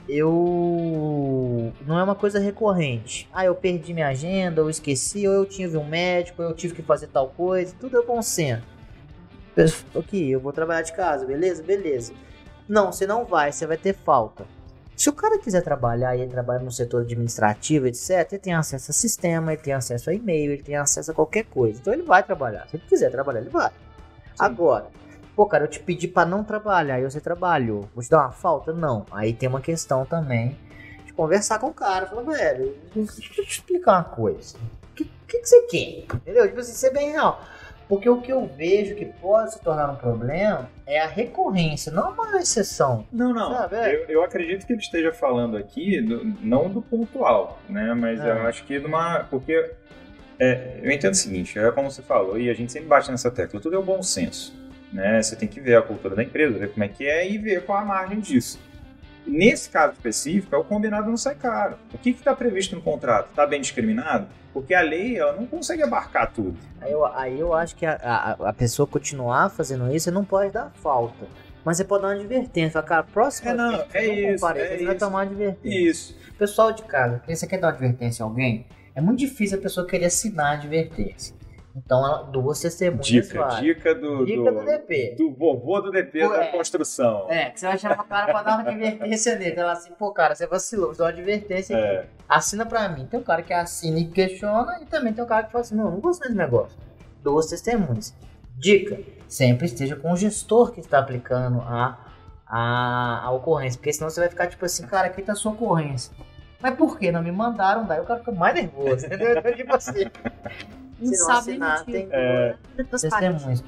eu 0.08 1.72
não 1.86 1.98
é 1.98 2.02
uma 2.02 2.14
coisa 2.14 2.38
recorrente. 2.38 3.28
Ah, 3.32 3.44
eu 3.44 3.54
perdi 3.54 3.92
minha 3.92 4.08
agenda, 4.08 4.62
ou 4.62 4.70
esqueci, 4.70 5.28
ou 5.28 5.34
eu 5.34 5.44
tive 5.44 5.76
um 5.76 5.84
médico, 5.84 6.42
ou 6.42 6.48
eu 6.48 6.54
tive 6.54 6.74
que 6.74 6.82
fazer 6.82 7.08
tal 7.08 7.28
coisa, 7.28 7.74
tudo 7.78 7.98
é 7.98 8.02
bom 8.02 8.22
senso. 8.22 8.62
Ok, 9.94 10.34
eu 10.34 10.40
vou 10.40 10.52
trabalhar 10.52 10.82
de 10.82 10.92
casa, 10.92 11.26
beleza? 11.26 11.62
Beleza. 11.62 12.14
Não, 12.68 12.92
você 12.92 13.06
não 13.06 13.24
vai, 13.24 13.50
você 13.50 13.66
vai 13.66 13.76
ter 13.76 13.94
falta. 13.94 14.46
Se 14.98 15.08
o 15.08 15.12
cara 15.12 15.38
quiser 15.38 15.62
trabalhar 15.62 16.16
e 16.16 16.22
ele 16.22 16.30
trabalha 16.30 16.58
no 16.58 16.72
setor 16.72 17.02
administrativo, 17.02 17.86
etc., 17.86 18.32
ele 18.32 18.40
tem 18.40 18.52
acesso 18.52 18.90
a 18.90 18.94
sistema, 18.94 19.52
ele 19.52 19.62
tem 19.62 19.72
acesso 19.72 20.10
a 20.10 20.14
e-mail, 20.14 20.52
ele 20.52 20.62
tem 20.62 20.74
acesso 20.74 21.12
a 21.12 21.14
qualquer 21.14 21.44
coisa. 21.44 21.78
Então 21.80 21.94
ele 21.94 22.02
vai 22.02 22.22
trabalhar. 22.22 22.66
Se 22.68 22.76
ele 22.76 22.82
quiser 22.88 23.08
trabalhar, 23.10 23.40
ele 23.40 23.48
vai. 23.48 23.70
Sim. 23.70 23.74
Agora, 24.40 24.88
Pô, 25.38 25.46
cara, 25.46 25.62
eu 25.62 25.68
te 25.68 25.78
pedi 25.78 26.08
para 26.08 26.28
não 26.28 26.42
trabalhar 26.42 26.98
e 26.98 27.04
você 27.04 27.20
trabalhou. 27.20 27.88
Vou 27.94 28.02
te 28.02 28.10
dar 28.10 28.22
uma 28.22 28.32
falta? 28.32 28.72
Não. 28.72 29.06
Aí 29.08 29.32
tem 29.32 29.48
uma 29.48 29.60
questão 29.60 30.04
também 30.04 30.58
de 31.06 31.12
conversar 31.12 31.60
com 31.60 31.68
o 31.68 31.72
cara. 31.72 32.06
Falar, 32.06 32.22
velho, 32.22 32.76
deixa 32.92 33.40
eu 33.40 33.44
te 33.44 33.52
explicar 33.52 33.98
uma 33.98 34.02
coisa. 34.02 34.56
O 34.58 34.94
que, 34.96 35.04
que, 35.04 35.38
que, 35.38 35.48
você 35.48 35.62
quer? 35.68 36.16
Entendeu? 36.16 36.48
Tipo 36.48 36.58
assim, 36.58 36.72
ser 36.72 36.92
bem 36.92 37.12
real. 37.12 37.40
Porque 37.88 38.08
o 38.08 38.20
que 38.20 38.30
eu 38.30 38.46
vejo 38.46 38.94
que 38.94 39.06
pode 39.06 39.54
se 39.54 39.62
tornar 39.62 39.90
um 39.90 39.96
problema 39.96 40.68
é 40.86 41.00
a 41.00 41.06
recorrência, 41.06 41.90
não 41.90 42.12
uma 42.12 42.38
exceção. 42.38 43.06
Não, 43.10 43.32
não. 43.32 43.50
Sabe, 43.50 43.76
é? 43.76 43.94
eu, 43.94 44.04
eu, 44.08 44.22
acredito 44.22 44.66
que 44.66 44.74
ele 44.74 44.80
esteja 44.80 45.10
falando 45.10 45.56
aqui, 45.56 46.00
do, 46.02 46.22
não 46.42 46.68
do 46.68 46.82
pontual, 46.82 47.58
né? 47.68 47.94
Mas 47.94 48.20
é. 48.20 48.30
eu 48.30 48.46
acho 48.46 48.64
que 48.64 48.78
de 48.78 48.84
uma. 48.84 49.20
Porque 49.30 49.72
é, 50.38 50.80
eu 50.82 50.90
entendo 50.90 51.14
o 51.14 51.16
seguinte, 51.16 51.58
é 51.58 51.70
como 51.72 51.90
você 51.90 52.02
falou, 52.02 52.38
e 52.38 52.50
a 52.50 52.54
gente 52.54 52.70
sempre 52.70 52.88
bate 52.88 53.10
nessa 53.10 53.30
tecla, 53.30 53.58
tudo 53.58 53.74
é 53.74 53.78
o 53.78 53.82
bom 53.82 54.02
senso. 54.02 54.54
Né? 54.92 55.20
Você 55.20 55.34
tem 55.34 55.48
que 55.48 55.60
ver 55.60 55.76
a 55.76 55.82
cultura 55.82 56.14
da 56.14 56.22
empresa, 56.22 56.58
ver 56.58 56.70
como 56.70 56.84
é 56.84 56.88
que 56.88 57.06
é 57.06 57.28
e 57.28 57.38
ver 57.38 57.64
qual 57.64 57.78
a 57.78 57.84
margem 57.84 58.20
disso. 58.20 58.58
Nesse 59.28 59.68
caso 59.68 59.92
específico, 59.92 60.54
é 60.54 60.58
o 60.58 60.64
combinado 60.64 61.08
não 61.08 61.16
sai 61.16 61.34
caro. 61.34 61.76
O 61.92 61.98
que 61.98 62.10
está 62.10 62.34
previsto 62.34 62.74
no 62.74 62.80
contrato? 62.82 63.28
Está 63.28 63.46
bem 63.46 63.60
discriminado? 63.60 64.26
Porque 64.52 64.74
a 64.74 64.80
lei 64.80 65.18
ela 65.18 65.34
não 65.34 65.46
consegue 65.46 65.82
abarcar 65.82 66.32
tudo. 66.32 66.56
Aí 66.80 66.90
eu, 66.90 67.04
aí 67.04 67.38
eu 67.38 67.52
acho 67.52 67.76
que 67.76 67.84
a, 67.84 67.94
a, 67.94 68.48
a 68.48 68.52
pessoa 68.52 68.86
continuar 68.86 69.50
fazendo 69.50 69.94
isso, 69.94 70.04
você 70.04 70.10
não 70.10 70.24
pode 70.24 70.52
dar 70.52 70.72
falta. 70.82 71.26
Mas 71.64 71.76
você 71.76 71.84
pode 71.84 72.02
dar 72.02 72.08
uma 72.08 72.14
advertência. 72.14 72.72
Fala, 72.72 72.86
cara, 72.86 73.02
próxima 73.02 73.50
é, 73.50 73.54
não, 73.54 73.70
vez, 73.70 73.88
é 73.92 74.06
não 74.06 74.14
isso, 74.14 74.34
compare, 74.34 74.58
é 74.60 74.66
você 74.66 74.74
isso. 74.76 74.84
vai 74.86 74.94
tomar 74.94 75.10
uma 75.10 75.22
advertência. 75.22 75.90
Isso. 75.90 76.16
Pessoal 76.38 76.72
de 76.72 76.82
casa, 76.84 77.22
você 77.28 77.46
quer 77.46 77.58
dar 77.58 77.66
uma 77.66 77.72
advertência 77.74 78.24
a 78.24 78.26
alguém? 78.26 78.66
É 78.94 79.00
muito 79.00 79.18
difícil 79.18 79.58
a 79.58 79.60
pessoa 79.60 79.86
querer 79.86 80.06
assinar 80.06 80.46
a 80.46 80.52
advertência. 80.54 81.36
Então, 81.84 82.30
duas 82.30 82.60
testemunhas. 82.60 83.06
Dica, 83.06 83.46
dica 83.60 83.94
do, 83.94 84.24
dica 84.26 84.50
do, 84.50 84.60
do 84.60 84.64
DP. 84.64 85.14
Do 85.16 85.32
vovô 85.32 85.80
do 85.80 85.90
DP 85.90 86.20
pô, 86.20 86.28
da 86.28 86.44
é, 86.44 86.46
construção. 86.50 87.30
É, 87.30 87.50
que 87.50 87.60
você 87.60 87.66
vai 87.66 87.78
chamar 87.78 88.00
o 88.00 88.04
cara 88.04 88.26
pra 88.26 88.42
dar 88.42 88.58
uma 88.58 88.68
advertência 88.68 89.38
nele. 89.38 89.58
Ela 89.58 89.72
assim, 89.72 89.92
pô, 89.92 90.10
cara, 90.12 90.34
você 90.34 90.46
vacilou, 90.46 90.88
você 90.88 90.98
dá 90.98 91.04
uma 91.04 91.10
advertência 91.10 91.74
é. 91.74 91.98
aqui. 91.98 92.08
Assina 92.28 92.66
pra 92.66 92.88
mim. 92.88 93.06
Tem 93.06 93.20
um 93.20 93.22
cara 93.22 93.42
que 93.42 93.52
assina 93.52 93.98
e 93.98 94.06
questiona, 94.06 94.80
e 94.82 94.86
também 94.86 95.12
tem 95.12 95.22
um 95.22 95.26
cara 95.26 95.44
que 95.44 95.52
fala 95.52 95.62
assim: 95.62 95.76
não, 95.76 95.90
não 95.90 96.00
gostei 96.00 96.28
desse 96.28 96.38
negócio. 96.38 96.76
Duas 97.22 97.46
testemunhas. 97.46 98.14
Dica: 98.56 98.98
sempre 99.28 99.66
esteja 99.66 99.94
com 99.94 100.12
o 100.12 100.16
gestor 100.16 100.72
que 100.72 100.80
está 100.80 100.98
aplicando 100.98 101.60
a, 101.60 101.98
a, 102.46 103.20
a 103.24 103.30
ocorrência, 103.30 103.78
porque 103.78 103.92
senão 103.92 104.10
você 104.10 104.20
vai 104.20 104.28
ficar 104.28 104.48
tipo 104.48 104.64
assim, 104.64 104.84
cara, 104.86 105.06
aqui 105.06 105.22
tá 105.22 105.32
a 105.32 105.36
sua 105.36 105.52
ocorrência. 105.52 106.12
Mas 106.60 106.74
por 106.74 106.98
que 106.98 107.12
não 107.12 107.22
me 107.22 107.30
mandaram? 107.30 107.86
Daí 107.86 108.00
o 108.00 108.04
cara 108.04 108.18
fica 108.18 108.32
mais 108.32 108.54
nervoso, 108.54 109.06
entendeu? 109.06 109.38
Então, 109.38 109.52
tipo 109.52 109.74
assim. 109.74 110.10
Não 110.98 111.12
se 111.12 111.20
não 111.20 111.30
assinar, 111.30 111.84
tem 111.84 112.08
é... 112.10 112.56
testemunhas. 112.90 113.64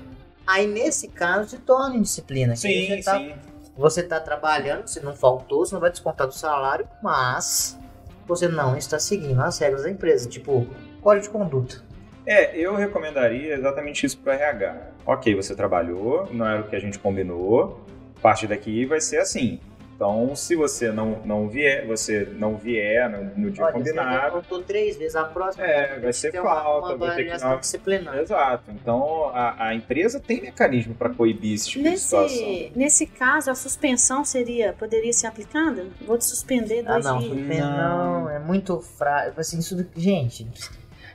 Aí 0.46 0.66
nesse 0.66 1.08
caso 1.08 1.50
se 1.50 1.58
torna 1.58 1.96
indisciplina. 1.96 2.56
Sim, 2.56 2.88
você 2.88 3.02
tá, 3.02 3.18
sim. 3.18 3.34
Você 3.76 4.00
está 4.00 4.18
trabalhando, 4.20 4.86
você 4.86 5.00
não 5.00 5.14
faltou, 5.14 5.64
você 5.64 5.74
não 5.74 5.80
vai 5.80 5.90
descontar 5.90 6.26
do 6.26 6.34
salário, 6.34 6.88
mas 7.02 7.78
você 8.26 8.48
não 8.48 8.76
está 8.76 8.98
seguindo 8.98 9.40
as 9.40 9.58
regras 9.58 9.84
da 9.84 9.90
empresa, 9.90 10.28
tipo 10.28 10.66
código 11.00 11.24
de 11.24 11.30
conduta. 11.30 11.82
É, 12.26 12.56
eu 12.56 12.76
recomendaria 12.76 13.54
exatamente 13.54 14.04
isso 14.04 14.18
para 14.18 14.32
o 14.32 14.36
RH. 14.36 14.76
Ok, 15.06 15.34
você 15.34 15.54
trabalhou, 15.54 16.28
não 16.30 16.46
era 16.46 16.60
o 16.60 16.68
que 16.68 16.76
a 16.76 16.80
gente 16.80 16.98
combinou, 16.98 17.84
a 18.18 18.20
partir 18.20 18.46
daqui 18.46 18.84
vai 18.84 19.00
ser 19.00 19.18
assim. 19.18 19.58
Então, 20.00 20.34
se 20.34 20.56
você 20.56 20.90
não, 20.90 21.20
não 21.26 21.46
vier, 21.46 21.86
você 21.86 22.26
não 22.38 22.56
vier 22.56 23.10
no, 23.10 23.22
no 23.36 23.50
dia 23.50 23.64
Olha, 23.64 23.74
combinado. 23.74 24.42
Você 24.42 24.54
já 24.54 24.62
três 24.62 24.96
vezes, 24.96 25.14
a 25.14 25.24
próxima 25.24 25.66
é, 25.66 26.00
vai 26.00 26.10
ser 26.10 26.32
falta, 26.32 26.86
uma, 26.86 26.94
uma 26.94 27.06
vai 27.06 27.16
ter 27.16 27.30
que 27.30 27.36
dar 27.36 27.56
disciplinar. 27.58 28.18
Exato. 28.18 28.70
Então, 28.70 29.28
a, 29.28 29.66
a 29.66 29.74
empresa 29.74 30.18
tem 30.18 30.40
mecanismo 30.40 30.94
para 30.94 31.10
coibir 31.10 31.52
esse 31.52 31.68
tipo 31.68 31.84
nesse, 31.84 31.96
de 31.96 32.00
situação. 32.00 32.70
Nesse 32.74 33.06
caso, 33.06 33.50
a 33.50 33.54
suspensão 33.54 34.24
seria, 34.24 34.72
poderia 34.72 35.12
ser 35.12 35.26
aplicada? 35.26 35.88
Vou 36.06 36.16
te 36.16 36.24
suspender 36.24 36.82
dois 36.82 37.04
ah, 37.04 37.12
não, 37.12 37.18
dias. 37.18 37.58
Não, 37.58 38.22
não, 38.22 38.30
é 38.30 38.38
muito 38.38 38.80
fraco. 38.80 39.38
Assim, 39.38 39.58
isso, 39.58 39.86
gente, 39.94 40.48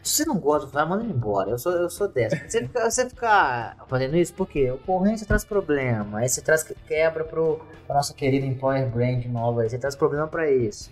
se 0.06 0.18
você 0.18 0.26
não 0.26 0.38
gosta, 0.38 0.68
vai, 0.68 0.86
manda 0.86 1.04
ele 1.04 1.14
embora. 1.14 1.50
Eu 1.50 1.58
sou, 1.58 1.72
eu 1.72 1.90
sou 1.90 2.08
dessa. 2.08 2.36
Você 2.48 2.62
ficar, 2.62 2.92
você 2.92 3.10
ficar 3.10 3.78
fazendo 3.88 4.16
isso, 4.16 4.36
por 4.36 4.48
quê? 4.48 4.70
Ocorrência 4.70 5.26
traz 5.26 5.44
problema. 5.44 6.20
Aí 6.20 6.30
você 6.30 6.42
traz 6.42 6.62
quebra 6.64 7.24
pro, 7.24 7.60
pra 7.88 7.96
nossa 7.96 8.14
querida 8.14 8.46
Employer 8.46 8.88
Brand 8.88 9.26
nova. 9.26 9.64
Aí 9.64 9.70
você 9.70 9.80
traz 9.80 9.96
problema 9.96 10.28
para 10.28 10.50
isso. 10.50 10.92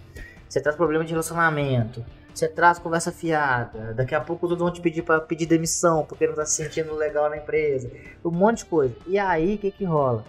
Você 0.50 0.60
traz 0.60 0.76
problema 0.76 1.06
de 1.06 1.12
relacionamento. 1.12 2.04
Você 2.34 2.48
traz 2.48 2.80
conversa 2.80 3.12
fiada. 3.12 3.94
Daqui 3.94 4.16
a 4.16 4.20
pouco 4.20 4.48
todos 4.48 4.64
vão 4.64 4.74
te 4.74 4.82
pedir 4.82 5.04
para 5.04 5.22
pedir 5.22 5.46
demissão 5.46 6.04
porque 6.10 6.26
não 6.26 6.34
tá 6.34 6.44
se 6.44 6.64
sentindo 6.64 6.96
legal 6.96 7.30
na 7.30 7.38
empresa. 7.38 7.92
Um 8.26 8.32
monte 8.32 8.60
de 8.60 8.66
coisa. 8.66 8.96
E 9.06 9.20
aí, 9.20 9.54
o 9.54 9.58
que 9.60 9.70
que 9.70 9.86
rola? 9.86 10.26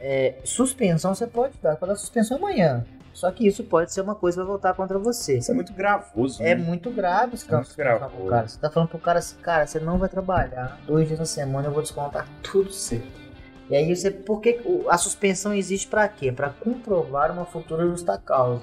É, 0.00 0.36
suspensão 0.42 1.14
você 1.14 1.26
pode 1.26 1.52
dar. 1.62 1.76
Pode 1.76 1.92
dar 1.92 1.98
suspensão 1.98 2.38
amanhã. 2.38 2.82
Só 3.12 3.30
que 3.30 3.46
isso 3.46 3.62
pode 3.64 3.92
ser 3.92 4.00
uma 4.00 4.14
coisa 4.14 4.36
que 4.36 4.42
vai 4.42 4.50
voltar 4.50 4.74
contra 4.74 4.98
você. 4.98 5.38
Isso 5.38 5.50
é 5.50 5.54
muito 5.54 5.72
gravoso. 5.72 6.42
É 6.42 6.54
né? 6.54 6.62
muito 6.62 6.90
grave 6.90 7.36
caso. 7.46 7.72
É 7.72 7.76
gravoso. 7.76 8.28
Cara. 8.28 8.48
Você 8.48 8.58
tá 8.58 8.70
falando 8.70 8.88
pro 8.88 8.98
cara 8.98 9.18
assim, 9.18 9.36
cara, 9.36 9.66
você 9.66 9.78
não 9.78 9.98
vai 9.98 10.08
trabalhar 10.08 10.80
dois 10.86 11.06
dias 11.06 11.18
na 11.18 11.26
semana, 11.26 11.68
eu 11.68 11.72
vou 11.72 11.82
descontar 11.82 12.26
tudo 12.42 12.72
certo. 12.72 13.22
E 13.70 13.76
aí 13.76 13.94
você, 13.94 14.10
porque 14.10 14.60
a 14.88 14.98
suspensão 14.98 15.54
existe 15.54 15.86
para 15.88 16.06
quê? 16.08 16.32
Para 16.32 16.50
comprovar 16.50 17.30
uma 17.30 17.44
futura 17.44 17.86
justa 17.86 18.18
causa. 18.18 18.62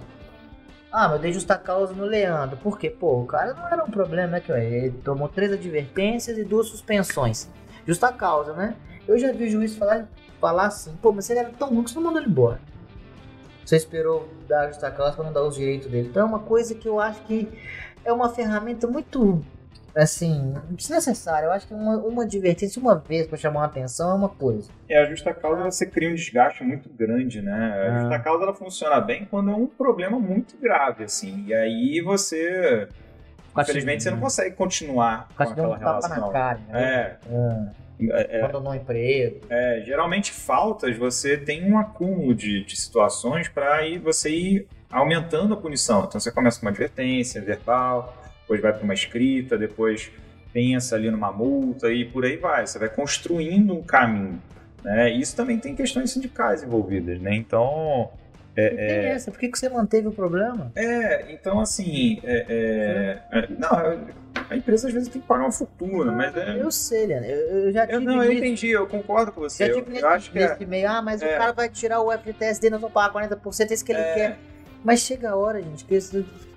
Ah, 0.92 1.08
mas 1.08 1.14
eu 1.14 1.20
dei 1.20 1.34
justa 1.34 1.58
causa 1.58 1.94
no 1.94 2.04
Leandro. 2.04 2.58
Por 2.58 2.78
quê? 2.78 2.90
Pô, 2.90 3.22
o 3.22 3.26
cara 3.26 3.54
não 3.54 3.68
era 3.68 3.84
um 3.84 3.92
problema, 3.92 4.34
né? 4.34 4.40
Que 4.40 4.52
ele 4.52 4.92
tomou 5.04 5.30
três 5.30 5.52
advertências 5.52 6.38
e 6.38 6.44
duas 6.44 6.68
suspensões. 6.68 7.48
Justa 7.86 8.12
causa, 8.12 8.54
né? 8.54 8.76
Eu 9.08 9.18
já 9.18 9.32
vi 9.32 9.46
o 9.46 9.50
juiz 9.50 9.76
falar, 9.76 10.08
falar 10.40 10.68
assim, 10.68 10.96
pô, 11.02 11.12
mas 11.12 11.30
ele 11.30 11.40
era 11.40 11.50
tão 11.52 11.70
ruim 11.70 11.84
que 11.84 11.92
você 11.92 11.96
não 11.96 12.04
mandou 12.04 12.22
ele 12.22 12.30
embora. 12.30 12.60
Você 13.70 13.76
esperou 13.76 14.28
dar 14.48 14.66
justa 14.68 14.90
causa 14.90 15.14
para 15.16 15.26
não 15.26 15.32
dar 15.32 15.44
os 15.44 15.54
direitos 15.56 15.88
dele. 15.92 16.08
Então 16.10 16.24
é 16.24 16.26
uma 16.26 16.40
coisa 16.40 16.74
que 16.74 16.90
eu 16.90 17.00
acho 17.00 17.22
que 17.22 17.48
é 18.04 18.12
uma 18.12 18.28
ferramenta 18.28 18.88
muito 18.88 19.46
assim, 19.96 20.56
desnecessária. 20.72 21.46
Eu 21.46 21.52
acho 21.52 21.68
que 21.68 21.74
uma, 21.76 21.98
uma 21.98 22.24
advertência 22.24 22.82
uma 22.82 22.96
vez 22.96 23.28
para 23.28 23.38
chamar 23.38 23.62
a 23.62 23.66
atenção 23.66 24.10
é 24.10 24.14
uma 24.16 24.30
coisa. 24.30 24.72
É, 24.90 25.00
a 25.04 25.06
justa 25.06 25.32
causa 25.36 25.64
você 25.66 25.86
cria 25.86 26.10
um 26.10 26.16
desgaste 26.16 26.64
muito 26.64 26.90
grande, 26.90 27.44
né? 27.44 27.54
A 27.54 27.92
Ah. 27.96 28.00
justa 28.00 28.20
causa 28.24 28.44
ela 28.44 28.56
funciona 28.56 29.00
bem 29.00 29.26
quando 29.30 29.52
é 29.52 29.54
um 29.56 29.68
problema 29.68 30.20
muito 30.20 30.58
grave, 30.58 31.04
assim. 31.04 31.46
E 31.46 31.54
aí 31.54 32.02
você, 32.02 32.88
infelizmente, 33.56 34.02
você 34.02 34.10
não 34.10 34.20
consegue 34.20 34.56
continuar 34.56 35.28
com 35.38 35.44
aquela 35.44 35.78
relação. 35.78 36.32
cara, 36.32 36.58
né? 36.70 36.82
É, 36.82 37.18
Ah, 37.32 37.68
é, 38.12 38.42
abandonou 38.42 38.72
o 38.72 38.76
emprego. 38.76 39.42
é, 39.50 39.84
geralmente 39.86 40.32
faltas 40.32 40.96
você 40.98 41.38
tem 41.38 41.70
um 41.70 41.78
acúmulo 41.78 42.34
de, 42.34 42.64
de 42.64 42.80
situações 42.80 43.48
para 43.48 43.76
aí 43.76 43.98
você 43.98 44.30
ir 44.30 44.68
aumentando 44.90 45.54
a 45.54 45.58
punição. 45.58 46.06
Então 46.08 46.20
você 46.20 46.32
começa 46.32 46.60
com 46.60 46.66
uma 46.66 46.72
advertência 46.72 47.42
verbal, 47.42 48.16
depois 48.42 48.62
vai 48.62 48.74
para 48.74 48.84
uma 48.84 48.94
escrita, 48.94 49.58
depois 49.58 50.12
pensa 50.52 50.96
ali 50.96 51.12
numa 51.12 51.32
multa 51.32 51.92
e 51.92 52.06
por 52.06 52.26
aí 52.26 52.38
vai. 52.38 52.66
Você 52.66 52.80
vai 52.80 52.90
construindo 52.90 53.74
um 53.74 53.84
caminho. 53.84 54.42
Né? 54.84 55.12
Isso 55.12 55.36
também 55.36 55.60
tem 55.60 55.76
questões 55.76 56.12
sindicais 56.12 56.64
envolvidas, 56.64 57.20
né? 57.20 57.36
Então, 57.36 58.10
É, 58.56 58.64
é 58.64 59.10
essa, 59.10 59.30
por 59.30 59.40
que, 59.40 59.50
que 59.50 59.60
você 59.60 59.70
manteve 59.70 60.08
o 60.08 60.12
problema? 60.12 60.72
é, 60.76 61.32
então 61.32 61.60
assim, 61.60 62.20
é, 62.24 62.46
é, 63.32 63.40
é, 63.40 63.48
não, 63.58 64.08
a 64.50 64.56
empresa 64.56 64.88
às 64.88 64.94
vezes 64.94 65.10
tem 65.10 65.22
que 65.22 65.28
pagar 65.28 65.44
uma 65.44 65.52
fortuna, 65.52 66.12
mas 66.12 66.36
é, 66.36 66.62
Eu 66.62 66.72
sei, 66.72 67.06
Leandro. 67.06 67.30
Eu, 67.30 67.38
eu 67.66 67.72
já 67.72 67.86
tive 67.86 67.94
eu, 67.98 68.02
não, 68.02 68.24
eu 68.24 68.32
entendi, 68.34 68.70
eu 68.70 68.88
concordo 68.88 69.32
com 69.32 69.42
você. 69.42 69.66
Já 69.66 69.72
Eu, 69.72 69.76
tive 69.76 69.92
nesse, 69.92 70.04
eu 70.04 70.10
acho 70.10 70.32
que 70.32 70.40
é, 70.40 70.66
meio, 70.66 70.90
ah, 70.90 71.02
mas 71.02 71.22
é. 71.22 71.36
o 71.36 71.38
cara 71.38 71.52
vai 71.52 71.70
tirar 71.70 72.02
o 72.02 72.12
FTSD, 72.12 72.70
nós 72.70 72.82
vamos 72.82 72.94
pagar 72.94 73.14
40%, 73.28 73.70
é 73.70 73.74
isso 73.74 73.86
que 73.86 73.92
ele 73.92 74.02
É. 74.02 74.14
quer. 74.14 74.40
Mas 74.84 75.02
chega 75.02 75.32
a 75.32 75.36
hora, 75.36 75.62
gente, 75.62 75.84
que 75.86 76.00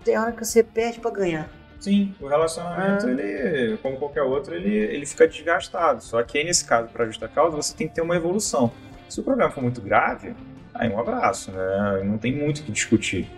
tem 0.05 0.17
hora 0.19 0.33
que 0.33 0.45
você 0.45 0.63
perde 0.63 1.01
pra 1.01 1.11
ganhar. 1.11 1.49
Sim, 1.81 2.15
o 2.21 2.29
relacionamento, 2.29 3.07
Ah. 3.07 3.11
ele, 3.11 3.77
como 3.79 3.97
qualquer 3.97 4.23
outro, 4.23 4.55
ele, 4.55 4.73
ele 4.73 5.05
fica 5.05 5.27
desgastado. 5.27 6.01
Só 6.03 6.23
que 6.23 6.39
aí, 6.39 6.45
nesse 6.45 6.65
caso, 6.65 6.89
para 6.89 7.05
justa 7.07 7.27
causa, 7.27 7.57
você 7.57 7.75
tem 7.77 7.89
que 7.89 7.95
ter 7.95 8.01
uma 8.03 8.15
evolução. 8.15 8.71
Se 9.09 9.19
o 9.21 9.25
problema 9.25 9.51
for 9.51 9.61
muito 9.63 9.81
grave, 9.83 10.35
aí 10.73 10.89
um 10.89 10.99
abraço, 11.01 11.51
né? 11.51 12.03
Não 12.05 12.17
tem 12.17 12.33
muito 12.33 12.61
o 12.61 12.63
que 12.63 12.71
discutir. 12.71 13.29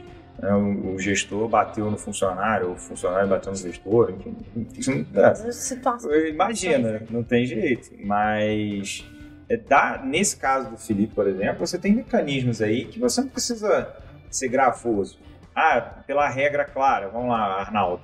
Né? 0.44 0.54
O, 0.54 0.94
o 0.94 0.98
gestor 0.98 1.48
bateu 1.48 1.90
no 1.90 1.96
funcionário, 1.96 2.72
o 2.72 2.76
funcionário 2.76 3.28
bateu 3.28 3.50
no 3.52 3.56
gestor, 3.58 4.10
enfim. 4.10 4.36
Isso 4.78 4.90
não- 5.12 5.24
é, 5.24 5.34
Situação. 5.52 6.14
Imagina, 6.14 7.02
não 7.10 7.22
tem 7.22 7.46
jeito. 7.46 7.90
Mas 8.04 9.04
é, 9.48 9.56
dá, 9.56 10.00
nesse 10.04 10.36
caso 10.36 10.70
do 10.70 10.76
Felipe, 10.76 11.14
por 11.14 11.26
exemplo, 11.26 11.66
você 11.66 11.78
tem 11.78 11.92
mecanismos 11.94 12.60
aí 12.62 12.84
que 12.84 12.98
você 12.98 13.20
não 13.22 13.28
precisa 13.28 13.94
ser 14.30 14.48
gravoso. 14.48 15.18
Ah, 15.54 15.80
pela 16.06 16.28
regra 16.28 16.64
clara, 16.64 17.08
vamos 17.08 17.28
lá, 17.30 17.60
Arnaldo. 17.60 18.02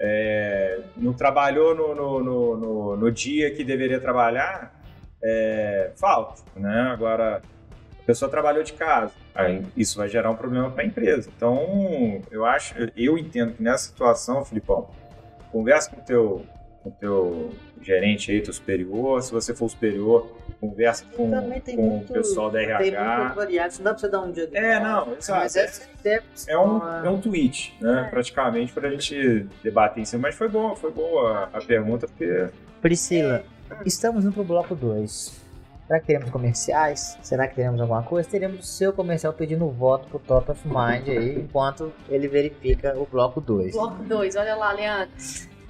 É, 0.00 0.80
não 0.96 1.12
trabalhou 1.12 1.74
no, 1.74 1.94
no, 1.94 2.24
no, 2.56 2.96
no- 2.96 3.12
dia 3.12 3.52
que 3.52 3.64
deveria 3.64 4.00
trabalhar, 4.00 4.72
é, 5.22 5.90
falta. 5.96 6.42
Né? 6.56 6.90
Agora, 6.92 7.40
pessoa 8.08 8.30
trabalhou 8.30 8.62
de 8.62 8.72
casa. 8.72 9.12
Aí 9.34 9.62
isso 9.76 9.98
vai 9.98 10.08
gerar 10.08 10.30
um 10.30 10.34
problema 10.34 10.70
para 10.70 10.82
a 10.82 10.86
empresa. 10.86 11.28
Então, 11.36 12.22
eu 12.30 12.46
acho, 12.46 12.74
eu 12.96 13.18
entendo 13.18 13.52
que 13.52 13.62
nessa 13.62 13.84
situação, 13.84 14.42
Filipão, 14.46 14.88
conversa 15.52 15.90
com 15.90 16.00
o 16.00 16.04
teu, 16.04 16.46
com 16.82 16.88
o 16.88 16.92
teu 16.92 17.50
gerente 17.82 18.32
aí, 18.32 18.40
teu 18.40 18.52
superior. 18.54 19.22
Se 19.22 19.30
você 19.30 19.54
for 19.54 19.68
superior, 19.68 20.34
conversa 20.58 21.04
com, 21.14 21.30
Também 21.30 21.60
tem 21.60 21.76
com 21.76 21.82
muito- 21.82 22.10
o 22.10 22.14
pessoal 22.14 22.50
da 22.50 22.58
Tem 22.60 22.68
muito 22.68 22.82
RH. 22.94 23.28
variado, 23.34 23.68
isso 23.72 23.78
não 23.82 23.84
dá 23.84 23.90
pra 23.90 24.00
você 24.00 24.08
dar 24.08 24.20
um 24.22 24.32
dia 24.32 24.48
É, 24.54 24.80
não, 24.80 25.12
exato. 25.14 25.40
Mas 25.40 25.54
é, 25.56 25.70
é, 26.06 26.22
É 26.48 26.58
um, 26.58 27.04
é 27.04 27.10
um 27.10 27.20
tweet, 27.20 27.76
né? 27.78 28.04
É. 28.06 28.10
Praticamente, 28.10 28.72
pra 28.72 28.88
gente 28.88 29.46
debater 29.62 30.00
em 30.00 30.06
cima. 30.06 30.22
Mas 30.22 30.34
foi 30.34 30.48
boa, 30.48 30.74
foi 30.74 30.90
boa 30.90 31.50
a, 31.52 31.58
a 31.58 31.60
pergunta, 31.60 32.06
porque 32.08 32.48
Priscila, 32.80 33.44
estamos 33.84 34.24
indo 34.24 34.32
pro 34.32 34.44
bloco 34.44 34.74
2. 34.74 35.46
Será 35.88 36.00
que 36.00 36.06
teremos 36.06 36.30
comerciais? 36.30 37.18
Será 37.22 37.48
que 37.48 37.54
teremos 37.54 37.80
alguma 37.80 38.02
coisa? 38.02 38.28
Teremos 38.28 38.60
o 38.60 38.62
seu 38.62 38.92
comercial 38.92 39.32
pedindo 39.32 39.66
voto 39.70 40.06
pro 40.08 40.18
Top 40.18 40.50
of 40.50 40.60
Mind 40.68 41.08
aí, 41.08 41.40
enquanto 41.40 41.90
ele 42.10 42.28
verifica 42.28 42.94
o 42.98 43.06
bloco 43.06 43.40
2. 43.40 43.72
Bloco 43.72 44.02
2, 44.04 44.36
olha 44.36 44.54
lá, 44.54 44.70
Leandro. 44.72 45.14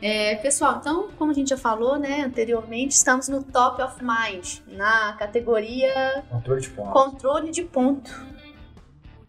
É, 0.03 0.35
pessoal, 0.37 0.79
então, 0.81 1.09
como 1.17 1.31
a 1.31 1.35
gente 1.35 1.51
já 1.51 1.57
falou, 1.57 1.99
né, 2.01 2.23
anteriormente, 2.23 2.95
estamos 2.97 3.29
no 3.29 3.45
Top 3.45 3.81
of 3.81 3.97
Mind, 4.03 4.59
na 4.67 5.13
categoria 5.13 6.25
Controle 6.29 6.61
de 6.63 6.71
ponto. 6.71 6.91
controle 6.93 7.51
de 7.53 7.63
ponto. 7.63 8.39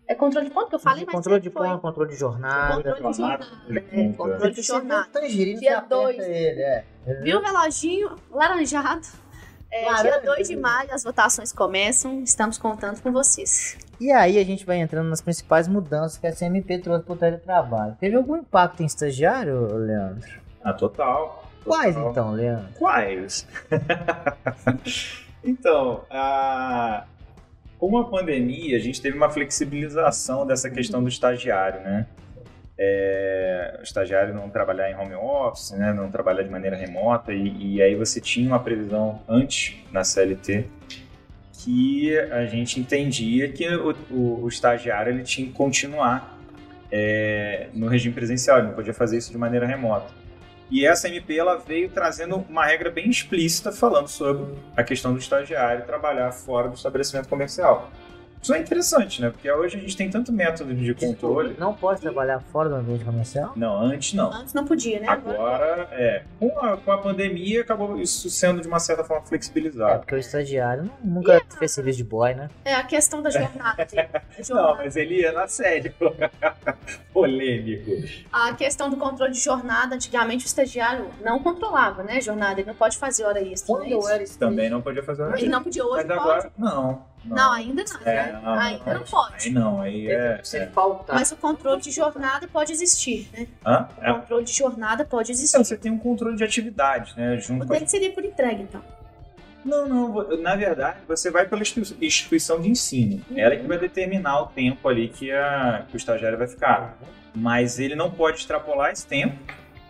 É 0.08 0.16
controle 0.16 0.48
de 0.48 0.54
ponto 0.54 0.70
que 0.70 0.76
eu 0.76 0.80
falei, 0.80 1.06
mas 1.06 1.14
controle 1.14 1.40
de 1.40 1.52
ponto, 1.52 1.80
controle 1.80 2.10
de 2.10 2.16
jornada. 2.16 2.76
Controle 2.76 3.12
de 3.12 3.18
jornada. 3.18 3.46
É, 3.92 4.10
controle 4.14 4.54
de 4.54 4.62
jornada. 4.64 5.22
Dia 5.22 5.56
você 5.60 5.68
aperta 5.68 5.96
dois. 5.96 6.18
ele, 6.18 6.62
é. 6.64 6.84
Viu 7.22 7.38
o 7.38 7.42
reloginho 7.44 8.16
laranjado? 8.32 9.08
É, 9.72 10.02
dia 10.02 10.20
2 10.20 10.48
de 10.48 10.56
maio, 10.56 10.92
as 10.92 11.04
votações 11.04 11.54
começam, 11.54 12.24
estamos 12.24 12.58
contando 12.58 13.02
com 13.02 13.12
vocês. 13.12 13.78
E 14.00 14.12
aí 14.12 14.40
a 14.40 14.44
gente 14.44 14.66
vai 14.66 14.78
entrando 14.78 15.10
nas 15.10 15.22
principais 15.22 15.68
mudanças 15.68 16.18
que 16.18 16.26
a 16.26 16.34
CMP 16.34 16.80
trouxe 16.80 17.04
pro 17.06 17.16
teletrabalho. 17.16 17.96
Teve 18.00 18.16
algum 18.16 18.38
impacto 18.38 18.82
em 18.82 18.86
estagiário, 18.86 19.76
Leandro? 19.78 20.28
Ah, 20.64 20.74
total. 20.74 21.46
Quais 21.64 21.94
total. 21.94 22.12
então, 22.12 22.32
Leandro? 22.32 22.74
Quais? 22.80 23.48
então, 25.44 26.04
a... 26.10 27.04
com 27.78 27.98
a 27.98 28.10
pandemia, 28.10 28.76
a 28.76 28.80
gente 28.80 29.00
teve 29.00 29.16
uma 29.16 29.30
flexibilização 29.30 30.48
dessa 30.48 30.70
questão 30.70 31.04
do 31.04 31.10
estagiário, 31.10 31.82
né? 31.82 32.08
É, 32.82 33.76
o 33.80 33.84
estagiário 33.84 34.34
não 34.34 34.50
trabalhar 34.50 34.90
em 34.90 34.96
home 34.96 35.14
office, 35.14 35.72
né? 35.72 35.92
não 35.92 36.10
trabalhar 36.10 36.44
de 36.44 36.50
maneira 36.50 36.78
remota, 36.78 37.34
e, 37.34 37.76
e 37.76 37.82
aí 37.82 37.94
você 37.94 38.22
tinha 38.22 38.48
uma 38.48 38.60
previsão 38.60 39.22
antes 39.28 39.76
na 39.92 40.02
CLT 40.04 40.66
que 41.62 42.18
a 42.32 42.46
gente 42.46 42.80
entendia 42.80 43.52
que 43.52 43.68
o, 43.68 43.94
o- 44.10 44.44
o 44.44 44.48
estagiário 44.48 45.12
ele 45.12 45.24
tinha 45.24 45.46
que 45.48 45.54
continuar 45.54 46.38
é, 46.90 47.68
no 47.74 47.88
regime 47.88 48.14
presencial, 48.16 48.60
ele 48.60 48.68
não 48.68 48.74
podia 48.76 48.94
fazer 48.94 49.18
isso 49.18 49.30
de 49.32 49.38
maneira 49.38 49.66
remota. 49.68 50.08
E 50.72 50.86
essa 50.86 51.08
MP 51.10 51.36
ela 51.38 51.58
veio 51.58 51.90
trazendo 51.90 52.38
uma 52.50 52.66
regra 52.66 52.90
bem 52.90 53.10
explícita 53.10 53.72
falando 53.74 54.08
sobre 54.08 54.56
a 54.78 54.84
questão 54.84 55.12
do 55.12 55.20
estagiário 55.20 55.84
trabalhar 55.86 56.32
fora 56.32 56.70
do 56.70 56.76
estabelecimento 56.76 57.28
comercial. 57.28 57.90
Isso 58.42 58.54
é 58.54 58.60
interessante, 58.60 59.22
né? 59.22 59.30
Porque 59.30 59.52
hoje 59.52 59.78
a 59.78 59.80
gente 59.82 59.98
tem 59.98 60.10
tanto 60.10 60.32
método 60.32 60.74
de 60.74 60.94
controle. 60.94 61.56
Não 61.60 61.74
pode 61.74 62.00
trabalhar 62.02 62.40
fora 62.40 62.70
do 62.70 62.76
ambiente 62.76 63.04
comercial? 63.04 63.52
Não, 63.56 63.78
antes 63.78 64.14
não. 64.14 64.32
Antes 64.32 64.54
não 64.54 64.66
podia, 64.66 65.00
né? 65.00 65.08
Agora, 65.10 65.88
é. 65.92 66.24
Com 66.40 66.58
a, 66.60 66.78
com 66.78 66.92
a 66.92 66.98
pandemia, 66.98 67.62
acabou 67.62 68.00
isso 68.00 68.30
sendo 68.30 68.62
de 68.62 68.68
uma 68.68 68.80
certa 68.80 69.04
forma 69.04 69.24
É, 69.26 69.28
flexibilizado. 69.28 70.00
porque 70.00 70.16
o 70.16 70.18
estagiário 70.18 70.84
nu- 70.84 71.16
nunca 71.16 71.42
fez 71.58 71.72
serviço 71.74 71.98
de 71.98 72.04
boy, 72.06 72.34
né? 72.34 72.50
É 72.64 72.76
a 72.76 72.84
questão 72.84 73.22
da 73.22 73.30
jornada. 73.30 73.86
dele. 73.86 74.08
A 74.14 74.22
Não, 74.40 74.44
jornada- 74.46 74.76
mas 74.84 74.96
ele 74.96 75.20
ia 75.20 75.32
na 75.34 75.48
série. 75.48 75.94
Polêmico. 77.14 77.92
A 78.32 78.54
questão 78.54 78.90
do 78.90 78.96
controle 78.98 79.32
de 79.34 79.40
jornada, 79.40 79.96
antigamente 79.96 80.46
o 80.46 80.48
estagiário 80.48 81.08
não 81.24 81.40
controlava, 81.40 82.04
né? 82.04 82.22
Jornada, 82.22 82.60
ele 82.62 82.68
não 82.68 82.76
pode 82.76 82.98
fazer 82.98 83.26
hora 83.26 83.42
extra. 83.42 83.68
Quando 83.68 83.90
né? 83.90 83.94
eu 83.94 84.08
era 84.10 84.24
Também 84.40 84.70
não 84.70 84.82
podia 84.82 85.04
fazer 85.04 85.24
Ele 85.38 85.50
não 85.50 85.62
podia 85.64 85.84
hoje, 85.86 86.06
Mas 86.08 86.18
pode. 86.18 86.48
agora, 86.58 87.00
não. 87.26 87.36
Não, 87.36 87.52
ainda 87.54 87.84
não. 87.84 88.02
É, 88.08 88.16
né? 88.32 88.40
não, 88.44 88.54
ainda 88.54 88.94
não 88.94 89.02
Aí 89.02 89.08
pode. 89.10 89.50
não, 89.52 89.82
aí 89.82 90.12
é. 90.12 90.40
Se 90.44 90.58
é. 90.58 90.68
faltar. 90.68 91.16
Mas 91.16 91.32
o 91.32 91.36
controle 91.38 91.82
de 91.82 91.92
jornada 91.92 92.48
pode 92.48 92.72
existir, 92.72 93.30
né? 93.34 93.48
Hã? 93.66 93.88
O 93.98 94.04
É. 94.06 94.14
controle 94.14 94.44
de 94.46 94.54
jornada 94.54 95.04
pode 95.06 95.32
existir. 95.32 95.56
Então, 95.56 95.64
você 95.64 95.78
tem 95.78 95.92
um 95.92 95.98
controle 96.00 96.36
de 96.38 96.44
atividade, 96.44 97.14
né? 97.18 97.36
O 97.36 97.40
Junto 97.42 97.68
com 97.68 97.74
a 97.74 97.76
dele 97.76 97.88
seria 97.90 98.12
por 98.12 98.24
entrega, 98.24 98.62
então. 98.62 98.82
Não, 99.66 99.88
não. 99.88 100.38
Na 100.38 100.56
verdade, 100.56 101.00
você 101.08 101.30
vai 101.30 101.46
pela 101.46 101.62
institu- 101.62 101.98
instituição 102.02 102.62
de 102.62 102.70
ensino. 102.70 103.22
Ela 103.36 103.56
é 103.56 103.58
que 103.58 103.68
vai 103.68 103.78
determinar 103.78 104.42
o 104.42 104.46
tempo 104.48 104.88
ali 104.88 105.10
que, 105.10 105.32
a, 105.32 105.84
que 105.90 105.96
o 105.96 105.98
estagiário 105.98 106.38
vai 106.38 106.48
ficar. 106.48 106.98
Mas 107.36 107.78
ele 107.78 107.94
não 107.96 108.10
pode 108.10 108.38
extrapolar 108.38 108.92
esse 108.92 109.06
tempo, 109.06 109.38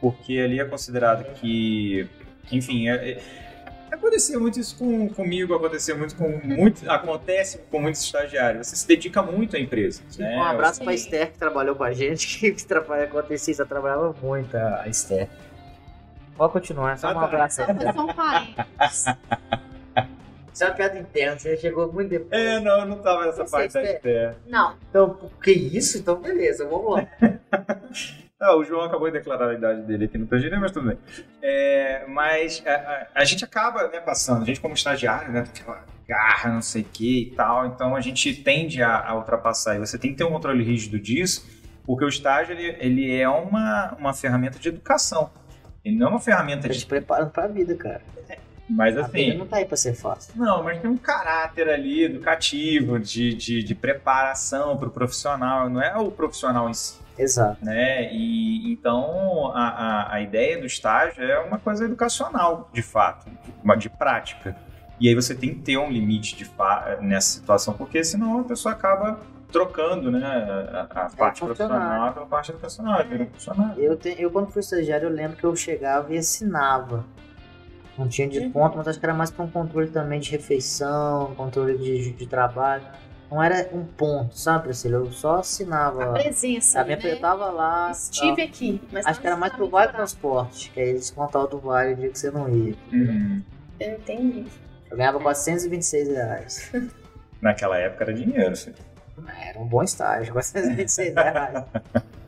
porque 0.01 0.39
ali 0.39 0.59
é 0.59 0.65
considerado 0.65 1.23
que. 1.35 2.09
Enfim, 2.51 2.89
é, 2.89 3.11
é- 3.11 3.21
acontecia 3.99 4.39
muito 4.39 4.59
isso 4.59 4.75
com, 4.77 5.09
comigo, 5.09 5.53
acontecia 5.53 5.95
muito 5.95 6.15
com 6.15 6.29
muito, 6.43 6.89
acontece 6.89 7.59
com 7.69 7.79
muitos 7.79 8.01
estagiários. 8.03 8.67
Você 8.67 8.75
se 8.75 8.87
dedica 8.87 9.21
muito 9.21 9.55
à 9.55 9.59
empresa. 9.59 10.01
né? 10.17 10.35
Um 10.35 10.43
abraço 10.43 10.81
pra 10.83 10.91
Sim. 10.91 11.03
Esther 11.03 11.31
que 11.31 11.37
trabalhou 11.37 11.75
com 11.75 11.83
a 11.83 11.91
gente, 11.93 12.39
que 12.51 12.65
trabalha 12.65 13.03
acontecia, 13.03 13.51
isso, 13.51 13.61
ela 13.61 13.69
trabalhava 13.69 14.15
muito 14.21 14.55
a 14.57 14.87
Esther. 14.87 15.27
Pode 16.35 16.53
continuar, 16.53 16.97
só 16.97 17.07
Ah, 17.07 17.11
um 17.11 17.13
tá. 17.15 17.25
abraço 17.25 17.61
um 17.61 18.07
parênteses. 18.13 19.05
Isso 20.51 20.63
é 20.65 20.67
uma 20.67 20.75
piada 20.75 20.99
interna, 20.99 21.39
você 21.39 21.55
chegou 21.55 21.89
muito 21.93 22.09
depois. 22.09 22.31
É, 22.33 22.59
não, 22.59 22.85
não 22.85 22.97
tava 22.97 23.27
nessa 23.27 23.45
Você, 23.45 23.51
parte 23.51 23.73
da 23.73 23.81
Esther? 23.81 23.95
Esther. 23.95 24.35
Não, 24.45 24.75
Então, 24.89 25.17
que 25.41 25.51
isso? 25.51 25.97
Então, 25.99 26.15
beleza, 26.19 26.67
vamos 26.67 26.95
lá. 26.95 27.07
Ah, 28.41 28.55
o 28.55 28.63
João 28.63 28.83
acabou 28.85 29.07
de 29.07 29.17
declarar 29.17 29.49
a 29.49 29.53
idade 29.53 29.81
dele 29.81 30.05
aqui 30.05 30.17
no 30.17 30.25
Tangerina, 30.25 30.59
mas 30.61 30.71
tudo 30.71 30.87
bem. 30.87 30.97
É, 31.41 32.05
mas 32.07 32.63
a, 32.65 32.71
a- 32.71 33.07
a 33.15 33.25
gente 33.25 33.43
acaba 33.43 33.87
né, 33.89 33.99
passando, 33.99 34.43
a 34.43 34.45
gente 34.45 34.61
como 34.61 34.73
estagiário, 34.73 35.29
né, 35.31 35.41
tem 35.41 35.61
aquela 35.61 35.83
garra, 36.07 36.49
não 36.53 36.61
sei 36.61 36.83
o 36.83 36.85
que 36.85 37.23
e 37.23 37.35
tal, 37.35 37.65
então 37.67 37.95
a 37.95 38.01
gente 38.01 38.33
tende 38.33 38.81
a, 38.81 38.97
a 39.09 39.15
ultrapassar. 39.15 39.75
E 39.75 39.79
você 39.79 39.97
tem 39.97 40.11
que 40.11 40.17
ter 40.17 40.23
um 40.23 40.31
controle 40.31 40.63
rígido 40.63 40.97
disso, 40.99 41.45
Porque 41.85 42.05
o 42.05 42.07
estágio 42.07 42.53
ele, 42.55 42.77
ele 42.79 43.13
é 43.19 43.27
uma, 43.27 43.93
uma 43.99 44.13
ferramenta 44.13 44.57
de 44.57 44.69
educação. 44.69 45.29
Ele 45.83 45.97
não 45.97 46.07
é 46.07 46.09
uma 46.11 46.19
ferramenta 46.19 46.61
Tá 46.67 46.73
de. 46.73 46.79
te 46.79 46.85
preparando 46.85 47.31
pra 47.31 47.45
vida, 47.47 47.75
cara. 47.75 48.01
Mas 48.69 48.95
A 48.97 49.01
vida 49.07 49.31
assim. 49.31 49.37
não 49.37 49.47
tá 49.47 49.57
aí 49.57 49.65
pra 49.65 49.75
ser 49.75 49.95
fácil. 49.95 50.31
Não, 50.35 50.63
mas 50.63 50.79
tem 50.79 50.89
um 50.89 50.97
caráter 50.97 51.67
ali 51.67 52.03
educativo, 52.03 52.99
de, 52.99 53.33
de, 53.33 53.63
de 53.63 53.73
preparação 53.75 54.77
para 54.77 54.87
o 54.87 54.91
profissional. 54.91 55.67
Não 55.69 55.81
é 55.81 55.97
o 55.97 56.11
profissional 56.11 56.69
em 56.69 56.73
si. 56.75 56.99
Exato. 57.19 57.63
né? 57.63 58.11
E 58.13 58.71
então 58.71 59.51
a, 59.53 59.67
a, 59.69 60.13
a 60.15 60.21
ideia 60.21 60.57
do 60.59 60.65
estágio 60.65 61.23
é 61.23 61.39
uma 61.39 61.57
coisa 61.59 61.85
educacional, 61.85 62.69
de 62.73 62.81
fato, 62.81 63.27
uma 63.63 63.75
de 63.75 63.89
prática. 63.89 64.55
E 64.99 65.07
aí 65.07 65.15
você 65.15 65.33
tem 65.35 65.53
que 65.55 65.61
ter 65.61 65.77
um 65.77 65.89
limite 65.89 66.35
de 66.35 66.49
nessa 67.01 67.29
situação, 67.39 67.73
porque 67.73 68.03
senão 68.03 68.39
a 68.41 68.43
pessoa 68.43 68.73
acaba 68.73 69.19
trocando, 69.51 70.11
né, 70.11 70.25
a, 70.25 71.05
a 71.05 71.09
parte 71.09 71.39
funcionário. 71.39 71.45
profissional 71.45 72.13
pela 72.13 72.25
parte 72.25 72.51
educacional, 72.51 72.99
funcionário. 73.33 73.81
Eu, 73.83 73.97
te- 73.97 74.15
eu, 74.19 74.29
quando 74.29 74.51
fui 74.51 74.59
estagiário, 74.59 75.07
eu 75.07 75.11
lembro 75.13 75.37
que 75.37 75.43
eu 75.43 75.55
chegava 75.55 76.13
e 76.13 76.17
assinava. 76.17 77.03
Não 77.97 78.07
tinha 78.07 78.27
desconto, 78.29 78.77
mas 78.77 78.87
acho 78.87 78.99
que 78.99 79.05
era 79.05 79.13
mais 79.13 79.31
para 79.31 79.43
um 79.43 79.49
controle 79.49 79.89
também 79.89 80.19
de 80.19 80.31
refeição, 80.31 81.33
controle 81.35 81.77
de, 81.77 82.11
de 82.13 82.27
trabalho. 82.27 82.83
Não 83.31 83.43
era 83.43 83.69
um 83.71 83.85
ponto, 83.85 84.37
sabe, 84.37 84.65
Priscila? 84.65 84.97
Eu 84.97 85.11
só 85.11 85.39
assinava. 85.39 86.03
A 86.03 86.13
presença. 86.13 86.83
Né? 86.83 86.97
eu 87.03 87.19
tava 87.19 87.51
lá. 87.51 87.91
Estive 87.91 88.41
aqui. 88.41 88.81
Mas 88.91 89.05
Acho 89.05 89.21
que 89.21 89.27
era 89.27 89.35
mais 89.37 89.53
pro 89.53 89.69
Vale 89.69 89.91
Transporte, 89.91 90.71
que 90.71 90.79
aí 90.79 90.89
eles 90.89 91.11
contavam 91.11 91.47
do 91.47 91.59
Vale 91.59 91.93
o 91.93 91.95
dia 91.95 92.09
que 92.09 92.17
você 92.17 92.31
não 92.31 92.49
ia. 92.49 92.75
Uhum. 92.91 93.43
Eu 93.79 93.91
entendi. 93.93 94.45
Eu 94.89 94.97
ganhava 94.97 95.19
426 95.19 96.07
reais. 96.07 96.71
Naquela 97.39 97.77
época 97.77 98.03
era 98.05 98.13
dinheiro, 98.13 98.57
filho. 98.57 98.75
Era 99.39 99.59
um 99.59 99.65
bom 99.65 99.83
estágio, 99.83 100.33
426 100.33 101.13
reais. 101.13 101.63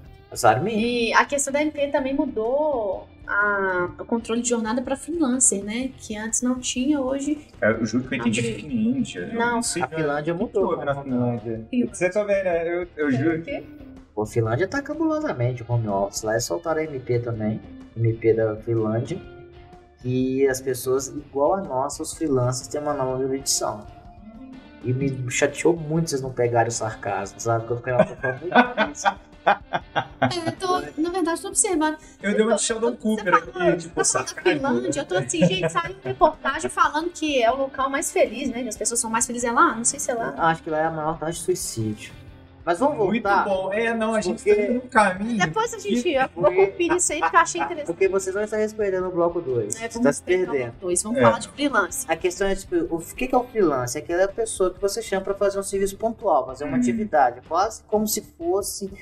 E 0.78 1.14
a 1.14 1.26
questão 1.26 1.52
da 1.52 1.62
MP 1.62 1.88
também 1.88 2.14
mudou 2.14 3.08
a- 3.28 3.90
o 4.00 4.06
controle 4.06 4.42
de 4.42 4.50
jornada 4.50 4.82
para 4.82 4.96
freelancer, 4.96 5.64
né? 5.64 5.90
Que 5.98 6.16
antes 6.18 6.42
não 6.42 6.60
tinha, 6.60 7.00
hoje. 7.02 7.48
Eu 7.62 7.86
juro 7.86 8.04
que 8.08 8.16
eu 8.16 8.20
entendi 8.20 8.40
Abre- 8.40 8.54
Finlândia. 8.62 9.30
Eu 9.32 9.40
Não. 9.40 9.62
sei 9.64 9.84
A 9.84 9.88
Finlândia 9.88 10.34
mudou. 10.34 10.84
Na 10.86 11.04
Finlândia. 11.04 11.66
Você 11.92 12.10
também, 12.10 12.44
né? 12.44 12.68
Eu, 12.68 12.88
eu 12.96 13.12
juro 13.12 13.42
que. 13.42 13.64
Pô, 14.16 14.26
Finlândia 14.26 14.68
tá 14.68 14.82
cabulosamente 14.82 15.64
o 15.64 15.72
home 15.72 15.88
office. 15.88 16.24
Lá 16.24 16.34
eles 16.34 16.44
soltaram 16.46 16.82
a 16.82 16.84
MP 16.84 17.20
também. 17.20 17.60
MP 17.96 18.34
da 18.34 18.56
Finlândia. 18.58 19.18
Que 20.02 20.48
as 20.48 20.60
pessoas, 20.60 21.08
igual 21.10 21.54
a 21.56 21.62
nossa, 21.62 22.02
os 22.02 22.14
freelancers, 22.14 22.68
têm 22.68 22.82
uma 22.82 22.94
nova 22.94 23.22
jurisdição. 23.22 23.86
E 24.84 24.92
me 24.92 25.30
chateou 25.30 25.76
muito 25.78 26.10
vocês 26.10 26.22
não 26.22 26.32
pegarem 26.34 26.70
o 26.70 26.72
sarcasmo, 26.72 27.40
sabe? 27.40 27.68
Que 27.68 27.72
eu 27.74 27.78
fiquei 27.78 27.94
lá 27.94 28.04
falando 28.06 28.40
muito 28.42 28.54
difícil. 28.80 29.12
É, 30.22 30.48
eu 30.48 30.52
tô, 30.54 30.80
na 31.02 31.10
verdade, 31.10 31.42
tô 31.42 31.48
observando. 31.48 31.98
Eu 32.22 32.34
dei 32.34 32.46
uma 32.46 32.56
de 32.56 32.62
Sheldon 32.62 32.96
Cooper 32.96 33.34
aqui, 33.34 33.78
tipo, 33.78 33.98
Na 34.00 34.04
sarcasmo. 34.04 34.52
Finlândia, 34.60 35.02
eu 35.02 35.06
tô 35.06 35.16
assim, 35.18 35.46
gente, 35.46 35.70
saiu 35.70 35.96
reportagem 36.04 36.70
falando 36.70 37.10
que 37.10 37.42
é 37.42 37.52
o 37.52 37.56
local 37.58 37.90
mais 37.90 38.12
feliz, 38.12 38.50
né? 38.50 38.62
Que 38.64 38.70
as 38.70 38.78
pessoas 38.78 39.00
são 39.00 39.10
mais 39.10 39.26
felizes 39.26 39.48
é 39.50 39.52
lá, 39.52 39.76
não 39.76 39.84
sei 39.84 40.00
se 40.00 40.12
é 40.12 40.14
lá. 40.14 40.34
Acho 40.38 40.64
que 40.64 40.70
lá 40.70 40.78
é 40.80 40.86
a 40.86 40.92
maior 40.92 41.18
taxa 41.18 41.34
de 41.34 41.40
suicídio. 41.40 42.14
Mas 42.64 42.78
vamos 42.78 42.96
Muito 42.96 43.24
voltar. 43.24 43.44
bom. 43.44 43.74
É, 43.74 43.92
não, 43.92 44.14
a 44.14 44.22
gente 44.22 44.36
Porque- 44.44 44.54
tá 44.56 44.62
indo 44.62 44.74
num 44.76 44.80
caminho. 44.88 45.40
Depois 45.40 45.74
a 45.74 45.80
gente, 45.80 46.08
eu 46.10 46.30
vou 46.36 46.44
conferir 46.54 46.94
isso 46.96 47.12
aí 47.12 47.20
porque 47.20 47.36
eu 47.36 47.40
achei 47.40 47.60
interessante. 47.62 47.88
Porque 47.88 48.08
vocês 48.08 48.36
vão 48.36 48.44
estar 48.44 48.58
respondendo 48.58 49.02
no 49.06 49.12
bloco 49.12 49.42
2. 49.42 49.82
É, 49.82 49.90
Você 49.90 50.00
tá 50.00 50.14
se 50.14 50.22
o 50.22 50.24
perdendo. 50.26 50.74
dois, 50.80 51.02
vamos 51.02 51.18
É. 51.18 51.22
falar 51.24 51.40
de 51.40 51.48
freelance. 51.50 52.06
A 52.08 52.16
questão 52.16 52.48
é, 52.48 52.54
tipo, 52.54 52.76
o 52.96 53.00
que 53.00 53.28
que 53.28 53.34
é 53.34 53.38
o 53.40 53.44
freelance? 53.46 53.98
É 53.98 54.02
aquela 54.02 54.28
pessoa 54.28 54.72
que 54.72 54.80
você 54.80 55.02
chama 55.02 55.24
para 55.24 55.34
fazer 55.34 55.58
um 55.60 55.64
serviço 55.64 55.98
pontual, 55.98 56.46
fazer 56.46 56.66
uma 56.66 56.78
Hum. 56.78 56.80
atividade, 56.80 57.42
quase 57.50 57.82
como 57.88 58.08
se 58.08 58.22
fosse 58.38 58.94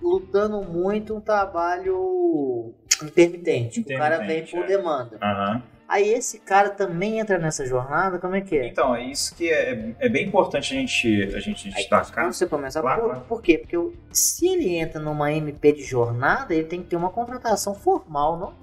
lutando 0.00 0.62
muito 0.62 1.16
um 1.16 1.20
trabalho 1.20 2.72
intermitente. 3.02 3.80
O 3.80 3.84
cara 3.86 4.18
vem 4.18 4.26
Intermitente, 4.38 4.50
por 4.56 4.64
é. 4.64 4.66
demanda. 4.66 5.18
Aham. 5.22 5.62
Aí 5.88 6.08
esse 6.08 6.38
cara 6.38 6.70
também 6.70 7.18
entra 7.18 7.36
nessa 7.38 7.66
jornada, 7.66 8.18
como 8.18 8.34
é 8.34 8.40
que 8.40 8.56
é? 8.56 8.68
Então, 8.68 8.94
é 8.96 9.04
isso 9.04 9.34
que 9.34 9.50
é, 9.50 9.94
é 9.98 10.08
bem 10.08 10.26
importante 10.26 10.72
a 10.74 10.78
gente, 10.80 11.22
a 11.34 11.38
gente 11.38 11.68
Aí, 11.68 11.74
destacar. 11.74 12.24
quando 12.24 12.32
você 12.32 12.46
começa 12.46 12.80
Claro, 12.80 13.02
por, 13.02 13.08
claro. 13.10 13.24
por 13.28 13.42
quê? 13.42 13.58
Porque 13.58 13.76
o- 13.76 13.92
se 14.10 14.46
ele 14.48 14.74
entra 14.74 14.98
numa 14.98 15.30
MP 15.30 15.70
de 15.72 15.82
jornada, 15.84 16.54
ele 16.54 16.64
tem 16.64 16.80
que 16.80 16.86
ter 16.88 16.96
uma 16.96 17.10
contratação 17.10 17.74
formal, 17.74 18.38
não? 18.38 18.61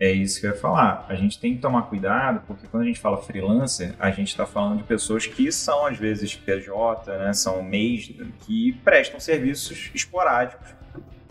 É 0.00 0.12
isso 0.12 0.40
que 0.40 0.46
eu 0.46 0.50
ia 0.52 0.56
falar. 0.56 1.04
A 1.08 1.14
gente 1.16 1.40
tem 1.40 1.56
que 1.56 1.60
tomar 1.60 1.82
cuidado, 1.82 2.42
porque 2.46 2.66
quando 2.68 2.84
a 2.84 2.86
gente 2.86 3.00
fala 3.00 3.16
freelancer, 3.16 3.94
a 3.98 4.10
gente 4.10 4.28
está 4.28 4.46
falando 4.46 4.78
de 4.78 4.84
pessoas 4.84 5.26
que 5.26 5.50
são, 5.50 5.86
às 5.86 5.98
vezes, 5.98 6.36
PJ, 6.36 7.18
né? 7.18 7.32
São 7.32 7.62
MEIs, 7.62 8.14
que 8.40 8.72
prestam 8.84 9.18
serviços 9.18 9.90
esporádicos. 9.92 10.68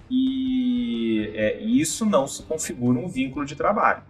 E 0.10 1.32
é, 1.34 1.62
isso 1.62 2.06
não 2.06 2.28
se 2.28 2.44
configura 2.44 3.00
um 3.00 3.08
vínculo 3.08 3.46
de 3.46 3.56
trabalho. 3.56 4.04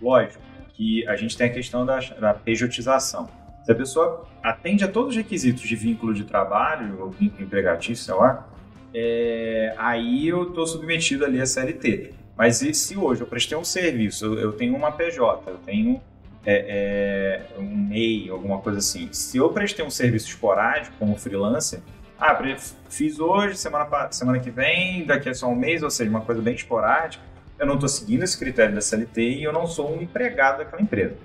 Lógico 0.00 0.42
que 0.72 1.06
a 1.06 1.14
gente 1.14 1.36
tem 1.36 1.48
a 1.48 1.52
questão 1.52 1.84
da, 1.84 1.98
da 1.98 2.32
pejotização. 2.32 3.28
Se 3.64 3.70
a 3.70 3.74
pessoa 3.74 4.26
atende 4.42 4.82
a 4.82 4.88
todos 4.88 5.10
os 5.10 5.16
requisitos 5.16 5.62
de 5.62 5.76
vínculo 5.76 6.14
de 6.14 6.24
trabalho, 6.24 7.00
ou 7.02 7.10
vínculo 7.10 7.42
empregatício, 7.42 8.02
sei 8.02 8.14
lá, 8.14 8.48
é, 8.94 9.74
aí 9.76 10.26
eu 10.26 10.48
estou 10.48 10.66
submetido 10.66 11.24
ali 11.24 11.38
a 11.38 11.44
CLT. 11.44 12.14
Mas 12.40 12.62
e 12.62 12.72
se 12.72 12.96
hoje 12.96 13.20
eu 13.20 13.26
prestei 13.26 13.54
um 13.58 13.62
serviço, 13.62 14.24
eu, 14.24 14.52
tenho 14.52 14.74
uma 14.74 14.90
PJ, 14.90 15.42
eu 15.46 15.58
tenho 15.58 16.00
é, 16.46 17.44
é, 17.54 17.60
um 17.60 17.66
MEI, 17.66 18.30
alguma 18.30 18.60
coisa 18.60 18.78
assim. 18.78 19.12
Se 19.12 19.36
eu 19.36 19.50
prestei 19.50 19.84
um 19.84 19.90
serviço 19.90 20.28
esporádico 20.28 20.96
como 20.98 21.18
freelancer, 21.18 21.80
ah, 22.18 22.42
fiz 22.88 23.20
hoje, 23.20 23.58
semana, 23.58 24.10
semana 24.10 24.38
que 24.38 24.50
vem, 24.50 25.04
daqui 25.04 25.28
a 25.28 25.34
só 25.34 25.48
um 25.48 25.54
mês, 25.54 25.82
ou 25.82 25.90
seja, 25.90 26.08
uma 26.08 26.22
coisa 26.22 26.40
bem 26.40 26.54
esporádica, 26.54 27.22
eu 27.58 27.66
não 27.66 27.74
estou 27.74 27.90
seguindo 27.90 28.22
esse 28.22 28.38
critério 28.38 28.74
da 28.74 28.80
CLT 28.80 29.20
e 29.20 29.44
eu 29.44 29.52
não 29.52 29.66
sou 29.66 29.94
um 29.94 30.00
empregado 30.00 30.60
daquela 30.60 30.80
empresa. 30.80 31.18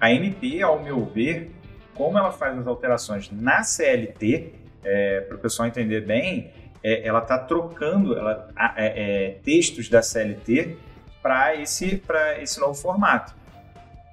A 0.00 0.10
MP, 0.10 0.62
ao 0.62 0.82
meu 0.82 1.04
ver, 1.04 1.54
como 1.92 2.16
ela 2.16 2.32
faz 2.32 2.58
as 2.58 2.66
alterações 2.66 3.30
na 3.30 3.62
CLT, 3.62 4.54
para 5.28 5.36
o 5.36 5.40
pessoal 5.40 5.68
entender 5.68 6.00
bem, 6.06 6.50
é, 6.84 7.06
ela 7.06 7.20
está 7.20 7.38
trocando 7.38 8.16
ela, 8.16 8.48
é, 8.76 8.86
é, 8.86 9.30
textos 9.42 9.88
da 9.88 10.02
CLT 10.02 10.76
para 11.22 11.56
esse, 11.56 12.02
esse 12.40 12.60
novo 12.60 12.74
formato. 12.74 13.34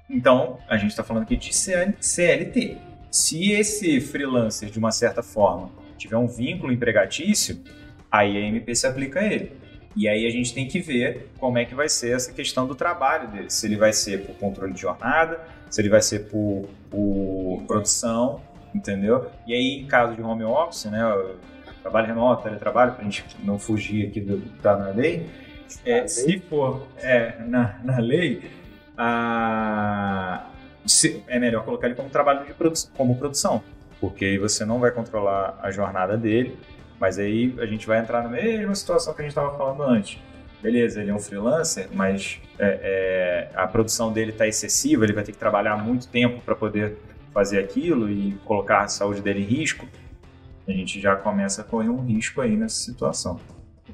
Então, 0.08 0.58
a 0.68 0.78
gente 0.78 0.90
está 0.90 1.04
falando 1.04 1.24
aqui 1.24 1.36
de 1.36 1.54
CL- 1.54 1.94
CLT. 2.00 2.78
Se 3.10 3.52
esse 3.52 4.00
freelancer, 4.00 4.70
de 4.70 4.78
uma 4.78 4.90
certa 4.90 5.22
forma, 5.22 5.70
tiver 5.98 6.16
um 6.16 6.26
vínculo 6.26 6.72
empregatício, 6.72 7.62
aí 8.10 8.36
a 8.36 8.40
MP 8.40 8.74
se 8.74 8.86
aplica 8.86 9.20
a 9.20 9.24
ele. 9.24 9.52
E 9.94 10.08
aí 10.08 10.26
a 10.26 10.30
gente 10.30 10.54
tem 10.54 10.66
que 10.66 10.80
ver 10.80 11.30
como 11.38 11.58
é 11.58 11.66
que 11.66 11.74
vai 11.74 11.88
ser 11.88 12.16
essa 12.16 12.32
questão 12.32 12.66
do 12.66 12.74
trabalho 12.74 13.28
dele. 13.28 13.50
Se 13.50 13.66
ele 13.66 13.76
vai 13.76 13.92
ser 13.92 14.24
por 14.24 14.34
controle 14.36 14.72
de 14.72 14.80
jornada, 14.80 15.40
se 15.70 15.80
ele 15.82 15.90
vai 15.90 16.00
ser 16.00 16.30
por, 16.30 16.68
por 16.90 17.62
produção, 17.66 18.40
entendeu? 18.74 19.30
E 19.46 19.52
aí, 19.52 19.82
em 19.82 19.86
caso 19.86 20.14
de 20.16 20.22
home 20.22 20.44
office, 20.44 20.86
né, 20.86 21.02
trabalho 21.82 22.06
remoto, 22.06 22.44
teletrabalho, 22.44 22.92
para 22.92 23.00
a 23.02 23.04
gente 23.04 23.24
não 23.42 23.58
fugir 23.58 24.06
aqui 24.08 24.20
do 24.20 24.38
que 24.38 24.48
tá 24.62 24.76
na 24.76 24.88
lei, 24.90 25.28
é, 25.84 26.06
se 26.06 26.38
for 26.40 26.86
é, 26.98 27.34
na, 27.46 27.78
na 27.82 27.98
lei, 27.98 28.50
a, 28.96 30.46
se- 30.86 31.22
é 31.28 31.38
melhor 31.38 31.64
colocar 31.64 31.86
ele 31.86 31.94
como 31.96 32.08
trabalho 32.10 32.44
de 32.46 32.52
produ 32.54 32.74
como 32.96 33.16
produção, 33.16 33.62
porque 34.00 34.24
aí 34.24 34.38
você 34.38 34.64
não 34.64 34.78
vai 34.78 34.90
controlar 34.90 35.58
a 35.62 35.70
jornada 35.70 36.16
dele, 36.16 36.56
mas 37.00 37.18
aí 37.18 37.54
a 37.58 37.66
gente 37.66 37.86
vai 37.86 37.98
entrar 37.98 38.22
na 38.22 38.28
mesma 38.28 38.74
situação 38.74 39.12
que 39.14 39.20
a 39.20 39.24
gente 39.24 39.30
estava 39.32 39.56
falando 39.56 39.82
antes. 39.82 40.18
Beleza, 40.62 41.00
ele 41.00 41.10
é 41.10 41.14
um 41.14 41.18
freelancer, 41.18 41.88
mas 41.92 42.40
é, 42.58 43.48
é, 43.52 43.58
a 43.58 43.66
produção 43.66 44.12
dele 44.12 44.30
está 44.30 44.46
excessiva, 44.46 45.04
ele 45.04 45.12
vai 45.12 45.24
ter 45.24 45.32
que 45.32 45.38
trabalhar 45.38 45.76
muito 45.76 46.06
tempo 46.06 46.40
para 46.42 46.54
poder 46.54 46.96
fazer 47.34 47.58
aquilo 47.58 48.08
e 48.08 48.34
colocar 48.44 48.82
a 48.82 48.88
saúde 48.88 49.20
dele 49.20 49.40
em 49.40 49.44
risco. 49.46 49.88
A 50.66 50.72
gente 50.72 51.00
já 51.00 51.16
começa 51.16 51.62
a 51.62 51.64
correr 51.64 51.88
um 51.88 52.04
risco 52.04 52.40
aí 52.40 52.56
nessa 52.56 52.76
situação. 52.76 53.40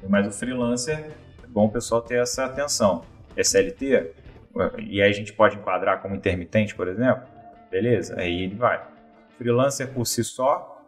Mas 0.07 0.27
o 0.27 0.31
freelancer, 0.31 0.97
é 1.43 1.47
bom 1.47 1.65
o 1.65 1.69
pessoal 1.69 2.01
ter 2.01 2.21
essa 2.21 2.45
atenção. 2.45 3.03
CLT, 3.41 4.11
e 4.79 5.01
aí 5.01 5.09
a 5.09 5.13
gente 5.13 5.31
pode 5.31 5.55
enquadrar 5.55 6.01
como 6.01 6.15
intermitente, 6.15 6.75
por 6.75 6.87
exemplo, 6.87 7.23
beleza, 7.71 8.19
aí 8.19 8.43
ele 8.43 8.55
vai. 8.55 8.81
Freelancer 9.37 9.93
por 9.93 10.05
si 10.05 10.23
só, 10.23 10.78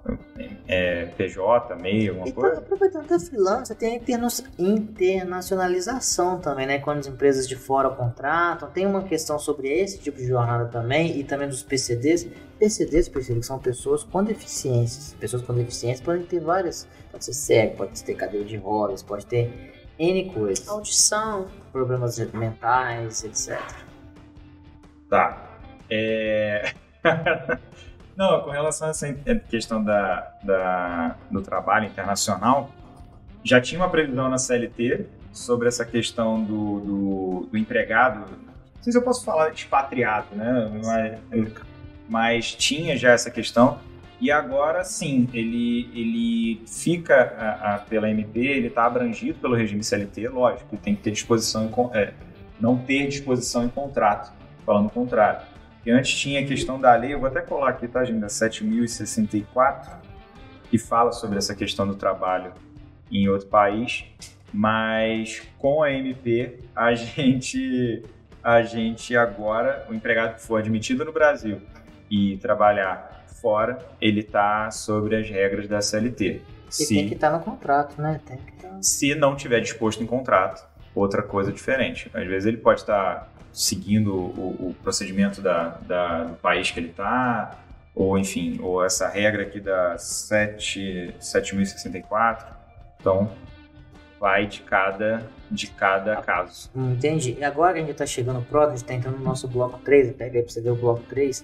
é, 0.68 1.06
PJ, 1.18 1.76
MEI, 1.76 2.10
alguma 2.10 2.28
E 2.28 2.32
coisa. 2.32 2.58
aproveitando 2.60 3.06
que 3.08 3.14
é 3.14 3.20
freelancer, 3.20 3.76
tem 3.76 3.93
a 3.93 3.95
interna- 3.97 4.28
internacionalização 4.58 6.39
também, 6.39 6.66
né? 6.66 6.80
Quando 6.80 6.99
as 6.99 7.08
empresas 7.08 7.47
de 7.47 7.56
fora 7.56 7.89
contratam, 7.89 8.70
tem 8.70 8.86
uma 8.86 9.04
questão 9.04 9.38
sobre 9.38 9.68
esse 9.70 9.99
tipo 9.99 10.18
de 10.18 10.26
jornada 10.28 10.66
também, 10.66 11.18
e 11.20 11.24
também 11.24 11.47
dos 11.47 11.64
PCDs. 11.64 12.28
PCDs, 12.60 13.10
percebo 13.10 13.39
que 13.39 13.45
são 13.45 13.60
pessoas 13.60 14.04
com 14.04 14.24
deficiências. 14.24 15.16
Pessoas 15.20 15.41
com 15.43 15.54
deficiências 15.54 16.02
podem 16.04 16.24
ter 16.24 16.39
várias, 16.39 16.88
pode 17.12 17.26
ser 17.26 17.34
cego, 17.34 17.78
pode 17.78 18.04
ter 18.04 18.14
cadeira 18.16 18.45
de 18.45 18.58
rodas, 18.58 19.02
pode 19.04 19.26
ter 19.26 19.72
N 19.99 20.32
coisas, 20.32 20.68
Audição. 20.68 21.47
problemas 21.72 22.18
mentais, 22.34 23.24
etc. 23.24 23.60
Tá. 25.10 25.47
É... 25.89 26.72
Não, 28.16 28.41
com 28.41 28.49
relação 28.49 28.88
a 28.88 28.91
essa 28.91 29.12
questão 29.49 29.84
da, 29.84 30.32
da- 30.43 31.16
do 31.30 31.41
trabalho 31.41 31.86
internacional, 31.86 32.70
já 33.43 33.59
tinha 33.59 33.80
uma 33.82 33.89
previsão 33.89 34.30
na 34.30 34.38
CLT 34.38 35.05
sobre 35.32 35.68
essa 35.68 35.86
questão 35.86 36.43
do, 36.43 36.80
do, 36.82 37.47
do 37.51 37.57
empregado, 37.57 38.20
não 38.20 38.84
sei 38.84 38.91
se 38.91 38.97
eu 38.97 39.01
posso 39.03 39.24
falar 39.24 39.51
expatriado, 39.51 40.36
né? 40.36 40.72
Mas, 40.84 41.53
mas 42.09 42.51
tinha 42.55 42.97
já 42.97 43.12
essa 43.12 43.30
questão. 43.32 43.80
E 44.20 44.30
agora 44.30 44.84
sim, 44.84 45.28
ele, 45.34 45.89
ele 45.95 46.62
fica 46.68 47.16
a, 47.39 47.76
a, 47.76 47.78
pela 47.80 48.09
MP, 48.09 48.39
ele 48.39 48.68
está 48.68 48.86
abrangido 48.86 49.39
pelo 49.39 49.55
regime 49.55 49.84
CLT, 49.84 50.28
lógico, 50.30 50.78
tem 50.78 50.95
que 50.95 51.01
ter 51.01 51.12
disposição 51.12 51.66
em, 51.66 51.97
é, 51.97 52.14
não 52.59 52.78
ter 52.78 53.07
disposição 53.07 53.64
em 53.64 53.70
contrato, 53.70 54.32
falando 54.66 54.88
o 54.88 54.89
contrário. 54.91 55.41
E 55.86 55.91
antes 55.91 56.13
tinha 56.17 56.41
a 56.41 56.45
questão 56.45 56.79
da 56.79 56.95
lei, 56.95 57.13
eu 57.13 57.19
vou 57.19 57.27
até 57.27 57.41
colar 57.41 57.69
aqui, 57.69 57.88
tá, 57.88 58.03
gente, 58.03 58.19
7064, 58.32 59.91
que 60.69 60.77
fala 60.77 61.11
sobre 61.11 61.38
essa 61.38 61.55
questão 61.55 61.88
do 61.88 61.95
trabalho 61.95 62.53
em 63.11 63.27
outro 63.27 63.47
país, 63.47 64.05
mas 64.53 65.41
com 65.57 65.82
a 65.82 65.91
MP 65.91 66.59
a 66.75 66.93
gente 66.95 68.03
a 68.43 68.63
gente 68.63 69.15
agora, 69.15 69.86
o 69.89 69.93
empregado 69.93 70.36
que 70.36 70.41
for 70.41 70.57
admitido 70.57 71.05
no 71.05 71.11
Brasil 71.11 71.61
e 72.09 72.38
trabalhar 72.38 73.23
fora, 73.39 73.77
ele 73.99 74.21
está 74.21 74.69
sobre 74.71 75.15
as 75.15 75.29
regras 75.29 75.67
da 75.67 75.79
CLT. 75.79 76.41
E 76.67 76.73
se, 76.73 76.95
tem 76.95 77.07
que 77.07 77.13
estar 77.13 77.29
tá 77.29 77.38
no 77.38 77.43
contrato, 77.43 78.01
né? 78.01 78.19
Tem 78.25 78.38
que 78.38 78.53
tá... 78.53 78.82
Se 78.82 79.13
não 79.13 79.36
tiver 79.36 79.59
disposto 79.59 80.01
em 80.01 80.07
contrato, 80.07 80.65
outra 80.95 81.21
coisa 81.21 81.51
diferente. 81.51 82.09
Às 82.13 82.25
vezes 82.27 82.47
ele 82.47 82.57
pode 82.57 82.82
estar 82.82 83.15
tá 83.15 83.27
seguindo 83.54 84.14
o, 84.14 84.70
o 84.70 84.76
procedimento 84.82 85.41
da, 85.41 85.80
da, 85.82 86.24
do 86.24 86.36
país 86.36 86.72
que 86.72 86.80
ele 86.80 86.89
está, 86.89 87.60
ou 87.93 88.18
enfim, 88.18 88.60
ou 88.62 88.84
essa 88.84 89.08
regra 89.08 89.43
aqui 89.43 89.60
da 89.60 89.97
7, 89.97 91.16
7064. 91.20 92.56
Então, 92.99 93.32
vai 94.20 94.45
de 94.45 94.62
cada, 94.62 95.28
de 95.49 95.68
cada 95.68 96.18
caso. 96.18 96.70
Hum, 96.76 96.93
entendi. 96.93 97.36
E 97.39 97.43
agora 97.43 97.78
a 97.78 97.80
gente 97.80 97.91
está 97.91 98.06
chegando 98.06 98.41
próximo, 98.43 98.74
a 98.74 98.76
gente 98.76 98.84
está 98.84 98.93
entrando 98.93 99.18
no 99.18 99.24
nosso 99.24 99.47
bloco 99.47 99.80
3, 99.80 100.14
pega 100.14 100.38
aí 100.38 100.43
para 100.43 100.54
você 100.54 100.62
ver 100.62 100.70
o 100.70 100.76
bloco 100.76 101.02
3. 101.10 101.43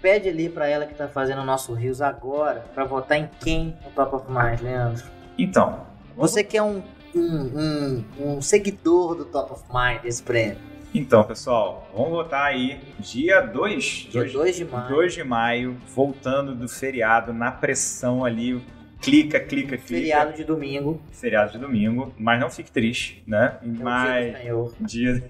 Pede 0.00 0.28
ali 0.28 0.48
para 0.48 0.68
ela 0.68 0.86
que 0.86 0.92
está 0.92 1.08
fazendo 1.08 1.40
o 1.40 1.44
nosso 1.44 1.72
Rios 1.74 2.00
agora 2.00 2.64
para 2.74 2.84
votar 2.84 3.18
em 3.18 3.28
quem 3.40 3.76
no 3.84 3.90
Top 3.90 4.14
of 4.14 4.26
Mind, 4.30 4.60
Leandro? 4.60 5.04
Então. 5.36 5.84
Você 6.16 6.44
que 6.44 6.56
é 6.56 6.62
um, 6.62 6.82
um, 7.14 7.24
um, 7.58 8.04
um 8.20 8.42
seguidor 8.42 9.16
do 9.16 9.24
Top 9.24 9.52
of 9.52 9.64
Mind 9.72 10.02
desse 10.02 10.22
prêmio. 10.22 10.58
Então, 10.98 11.22
pessoal, 11.24 11.86
vamos 11.94 12.12
votar 12.12 12.46
aí 12.46 12.80
dia 12.98 13.42
2 13.42 14.08
dia 14.10 14.24
2 14.24 14.56
de 14.56 14.64
maio. 14.64 14.88
2 14.88 15.12
de 15.12 15.24
maio, 15.24 15.76
voltando 15.94 16.54
do 16.54 16.66
feriado, 16.66 17.34
na 17.34 17.52
pressão 17.52 18.24
ali, 18.24 18.64
clica, 19.02 19.38
clica, 19.38 19.76
clica. 19.76 19.86
Feriado 19.86 20.32
de 20.32 20.42
domingo. 20.42 20.98
Feriado 21.12 21.52
de 21.52 21.58
domingo, 21.58 22.14
mas 22.18 22.40
não 22.40 22.48
fique 22.48 22.72
triste, 22.72 23.22
né? 23.26 23.58
É 23.62 23.66
mas 23.66 24.74
dia. 24.80 25.22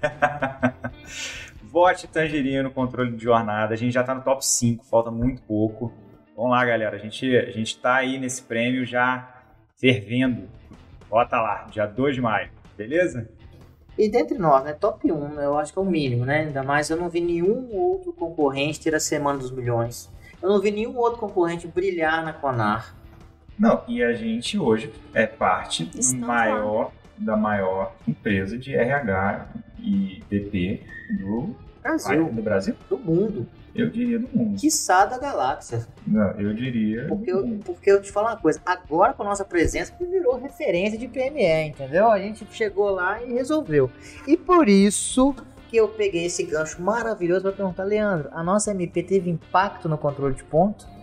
Vote 1.63 2.07
Tangerina 2.07 2.63
no 2.63 2.71
controle 2.71 3.11
de 3.11 3.21
jornada. 3.21 3.73
A 3.73 3.77
gente 3.77 3.91
já 3.91 4.05
tá 4.05 4.15
no 4.15 4.21
top 4.21 4.45
5, 4.45 4.85
falta 4.85 5.11
muito 5.11 5.41
pouco. 5.41 5.93
Vamos 6.33 6.51
lá, 6.51 6.63
galera. 6.63 6.95
A 6.95 6.99
gente, 6.99 7.35
a 7.35 7.51
gente 7.51 7.77
tá 7.77 7.95
aí 7.95 8.17
nesse 8.17 8.41
prêmio 8.41 8.85
já 8.85 9.43
fervendo. 9.77 10.47
Bota 11.09 11.41
lá, 11.41 11.67
dia 11.69 11.85
2 11.85 12.15
de 12.15 12.21
maio, 12.21 12.49
beleza? 12.77 13.29
E 13.97 14.07
dentre 14.09 14.37
nós, 14.37 14.63
né, 14.63 14.73
top 14.73 15.11
1, 15.11 15.41
eu 15.41 15.57
acho 15.57 15.73
que 15.73 15.79
é 15.79 15.81
o 15.81 15.85
mínimo, 15.85 16.25
né? 16.25 16.41
Ainda 16.41 16.61
mais 16.61 16.89
eu 16.89 16.97
não 16.97 17.09
vi 17.09 17.19
nenhum 17.19 17.69
outro 17.73 18.13
concorrente 18.13 18.79
ter 18.79 18.93
a 18.93 18.99
Semana 18.99 19.39
dos 19.39 19.51
Milhões. 19.51 20.09
Eu 20.41 20.49
não 20.49 20.61
vi 20.61 20.69
nenhum 20.69 20.95
outro 20.97 21.19
concorrente 21.19 21.67
brilhar 21.67 22.23
na 22.23 22.31
Conar. 22.31 22.95
Não, 23.57 23.81
e 23.87 24.03
a 24.03 24.13
gente 24.13 24.59
hoje 24.59 24.93
é 25.13 25.25
parte 25.25 25.85
do 25.85 26.17
maior, 26.17 26.91
da 27.17 27.35
maior 27.35 27.95
empresa 28.07 28.55
de 28.55 28.75
RH 28.75 29.47
e 29.79 30.23
DP 30.29 30.83
do 31.19 31.55
Brasil. 31.81 32.25
do 32.25 32.41
Brasil? 32.43 32.75
Do 32.87 32.97
mundo. 32.99 33.47
Eu 33.77 33.89
diria 33.89 34.17
do 34.17 34.27
mundo. 34.35 34.59
Quiçá 34.59 35.05
da 35.05 35.19
galáxia. 35.19 35.85
Não, 36.05 36.31
eu 36.31 36.53
diria. 36.53 37.05
Porque 37.07 37.31
eu, 37.31 37.59
porque 37.63 37.91
eu 37.91 38.01
te 38.01 38.11
falo 38.11 38.27
uma 38.27 38.37
coisa, 38.37 38.59
agora 38.65 39.13
com 39.13 39.23
a 39.23 39.27
nossa 39.27 39.45
presença 39.45 39.93
virou 39.99 40.39
referência 40.39 40.97
de 40.97 41.07
PME, 41.07 41.69
entendeu? 41.69 42.09
A 42.09 42.19
gente 42.19 42.45
chegou 42.51 42.89
lá 42.89 43.23
e 43.23 43.33
resolveu. 43.33 43.89
E 44.27 44.35
por 44.35 44.67
isso 44.67 45.35
que 45.69 45.77
eu 45.77 45.87
peguei 45.87 46.25
esse 46.25 46.43
gancho 46.43 46.81
maravilhoso 46.81 47.43
para 47.43 47.51
perguntar, 47.51 47.83
Leandro, 47.83 48.29
a 48.31 48.41
nossa 48.41 48.71
MP 48.71 49.03
teve 49.03 49.29
impacto 49.29 49.87
no 49.87 49.97
controle 49.97 50.33
de 50.33 50.43
ponto? 50.43 50.97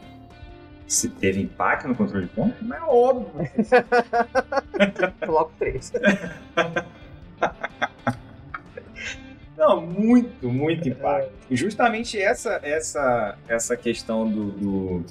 se 0.86 1.08
teve 1.08 1.40
impacto 1.40 1.88
no 1.88 1.94
controle 1.94 2.26
de 2.26 2.32
ponto, 2.32 2.54
mas 2.62 2.78
é 2.78 2.84
óbvio. 2.84 3.32
Bloco 5.26 5.52
3. 5.58 5.92
Não, 9.56 9.80
muito, 9.80 10.48
muito 10.48 10.88
impacto. 10.88 11.32
E 11.48 11.56
justamente 11.56 12.20
essa, 12.20 12.60
essa, 12.62 13.38
essa 13.48 13.76
questão 13.76 14.28
do, 14.28 14.50
do... 14.50 15.04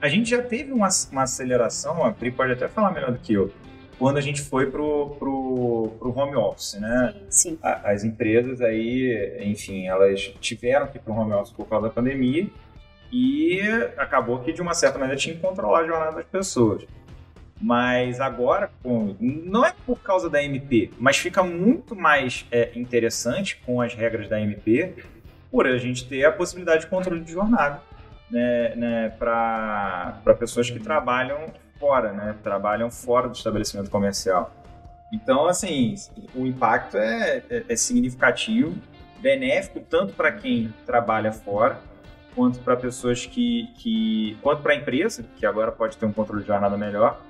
A 0.00 0.08
gente 0.08 0.30
já 0.30 0.42
teve 0.42 0.72
uma, 0.72 0.88
uma 1.10 1.22
aceleração, 1.22 2.04
a 2.04 2.12
Pri 2.12 2.30
pode 2.30 2.52
até 2.52 2.68
falar 2.68 2.90
melhor 2.90 3.12
do 3.12 3.18
que 3.18 3.34
eu, 3.34 3.50
quando 3.98 4.18
a 4.18 4.20
gente 4.20 4.42
foi 4.42 4.70
pro, 4.70 5.16
pro, 5.18 5.92
pro 5.98 6.18
home 6.18 6.36
office, 6.36 6.74
né? 6.74 7.14
Sim, 7.30 7.50
sim. 7.52 7.58
as 7.62 8.04
empresas 8.04 8.60
aí, 8.60 9.40
enfim, 9.40 9.86
elas 9.86 10.20
tiveram 10.40 10.86
que 10.88 10.98
ir 10.98 11.00
pro 11.00 11.14
home 11.14 11.32
office 11.32 11.52
por 11.52 11.66
causa 11.66 11.88
da 11.88 11.92
pandemia 11.92 12.48
e 13.10 13.60
acabou 13.96 14.40
que, 14.40 14.52
de 14.52 14.60
uma 14.60 14.74
certa 14.74 14.98
maneira, 14.98 15.18
tinha 15.18 15.34
que 15.34 15.40
controlar 15.40 15.80
a 15.80 15.86
jornada 15.86 16.16
das 16.16 16.26
pessoas. 16.26 16.84
Mas 17.60 18.20
agora, 18.20 18.70
com, 18.82 19.16
não 19.18 19.64
é 19.64 19.72
por 19.86 19.98
causa 20.00 20.28
da 20.28 20.42
MP, 20.42 20.90
mas 20.98 21.16
fica 21.16 21.42
muito 21.42 21.96
mais 21.96 22.46
é, 22.50 22.70
interessante 22.74 23.56
com 23.64 23.80
as 23.80 23.94
regras 23.94 24.28
da 24.28 24.40
MP 24.40 24.94
por 25.50 25.66
a 25.66 25.78
gente 25.78 26.06
ter 26.06 26.24
a 26.24 26.32
possibilidade 26.32 26.82
de 26.82 26.86
controle 26.88 27.22
de 27.22 27.32
jornada 27.32 27.80
né, 28.30 28.74
né, 28.74 29.08
para 29.18 30.34
pessoas 30.38 30.70
que 30.70 30.78
trabalham 30.78 31.46
fora, 31.78 32.12
né, 32.12 32.34
trabalham 32.42 32.90
fora 32.90 33.28
do 33.28 33.34
estabelecimento 33.34 33.90
comercial. 33.90 34.52
Então, 35.12 35.46
assim, 35.46 35.94
o 36.34 36.46
impacto 36.46 36.96
é, 36.96 37.42
é, 37.48 37.64
é 37.68 37.76
significativo, 37.76 38.74
benéfico 39.20 39.80
tanto 39.80 40.12
para 40.12 40.32
quem 40.32 40.74
trabalha 40.84 41.32
fora, 41.32 41.78
quanto 42.34 42.58
para 42.58 42.76
pessoas 42.76 43.24
que, 43.24 43.70
que 43.76 44.36
quanto 44.42 44.62
para 44.62 44.74
a 44.74 44.76
empresa, 44.76 45.24
que 45.36 45.46
agora 45.46 45.72
pode 45.72 45.96
ter 45.96 46.04
um 46.04 46.12
controle 46.12 46.42
de 46.42 46.48
jornada 46.48 46.76
melhor, 46.76 47.22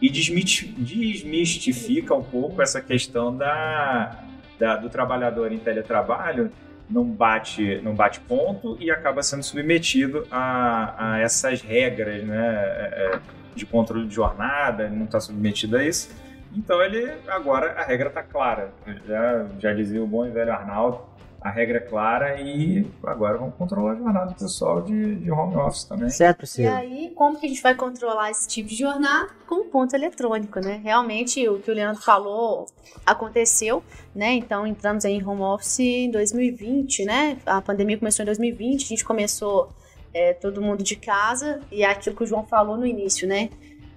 e 0.00 0.10
desmistifica 0.10 2.14
um 2.14 2.22
pouco 2.22 2.60
essa 2.60 2.80
questão 2.80 3.36
da, 3.36 4.24
da, 4.58 4.76
do 4.76 4.90
trabalhador 4.90 5.52
em 5.52 5.58
teletrabalho 5.58 6.50
não 6.88 7.04
bate, 7.04 7.80
não 7.82 7.94
bate 7.94 8.20
ponto 8.20 8.76
e 8.80 8.90
acaba 8.90 9.22
sendo 9.22 9.42
submetido 9.42 10.26
a, 10.30 11.14
a 11.14 11.18
essas 11.18 11.60
regras 11.60 12.22
né, 12.24 12.36
é, 12.36 13.14
é, 13.14 13.20
de 13.54 13.66
controle 13.66 14.06
de 14.06 14.14
jornada, 14.14 14.88
não 14.88 15.04
está 15.04 15.18
submetido 15.18 15.76
a 15.76 15.84
isso. 15.84 16.10
Então 16.54 16.80
ele 16.80 17.12
agora 17.26 17.72
a 17.72 17.84
regra 17.84 18.08
está 18.08 18.22
clara. 18.22 18.72
Já, 19.06 19.46
já 19.58 19.74
dizia 19.74 20.02
o 20.02 20.06
bom 20.06 20.26
e 20.26 20.30
velho 20.30 20.52
Arnaldo, 20.52 21.00
a 21.40 21.50
regra 21.50 21.78
é 21.78 21.80
clara 21.80 22.40
e 22.40 22.86
agora 23.04 23.38
vamos 23.38 23.54
controlar 23.54 23.92
a 23.92 23.96
jornada 23.96 24.26
do 24.26 24.34
pessoal 24.34 24.82
de, 24.82 25.16
de 25.16 25.30
home 25.30 25.56
office 25.56 25.84
também. 25.84 26.10
Certo, 26.10 26.46
sim. 26.46 26.62
E 26.62 26.66
aí, 26.66 27.12
como 27.14 27.38
que 27.38 27.46
a 27.46 27.48
gente 27.48 27.62
vai 27.62 27.74
controlar 27.74 28.30
esse 28.30 28.48
tipo 28.48 28.68
de 28.68 28.76
jornada? 28.76 29.30
Com 29.46 29.66
um 29.66 29.70
ponto 29.70 29.94
eletrônico, 29.94 30.58
né? 30.60 30.80
Realmente, 30.82 31.48
o 31.48 31.60
que 31.60 31.70
o 31.70 31.74
Leandro 31.74 32.02
falou 32.02 32.66
aconteceu, 33.04 33.82
né? 34.14 34.32
Então, 34.32 34.66
entramos 34.66 35.04
em 35.04 35.24
home 35.24 35.42
office 35.42 35.80
em 35.80 36.10
2020, 36.10 37.04
né? 37.04 37.38
A 37.46 37.60
pandemia 37.60 37.98
começou 37.98 38.22
em 38.22 38.26
2020, 38.26 38.84
a 38.84 38.88
gente 38.88 39.04
começou 39.04 39.72
é, 40.12 40.32
todo 40.32 40.62
mundo 40.62 40.82
de 40.82 40.96
casa 40.96 41.60
e 41.70 41.82
é 41.82 41.90
aquilo 41.90 42.16
que 42.16 42.24
o 42.24 42.26
João 42.26 42.44
falou 42.44 42.76
no 42.76 42.86
início, 42.86 43.28
né? 43.28 43.50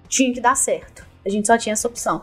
Tinha 0.08 0.32
que 0.32 0.40
dar 0.40 0.54
certo. 0.54 1.06
A 1.24 1.28
gente 1.28 1.46
só 1.46 1.56
tinha 1.56 1.72
essa 1.72 1.88
opção. 1.88 2.22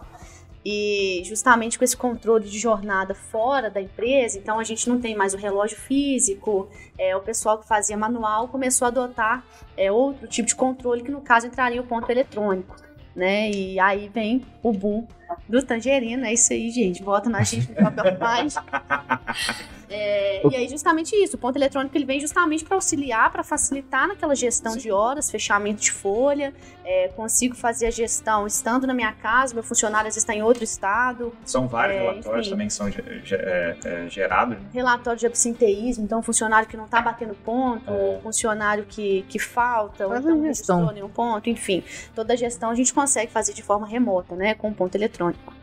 E 0.65 1.21
justamente 1.25 1.77
com 1.77 1.85
esse 1.85 1.95
controle 1.95 2.47
de 2.47 2.59
jornada 2.59 3.15
fora 3.15 3.69
da 3.69 3.81
empresa, 3.81 4.37
então 4.37 4.59
a 4.59 4.63
gente 4.63 4.89
não 4.89 4.99
tem 4.99 5.15
mais 5.15 5.33
o 5.33 5.37
relógio 5.37 5.77
físico, 5.77 6.69
é, 6.97 7.15
o 7.15 7.21
pessoal 7.21 7.57
que 7.57 7.67
fazia 7.67 7.95
manual 7.95 8.47
começou 8.49 8.85
a 8.85 8.89
adotar 8.89 9.45
é, 9.77 9.91
outro 9.91 10.27
tipo 10.27 10.47
de 10.47 10.55
controle, 10.55 11.03
que 11.03 11.11
no 11.11 11.21
caso 11.21 11.47
entraria 11.47 11.81
o 11.81 11.85
ponto 11.85 12.09
eletrônico. 12.09 12.75
Né? 13.15 13.49
E 13.49 13.79
aí 13.79 14.09
vem 14.09 14.45
o 14.61 14.71
boom 14.71 15.07
do 15.47 15.63
Tangerino. 15.63 16.25
É 16.25 16.33
isso 16.33 16.53
aí, 16.53 16.69
gente. 16.69 17.03
Vota 17.03 17.29
na 17.29 17.43
gente 17.43 17.69
no 17.69 17.75
papel 17.75 18.17
mágico. 18.19 18.63
É, 19.89 20.45
e 20.45 20.55
aí, 20.55 20.67
justamente 20.67 21.15
isso. 21.15 21.37
O 21.37 21.39
ponto 21.39 21.55
eletrônico 21.55 21.95
ele 21.97 22.05
vem 22.05 22.19
justamente 22.19 22.63
para 22.65 22.75
auxiliar, 22.75 23.31
para 23.31 23.43
facilitar 23.43 24.07
naquela 24.07 24.35
gestão 24.35 24.73
Sim. 24.73 24.79
de 24.79 24.91
horas, 24.91 25.31
fechamento 25.31 25.81
de 25.81 25.91
folha. 25.91 26.53
É, 26.83 27.09
consigo 27.09 27.55
fazer 27.55 27.87
a 27.87 27.91
gestão 27.91 28.47
estando 28.47 28.87
na 28.87 28.93
minha 28.93 29.11
casa, 29.11 29.53
meu 29.53 29.63
funcionário 29.63 30.07
às 30.07 30.15
vezes 30.15 30.23
está 30.23 30.33
em 30.33 30.41
outro 30.41 30.63
estado. 30.63 31.33
São 31.43 31.67
vários 31.67 31.97
é, 31.97 31.99
relatórios 31.99 32.47
enfim. 32.47 32.49
também 32.49 32.67
que 32.67 32.73
são 32.73 32.87
é, 32.87 33.77
é, 33.83 34.09
gerados. 34.09 34.57
Né? 34.57 34.65
Relatório 34.73 35.19
de 35.19 35.25
absenteísmo, 35.25 36.05
então 36.05 36.21
funcionário 36.21 36.67
que 36.67 36.77
não 36.77 36.85
está 36.85 37.01
batendo 37.01 37.35
ponto, 37.35 37.91
é. 37.91 38.19
funcionário 38.21 38.85
que, 38.85 39.25
que 39.27 39.39
falta, 39.39 40.07
Faz 40.07 40.25
ou 40.25 40.31
então 40.31 40.43
gestão. 40.43 40.91
nenhum 40.93 41.09
ponto, 41.09 41.49
enfim. 41.49 41.83
Toda 42.15 42.33
a 42.33 42.35
gestão 42.35 42.69
a 42.69 42.75
gente 42.75 42.93
consegue 42.93 43.31
fazer 43.31 43.53
de 43.53 43.61
forma 43.61 43.85
remota, 43.85 44.35
né, 44.35 44.53
com 44.53 44.71
ponto 44.71 44.95
eletrônico. 44.95 45.16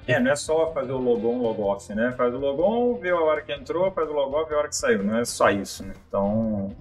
É, 0.07 0.21
não 0.21 0.31
é 0.31 0.37
só 0.37 0.73
fazer 0.73 0.93
o 0.93 0.99
logon, 0.99 1.39
logoff, 1.39 1.95
né? 1.95 2.13
Faz 2.17 2.35
o 2.35 2.39
logon, 2.39 2.99
vê 2.99 3.11
a 3.11 3.19
hora 3.19 3.41
que 3.43 3.53
entrou, 3.53 3.91
faz 3.91 4.09
o 4.09 4.13
logoff, 4.13 4.49
vê 4.49 4.55
a 4.55 4.59
hora 4.59 4.69
que 4.69 4.77
saiu. 4.77 5.03
Não 5.03 5.19
é 5.19 5.25
só 5.25 5.51
isso, 5.51 5.85
né? 5.85 5.95
Então, 6.09 6.75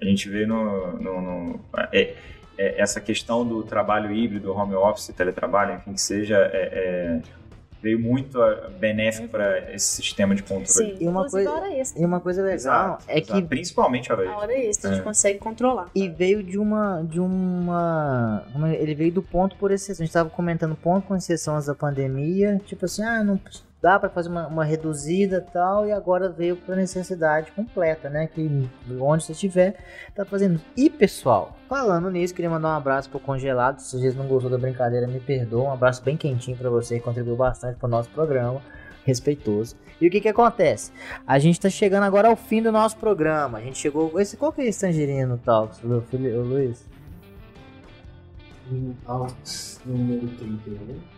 a 0.00 0.04
gente 0.04 0.28
vê 0.28 0.44
no... 0.46 0.92
no, 0.98 1.20
no 1.20 1.60
é, 1.92 2.14
é, 2.58 2.80
essa 2.80 3.00
questão 3.00 3.46
do 3.46 3.62
trabalho 3.62 4.12
híbrido, 4.12 4.52
home 4.52 4.74
office, 4.74 5.08
teletrabalho, 5.08 5.76
enfim, 5.76 5.92
que 5.94 6.00
seja... 6.00 6.36
É, 6.52 7.20
é 7.24 7.38
veio 7.82 7.98
muito 7.98 8.38
benéfico 8.78 9.28
para 9.28 9.72
esse 9.72 9.96
sistema 9.96 10.34
de 10.34 10.42
controle. 10.42 10.66
Sim, 10.66 10.96
e 11.00 11.06
uma 11.06 11.28
coisa, 11.28 11.50
e 11.96 12.04
uma 12.04 12.20
coisa 12.20 12.42
legal 12.42 12.54
exato, 12.54 13.04
é 13.06 13.18
exato. 13.18 13.40
que 13.40 13.46
principalmente 13.46 14.10
a 14.10 14.14
hora 14.14 14.24
extra. 14.24 14.36
A 14.36 14.42
hora 14.42 14.58
extra 14.58 14.90
a 14.90 14.92
gente 14.94 15.02
é. 15.02 15.04
consegue 15.04 15.38
controlar. 15.38 15.90
E 15.94 16.08
veio 16.08 16.42
de 16.42 16.58
uma 16.58 17.02
de 17.02 17.20
uma, 17.20 18.44
ele 18.78 18.94
veio 18.94 19.12
do 19.12 19.22
ponto 19.22 19.56
por 19.56 19.70
exceção. 19.70 20.02
A 20.02 20.04
gente 20.04 20.08
estava 20.08 20.30
comentando 20.30 20.74
ponto 20.74 21.06
com 21.06 21.16
exceção 21.16 21.58
da 21.58 21.74
pandemia, 21.74 22.60
tipo 22.66 22.84
assim, 22.84 23.02
ah, 23.02 23.22
não 23.22 23.38
dá 23.80 23.98
para 23.98 24.08
fazer 24.08 24.28
uma, 24.28 24.46
uma 24.46 24.64
reduzida 24.64 25.40
tal, 25.40 25.86
e 25.86 25.92
agora 25.92 26.28
veio 26.28 26.56
para 26.56 26.76
necessidade 26.76 27.52
completa, 27.52 28.10
né? 28.10 28.26
Que 28.26 28.68
onde 29.00 29.24
você 29.24 29.32
estiver, 29.32 29.76
tá 30.14 30.24
fazendo. 30.24 30.60
E 30.76 30.90
pessoal, 30.90 31.56
falando 31.68 32.10
nisso, 32.10 32.34
queria 32.34 32.50
mandar 32.50 32.68
um 32.68 32.76
abraço 32.76 33.08
pro 33.08 33.20
Congelado. 33.20 33.78
Se 33.78 33.98
vocês 33.98 34.14
não 34.14 34.26
gostou 34.26 34.50
da 34.50 34.58
brincadeira, 34.58 35.06
me 35.06 35.20
perdoa. 35.20 35.64
Um 35.64 35.72
abraço 35.72 36.02
bem 36.02 36.16
quentinho 36.16 36.56
para 36.56 36.70
você, 36.70 36.98
que 36.98 37.04
contribuiu 37.04 37.36
bastante 37.36 37.78
para 37.78 37.86
o 37.86 37.90
nosso 37.90 38.10
programa. 38.10 38.60
Respeitoso. 39.04 39.74
E 40.00 40.06
o 40.06 40.10
que 40.10 40.20
que 40.20 40.28
acontece? 40.28 40.92
A 41.26 41.38
gente 41.38 41.58
tá 41.58 41.70
chegando 41.70 42.02
agora 42.02 42.28
ao 42.28 42.36
fim 42.36 42.60
do 42.60 42.70
nosso 42.70 42.96
programa. 42.98 43.58
A 43.58 43.60
gente 43.60 43.78
chegou. 43.78 44.20
Esse, 44.20 44.36
qual 44.36 44.52
que 44.52 44.60
é 44.60 44.66
esse 44.66 44.80
tangerino, 44.80 45.38
Talks, 45.38 45.82
o 45.82 45.86
Luiz? 46.42 46.86
Número 49.86 50.28
31. 50.36 51.17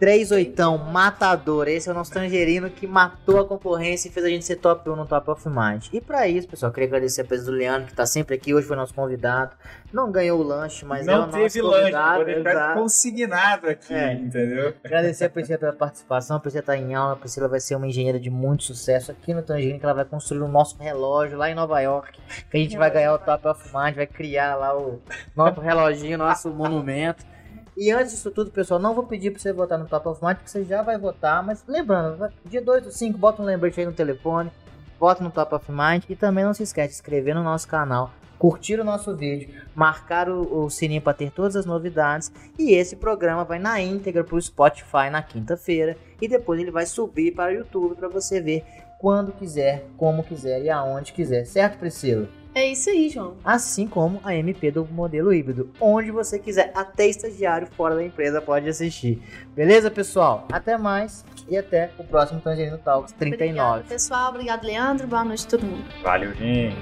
3 0.00 0.32
oitão, 0.32 0.78
matador. 0.78 1.68
Esse 1.68 1.90
é 1.90 1.92
o 1.92 1.94
nosso 1.94 2.10
tangerino 2.10 2.70
que 2.70 2.86
matou 2.86 3.38
a 3.38 3.46
concorrência 3.46 4.08
e 4.08 4.10
fez 4.10 4.24
a 4.24 4.30
gente 4.30 4.46
ser 4.46 4.56
top 4.56 4.88
1 4.88 4.96
no 4.96 5.06
Top 5.06 5.30
of 5.30 5.46
Mind. 5.46 5.88
E 5.92 6.00
para 6.00 6.26
isso, 6.26 6.48
pessoal, 6.48 6.72
queria 6.72 6.88
agradecer 6.88 7.20
a 7.20 7.24
presença 7.26 7.50
do 7.50 7.56
Leandro, 7.58 7.88
que 7.88 7.94
tá 7.94 8.06
sempre 8.06 8.34
aqui, 8.34 8.54
hoje 8.54 8.66
foi 8.66 8.76
nosso 8.76 8.94
convidado. 8.94 9.54
Não 9.92 10.10
ganhou 10.10 10.40
o 10.40 10.42
lanche, 10.42 10.86
mas 10.86 11.04
não 11.04 11.12
é 11.12 11.16
o 11.18 11.20
nosso 11.26 11.36
teve 11.36 11.60
convidado. 11.60 12.24
Lanche, 12.24 12.42
tá 12.42 12.74
consignado 12.74 13.68
aqui, 13.68 13.92
é. 13.92 14.14
entendeu? 14.14 14.72
Agradecer 14.82 15.26
a 15.26 15.30
Priscila 15.30 15.58
pela 15.58 15.72
participação, 15.74 16.38
a 16.38 16.40
Priscila 16.40 16.62
tá 16.62 16.76
em 16.78 16.94
aula, 16.94 17.12
a 17.12 17.16
Priscila 17.16 17.46
vai 17.46 17.60
ser 17.60 17.74
uma 17.74 17.86
engenheira 17.86 18.18
de 18.18 18.30
muito 18.30 18.64
sucesso 18.64 19.12
aqui 19.12 19.34
no 19.34 19.42
Tangerino, 19.42 19.78
que 19.78 19.84
ela 19.84 19.94
vai 19.94 20.06
construir 20.06 20.40
o 20.40 20.48
nosso 20.48 20.78
relógio 20.78 21.36
lá 21.36 21.50
em 21.50 21.54
Nova 21.54 21.78
York, 21.78 22.18
que 22.50 22.56
a 22.56 22.60
gente 22.60 22.78
vai 22.78 22.90
ganhar 22.90 23.12
o 23.12 23.18
Top 23.18 23.46
of 23.46 23.64
Mind, 23.76 23.96
vai 23.96 24.06
criar 24.06 24.56
lá 24.56 24.74
o 24.74 24.98
nosso 25.36 25.60
reloginho, 25.60 26.16
nosso 26.16 26.48
monumento. 26.48 27.28
E 27.80 27.90
antes 27.90 28.12
disso 28.12 28.30
tudo, 28.30 28.50
pessoal, 28.50 28.78
não 28.78 28.94
vou 28.94 29.04
pedir 29.04 29.30
para 29.30 29.40
você 29.40 29.54
votar 29.54 29.78
no 29.78 29.86
Top 29.86 30.06
of 30.06 30.22
Mind, 30.22 30.36
porque 30.36 30.50
você 30.50 30.62
já 30.64 30.82
vai 30.82 30.98
votar. 30.98 31.42
Mas 31.42 31.64
lembrando, 31.66 32.30
dia 32.44 32.60
2 32.60 32.82
do 32.82 32.90
5, 32.90 33.16
bota 33.16 33.40
um 33.40 33.44
lembrete 33.46 33.80
aí 33.80 33.86
no 33.86 33.92
telefone, 33.94 34.50
vota 34.98 35.24
no 35.24 35.30
Top 35.30 35.54
of 35.54 35.72
Mind. 35.72 36.04
E 36.06 36.14
também 36.14 36.44
não 36.44 36.52
se 36.52 36.62
esquece 36.62 36.88
de 36.88 36.94
inscrever 36.96 37.34
no 37.34 37.42
nosso 37.42 37.66
canal, 37.66 38.10
curtir 38.38 38.78
o 38.78 38.84
nosso 38.84 39.16
vídeo, 39.16 39.48
marcar 39.74 40.28
o, 40.28 40.64
o 40.64 40.68
sininho 40.68 41.00
para 41.00 41.14
ter 41.14 41.30
todas 41.30 41.56
as 41.56 41.64
novidades. 41.64 42.30
E 42.58 42.74
esse 42.74 42.96
programa 42.96 43.44
vai 43.44 43.58
na 43.58 43.80
íntegra 43.80 44.22
para 44.24 44.36
o 44.36 44.42
Spotify 44.42 45.08
na 45.10 45.22
quinta-feira. 45.22 45.96
E 46.20 46.28
depois 46.28 46.60
ele 46.60 46.70
vai 46.70 46.84
subir 46.84 47.32
para 47.32 47.50
o 47.50 47.54
YouTube 47.54 47.94
para 47.94 48.08
você 48.08 48.42
ver 48.42 48.62
quando 48.98 49.32
quiser, 49.32 49.86
como 49.96 50.22
quiser 50.22 50.60
e 50.62 50.68
aonde 50.68 51.14
quiser. 51.14 51.46
Certo, 51.46 51.78
Priscila? 51.78 52.28
É 52.54 52.66
isso 52.66 52.90
aí, 52.90 53.08
João. 53.08 53.36
Assim 53.44 53.86
como 53.86 54.20
a 54.24 54.34
MP 54.34 54.70
do 54.70 54.84
modelo 54.84 55.32
híbrido, 55.32 55.70
onde 55.80 56.10
você 56.10 56.38
quiser, 56.38 56.72
até 56.74 57.06
estagiário 57.06 57.68
fora 57.76 57.94
da 57.94 58.04
empresa 58.04 58.40
pode 58.40 58.68
assistir. 58.68 59.22
Beleza, 59.54 59.90
pessoal? 59.90 60.46
Até 60.50 60.76
mais 60.76 61.24
e 61.48 61.56
até 61.56 61.90
o 61.98 62.04
próximo 62.04 62.40
Tangerino 62.40 62.78
Talks 62.78 63.12
39. 63.12 63.60
Obrigado, 63.60 63.88
pessoal. 63.88 64.30
Obrigado, 64.30 64.64
Leandro. 64.64 65.06
Boa 65.06 65.24
noite 65.24 65.46
a 65.46 65.50
todo 65.50 65.64
mundo. 65.64 65.84
Valeu, 66.02 66.34
gente. 66.34 66.76